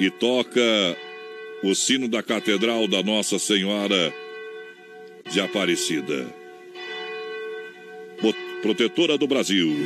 [0.00, 0.60] E toca
[1.62, 4.12] o sino da Catedral da Nossa Senhora
[5.30, 6.26] de Aparecida.
[8.62, 9.76] Protetora do Brasil.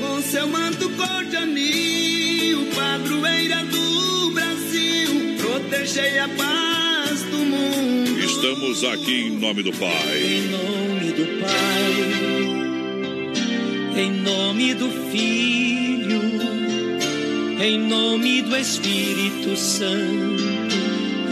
[0.00, 8.23] Com seu manto cor de anil, padroeira do Brasil, protegei a paz do mundo.
[8.44, 10.18] Estamos aqui em nome do Pai.
[10.22, 11.94] Em nome do Pai,
[14.02, 16.20] em nome do Filho,
[17.58, 20.44] em nome do Espírito Santo,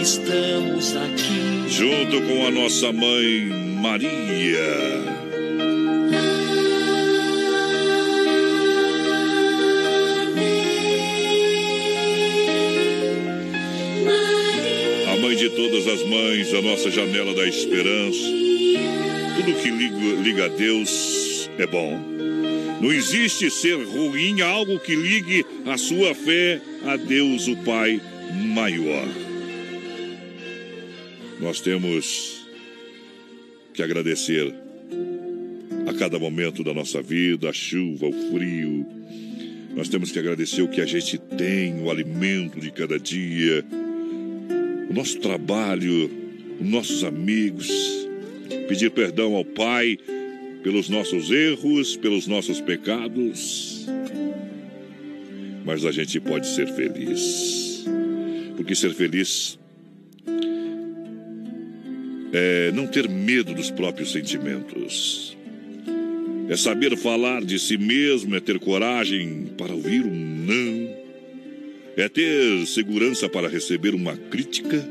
[0.00, 1.68] estamos aqui.
[1.68, 3.44] Junto com a nossa mãe
[3.82, 5.21] Maria.
[15.32, 18.20] Mãe de todas as mães, a nossa janela da esperança.
[19.36, 21.98] Tudo que liga, liga a Deus é bom.
[22.82, 27.98] Não existe ser ruim algo que ligue a sua fé a Deus, o Pai
[28.52, 29.08] maior.
[31.40, 32.46] Nós temos
[33.72, 34.52] que agradecer
[35.86, 38.86] a cada momento da nossa vida, a chuva, o frio.
[39.74, 43.64] Nós temos que agradecer o que a gente tem, o alimento de cada dia,
[44.92, 46.10] o nosso trabalho,
[46.60, 47.70] os nossos amigos.
[48.68, 49.98] Pedir perdão ao Pai
[50.62, 53.86] pelos nossos erros, pelos nossos pecados.
[55.64, 57.86] Mas a gente pode ser feliz.
[58.54, 59.58] Porque ser feliz
[62.34, 65.36] é não ter medo dos próprios sentimentos.
[66.50, 71.01] É saber falar de si mesmo, é ter coragem para ouvir um não.
[71.96, 74.88] É ter segurança para receber uma crítica,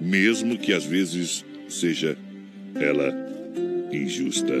[0.00, 2.16] mesmo que às vezes seja
[2.76, 3.12] ela
[3.92, 4.54] injusta.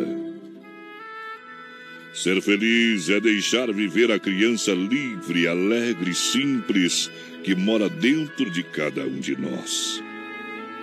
[2.14, 7.10] Ser feliz é deixar viver a criança livre, alegre simples
[7.42, 10.02] que mora dentro de cada um de nós.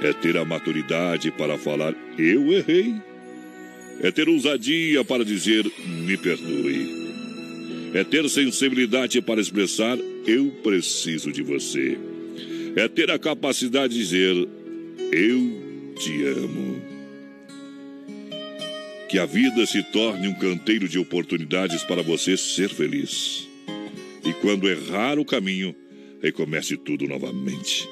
[0.02, 2.96] É ter a maturidade para falar eu errei.
[4.02, 6.99] É ter ousadia para dizer me perdoe.
[7.94, 11.98] É ter sensibilidade para expressar eu preciso de você.
[12.76, 14.48] É ter a capacidade de dizer
[15.12, 16.82] eu te amo.
[19.10, 23.48] Que a vida se torne um canteiro de oportunidades para você ser feliz.
[24.24, 25.76] E quando errar o caminho,
[26.22, 27.90] recomece tudo novamente.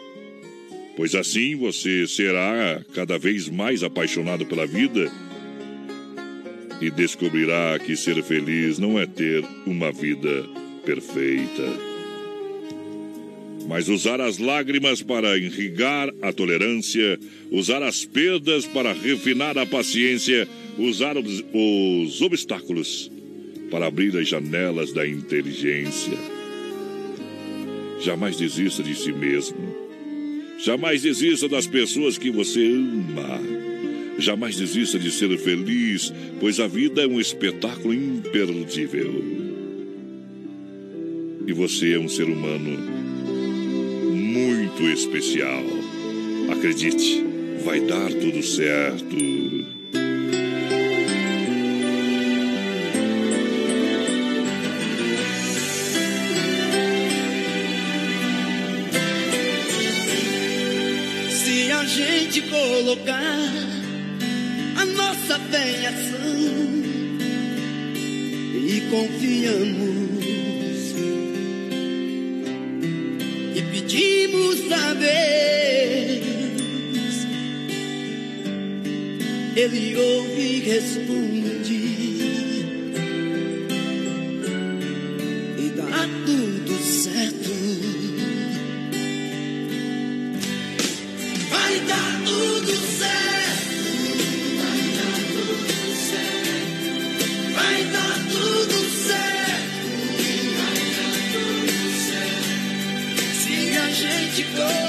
[0.95, 5.11] Pois assim você será cada vez mais apaixonado pela vida
[6.82, 10.45] e descobrirá que ser feliz não é ter uma vida
[10.86, 11.98] perfeita
[13.68, 17.20] mas usar as lágrimas para irrigar a tolerância,
[17.52, 20.48] usar as perdas para refinar a paciência,
[20.78, 23.12] usar os, os obstáculos
[23.70, 26.18] para abrir as janelas da inteligência.
[27.99, 29.76] Jamais desista de si mesmo.
[30.60, 33.66] Jamais desista das pessoas que você ama.
[34.19, 39.23] Jamais desista de ser feliz, pois a vida é um espetáculo imperdível.
[41.45, 42.77] E você é um ser humano
[44.11, 45.64] muito especial.
[46.52, 47.23] Acredite,
[47.64, 49.15] vai dar tudo certo.
[61.30, 63.66] Se a gente colocar
[65.32, 66.18] a nossa fé em ação.
[68.70, 70.18] E confiamos
[73.56, 75.16] e pedimos a Deus,
[79.56, 81.97] Ele ouve e responde
[104.58, 104.87] go.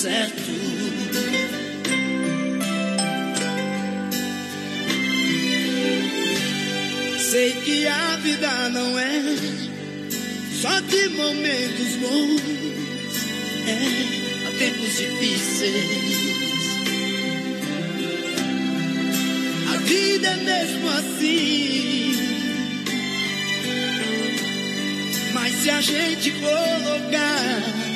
[0.00, 0.50] Certo.
[7.30, 9.22] Sei que a vida não é
[10.62, 12.40] só de momentos bons,
[13.66, 16.30] é há tempos difíceis.
[19.68, 22.12] A vida é mesmo assim.
[25.34, 27.89] Mas se a gente colocar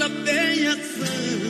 [0.00, 1.49] nossa bem-ação,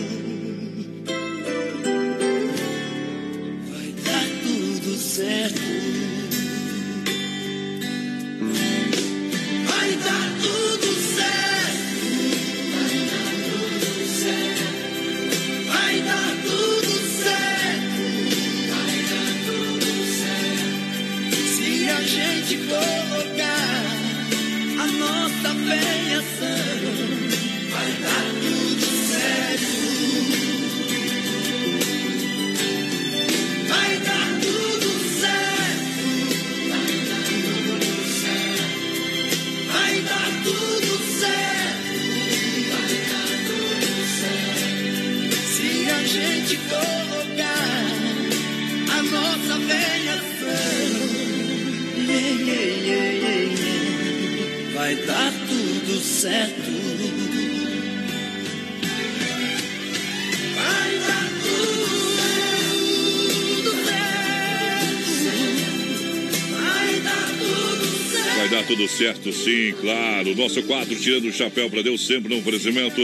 [69.00, 70.36] certo, sim, claro.
[70.36, 73.00] Nosso quadro Tirando o Chapéu para Deus, sempre no oferecimento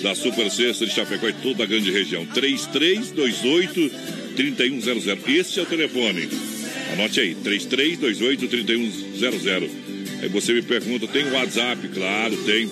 [0.00, 2.24] da Super Sexta de Chapecó e toda a grande região.
[2.24, 3.90] 3328
[4.36, 5.18] 3100.
[5.26, 6.28] Esse é o telefone.
[6.92, 9.70] Anote aí, 3328 3100.
[10.22, 11.88] Aí você me pergunta, tem WhatsApp?
[11.88, 12.70] Claro, tem.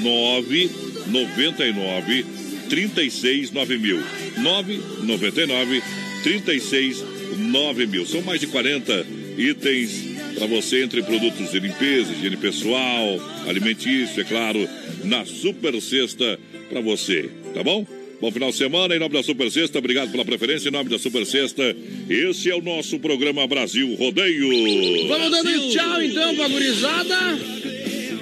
[0.00, 2.24] 999
[2.68, 4.00] 36 9000.
[4.38, 5.82] 999
[6.22, 7.04] 36
[7.38, 8.06] 9000.
[8.06, 9.04] São mais de 40
[9.36, 10.09] itens
[10.40, 14.66] para você entre produtos de limpeza, higiene pessoal, alimentício, é claro,
[15.04, 16.40] na Super Sexta
[16.70, 17.86] para você, tá bom?
[18.22, 20.98] Bom final de semana, em nome da Super Sexta, obrigado pela preferência, em nome da
[20.98, 21.76] Super Sexta,
[22.08, 25.08] esse é o nosso programa Brasil Rodeio.
[25.08, 27.16] Vamos dando tchau então pra gurizada.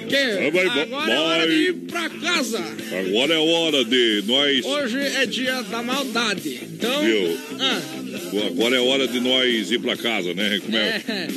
[0.09, 1.47] Que vai, vai, agora é hora vai.
[1.47, 2.59] de ir pra casa.
[2.59, 6.59] Agora é hora de nós, Hoje é dia da maldade.
[6.63, 7.03] Então.
[7.03, 7.37] viu?
[7.59, 7.81] Ah,
[8.47, 10.59] Agora é hora de nós ir para casa, né?
[10.59, 11.01] Como é?
[11.07, 11.27] É.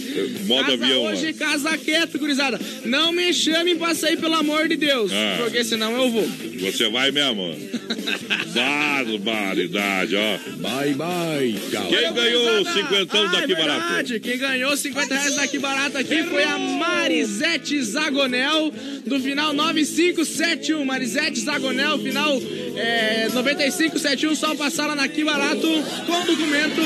[0.44, 1.02] Modo casa avião.
[1.04, 1.32] hoje, né?
[1.32, 2.60] casa quieto, gurizada.
[2.84, 5.12] Não me chamem pra sair, pelo amor de Deus.
[5.12, 5.36] Ah.
[5.38, 6.26] Porque senão eu vou.
[6.60, 7.54] Você vai mesmo?
[8.52, 10.38] Barbaridade, ó.
[10.56, 11.86] Bye, bye, tchau.
[11.88, 13.80] Quem ganhou o Gurizada, cinquentão ah, daqui é barato?
[13.80, 14.20] verdade.
[14.20, 18.72] Quem ganhou 50 reais daqui barato aqui foi a Marisete Zagonel,
[19.06, 20.84] do final 9571.
[20.84, 22.40] Marisete Zagonel, final
[22.76, 24.34] é, 9571.
[24.34, 25.68] Só passar lá na aqui barato
[26.06, 26.81] com documento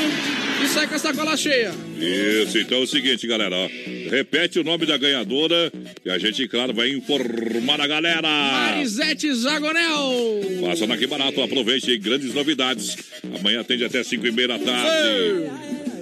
[0.62, 1.72] e sai com a sacola cheia.
[1.98, 3.68] Isso, então é o seguinte, galera, ó.
[4.10, 5.72] Repete o nome da ganhadora
[6.04, 8.28] e a gente, claro, vai informar a galera.
[8.28, 10.40] Marisete Zagonel.
[10.60, 12.96] Passa na que barato, aproveite aí, grandes novidades.
[13.38, 15.50] Amanhã atende até 5 e meia da tarde.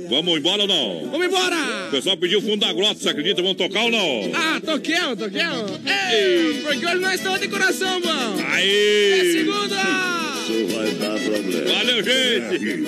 [0.08, 1.10] Vamos embora ou não?
[1.10, 1.88] Vamos embora!
[1.88, 3.40] O pessoal pediu fundo da grota, você acredita?
[3.40, 4.32] Vamos tocar ou não?
[4.34, 5.70] Ah, toquemos, toquemos.
[6.12, 8.44] Ei, porque hoje nós estamos de coração, bom.
[8.48, 9.12] Aí!
[9.12, 10.23] É segunda!
[10.44, 11.72] Isso vai dar problema.
[11.72, 12.84] Valeu, gente!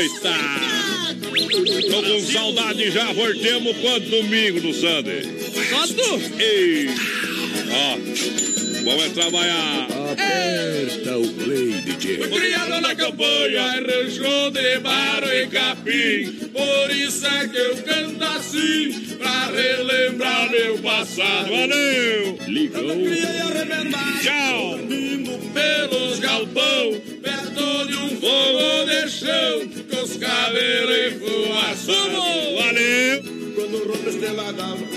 [0.00, 0.60] Está!
[1.90, 5.22] Tô com saudade já, voltemos quanto domingo no Sunday?
[5.70, 6.40] Quanto?
[6.40, 6.88] Ei!
[7.72, 9.86] Ó, vamos é trabalhar!
[10.12, 12.18] Aperta o play, DJ.
[12.28, 16.48] Criado na campanha, arranjou de barro e capim.
[16.52, 21.48] Por isso é que eu canto assim, pra relembrar meu passado.
[21.48, 22.38] Valeu!
[22.46, 22.80] Ligou.
[24.22, 24.78] Tchau!
[24.78, 32.12] Indo pelos galpão, perto de um fogo de chão, com os cabelos enfumaçados.
[32.58, 33.22] Valeu!
[33.54, 34.89] Quando o ronco estreladavam,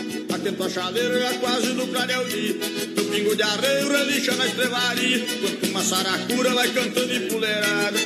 [0.44, 2.60] atento a chaleira já quase no clareio.
[2.96, 7.98] No pingo de arreio relixa na estrelaria, quando uma saracura vai cantando empoleirada.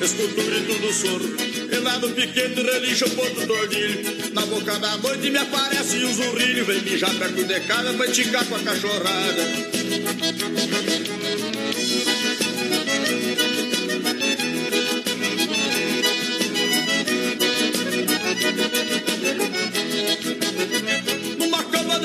[0.00, 1.36] Escuto o grito do soro,
[1.72, 4.32] e lá no piquete relixa o ponto do ordilho.
[4.32, 8.44] Na boca da noite me aparece um zurrilho, vem mijar perto de casa, vai ticar
[8.46, 9.42] com a cachorrada.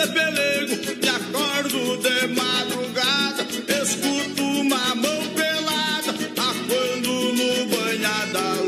[0.03, 3.47] De pelego, me acordo de madrugada,
[3.81, 8.65] escuto uma mão pelada, aquando no banhadal.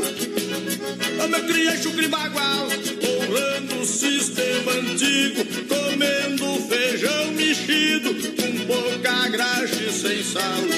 [1.20, 2.68] Eu me criei chucre bagual,
[3.04, 9.76] honrando o sistema antigo, comendo feijão mexido, com pouca graxa
[10.46, 10.68] cavalo.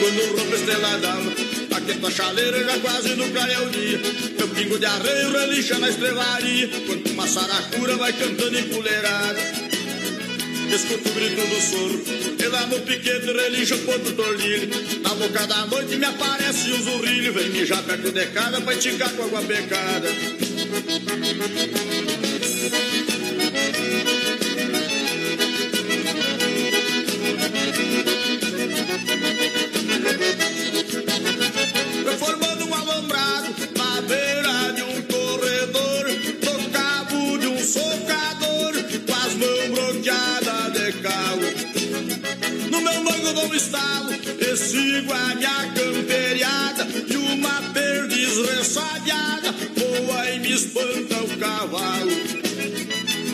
[0.00, 1.55] Quando rompe estrela d'alva,
[1.86, 4.00] aquenta a chaleira já quase no o dia.
[4.36, 9.38] Meu pingo de arreio relincha na estrevaria, quando uma saracura vai cantando empoleirada.
[10.74, 12.02] Escuto o grito do soro,
[12.38, 14.68] e lá no piquete relincha o ponto tornilho.
[15.02, 19.12] Na boca da noite me aparece o zurrilho, vem mijar perto de casa pra esticar
[19.12, 20.08] com água pecada.
[29.48, 29.65] Foi
[32.18, 36.04] formando um alambrado na beira de um corredor,
[36.42, 38.72] no cabo de um socador,
[39.06, 42.70] com as mãos bloqueadas de calo.
[42.70, 49.52] No meu mango dou um estalo, e sigo a minha camperiada, e uma perdiz ressabiada,
[49.76, 52.45] voa e me espanta o cavalo.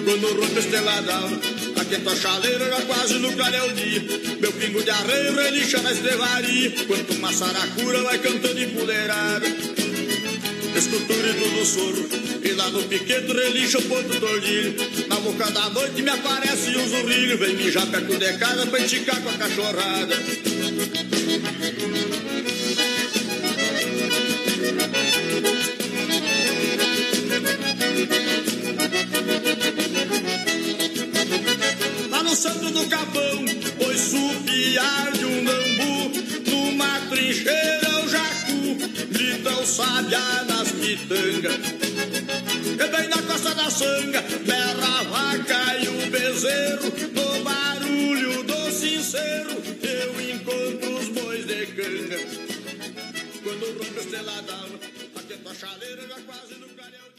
[0.05, 1.41] Quando rompe a estrela d'alva,
[1.81, 4.03] aquenta a chaleira já quase no clareia o dia.
[4.41, 9.47] Meu pingo de arreio relincha na estrevaria, quanto uma saracura vai cantando empoleirada.
[11.23, 12.09] Grito do soro,
[12.43, 14.75] e lá no piquete relincha o ponto tordilho.
[15.09, 19.23] Na boca da noite me aparece um zurrilho, vem mijar perto de casa pra esticar
[19.23, 20.17] com a cachorrada.
[32.11, 33.45] Lá no centro do capão,
[33.79, 38.77] pois supiar de um bambu, numa trincheira o jacu,
[39.11, 41.57] grita o sabiá nas pitangas.
[42.73, 48.71] E bem na costa da sanga, berra a vaca e o bezerro, no barulho do
[48.71, 49.51] sincero,
[49.83, 52.19] eu encontro os bois de canga.
[53.43, 54.79] Quando rompe a estrela d'alva,
[55.17, 57.12] aquenta a chaleira já quase no calhau.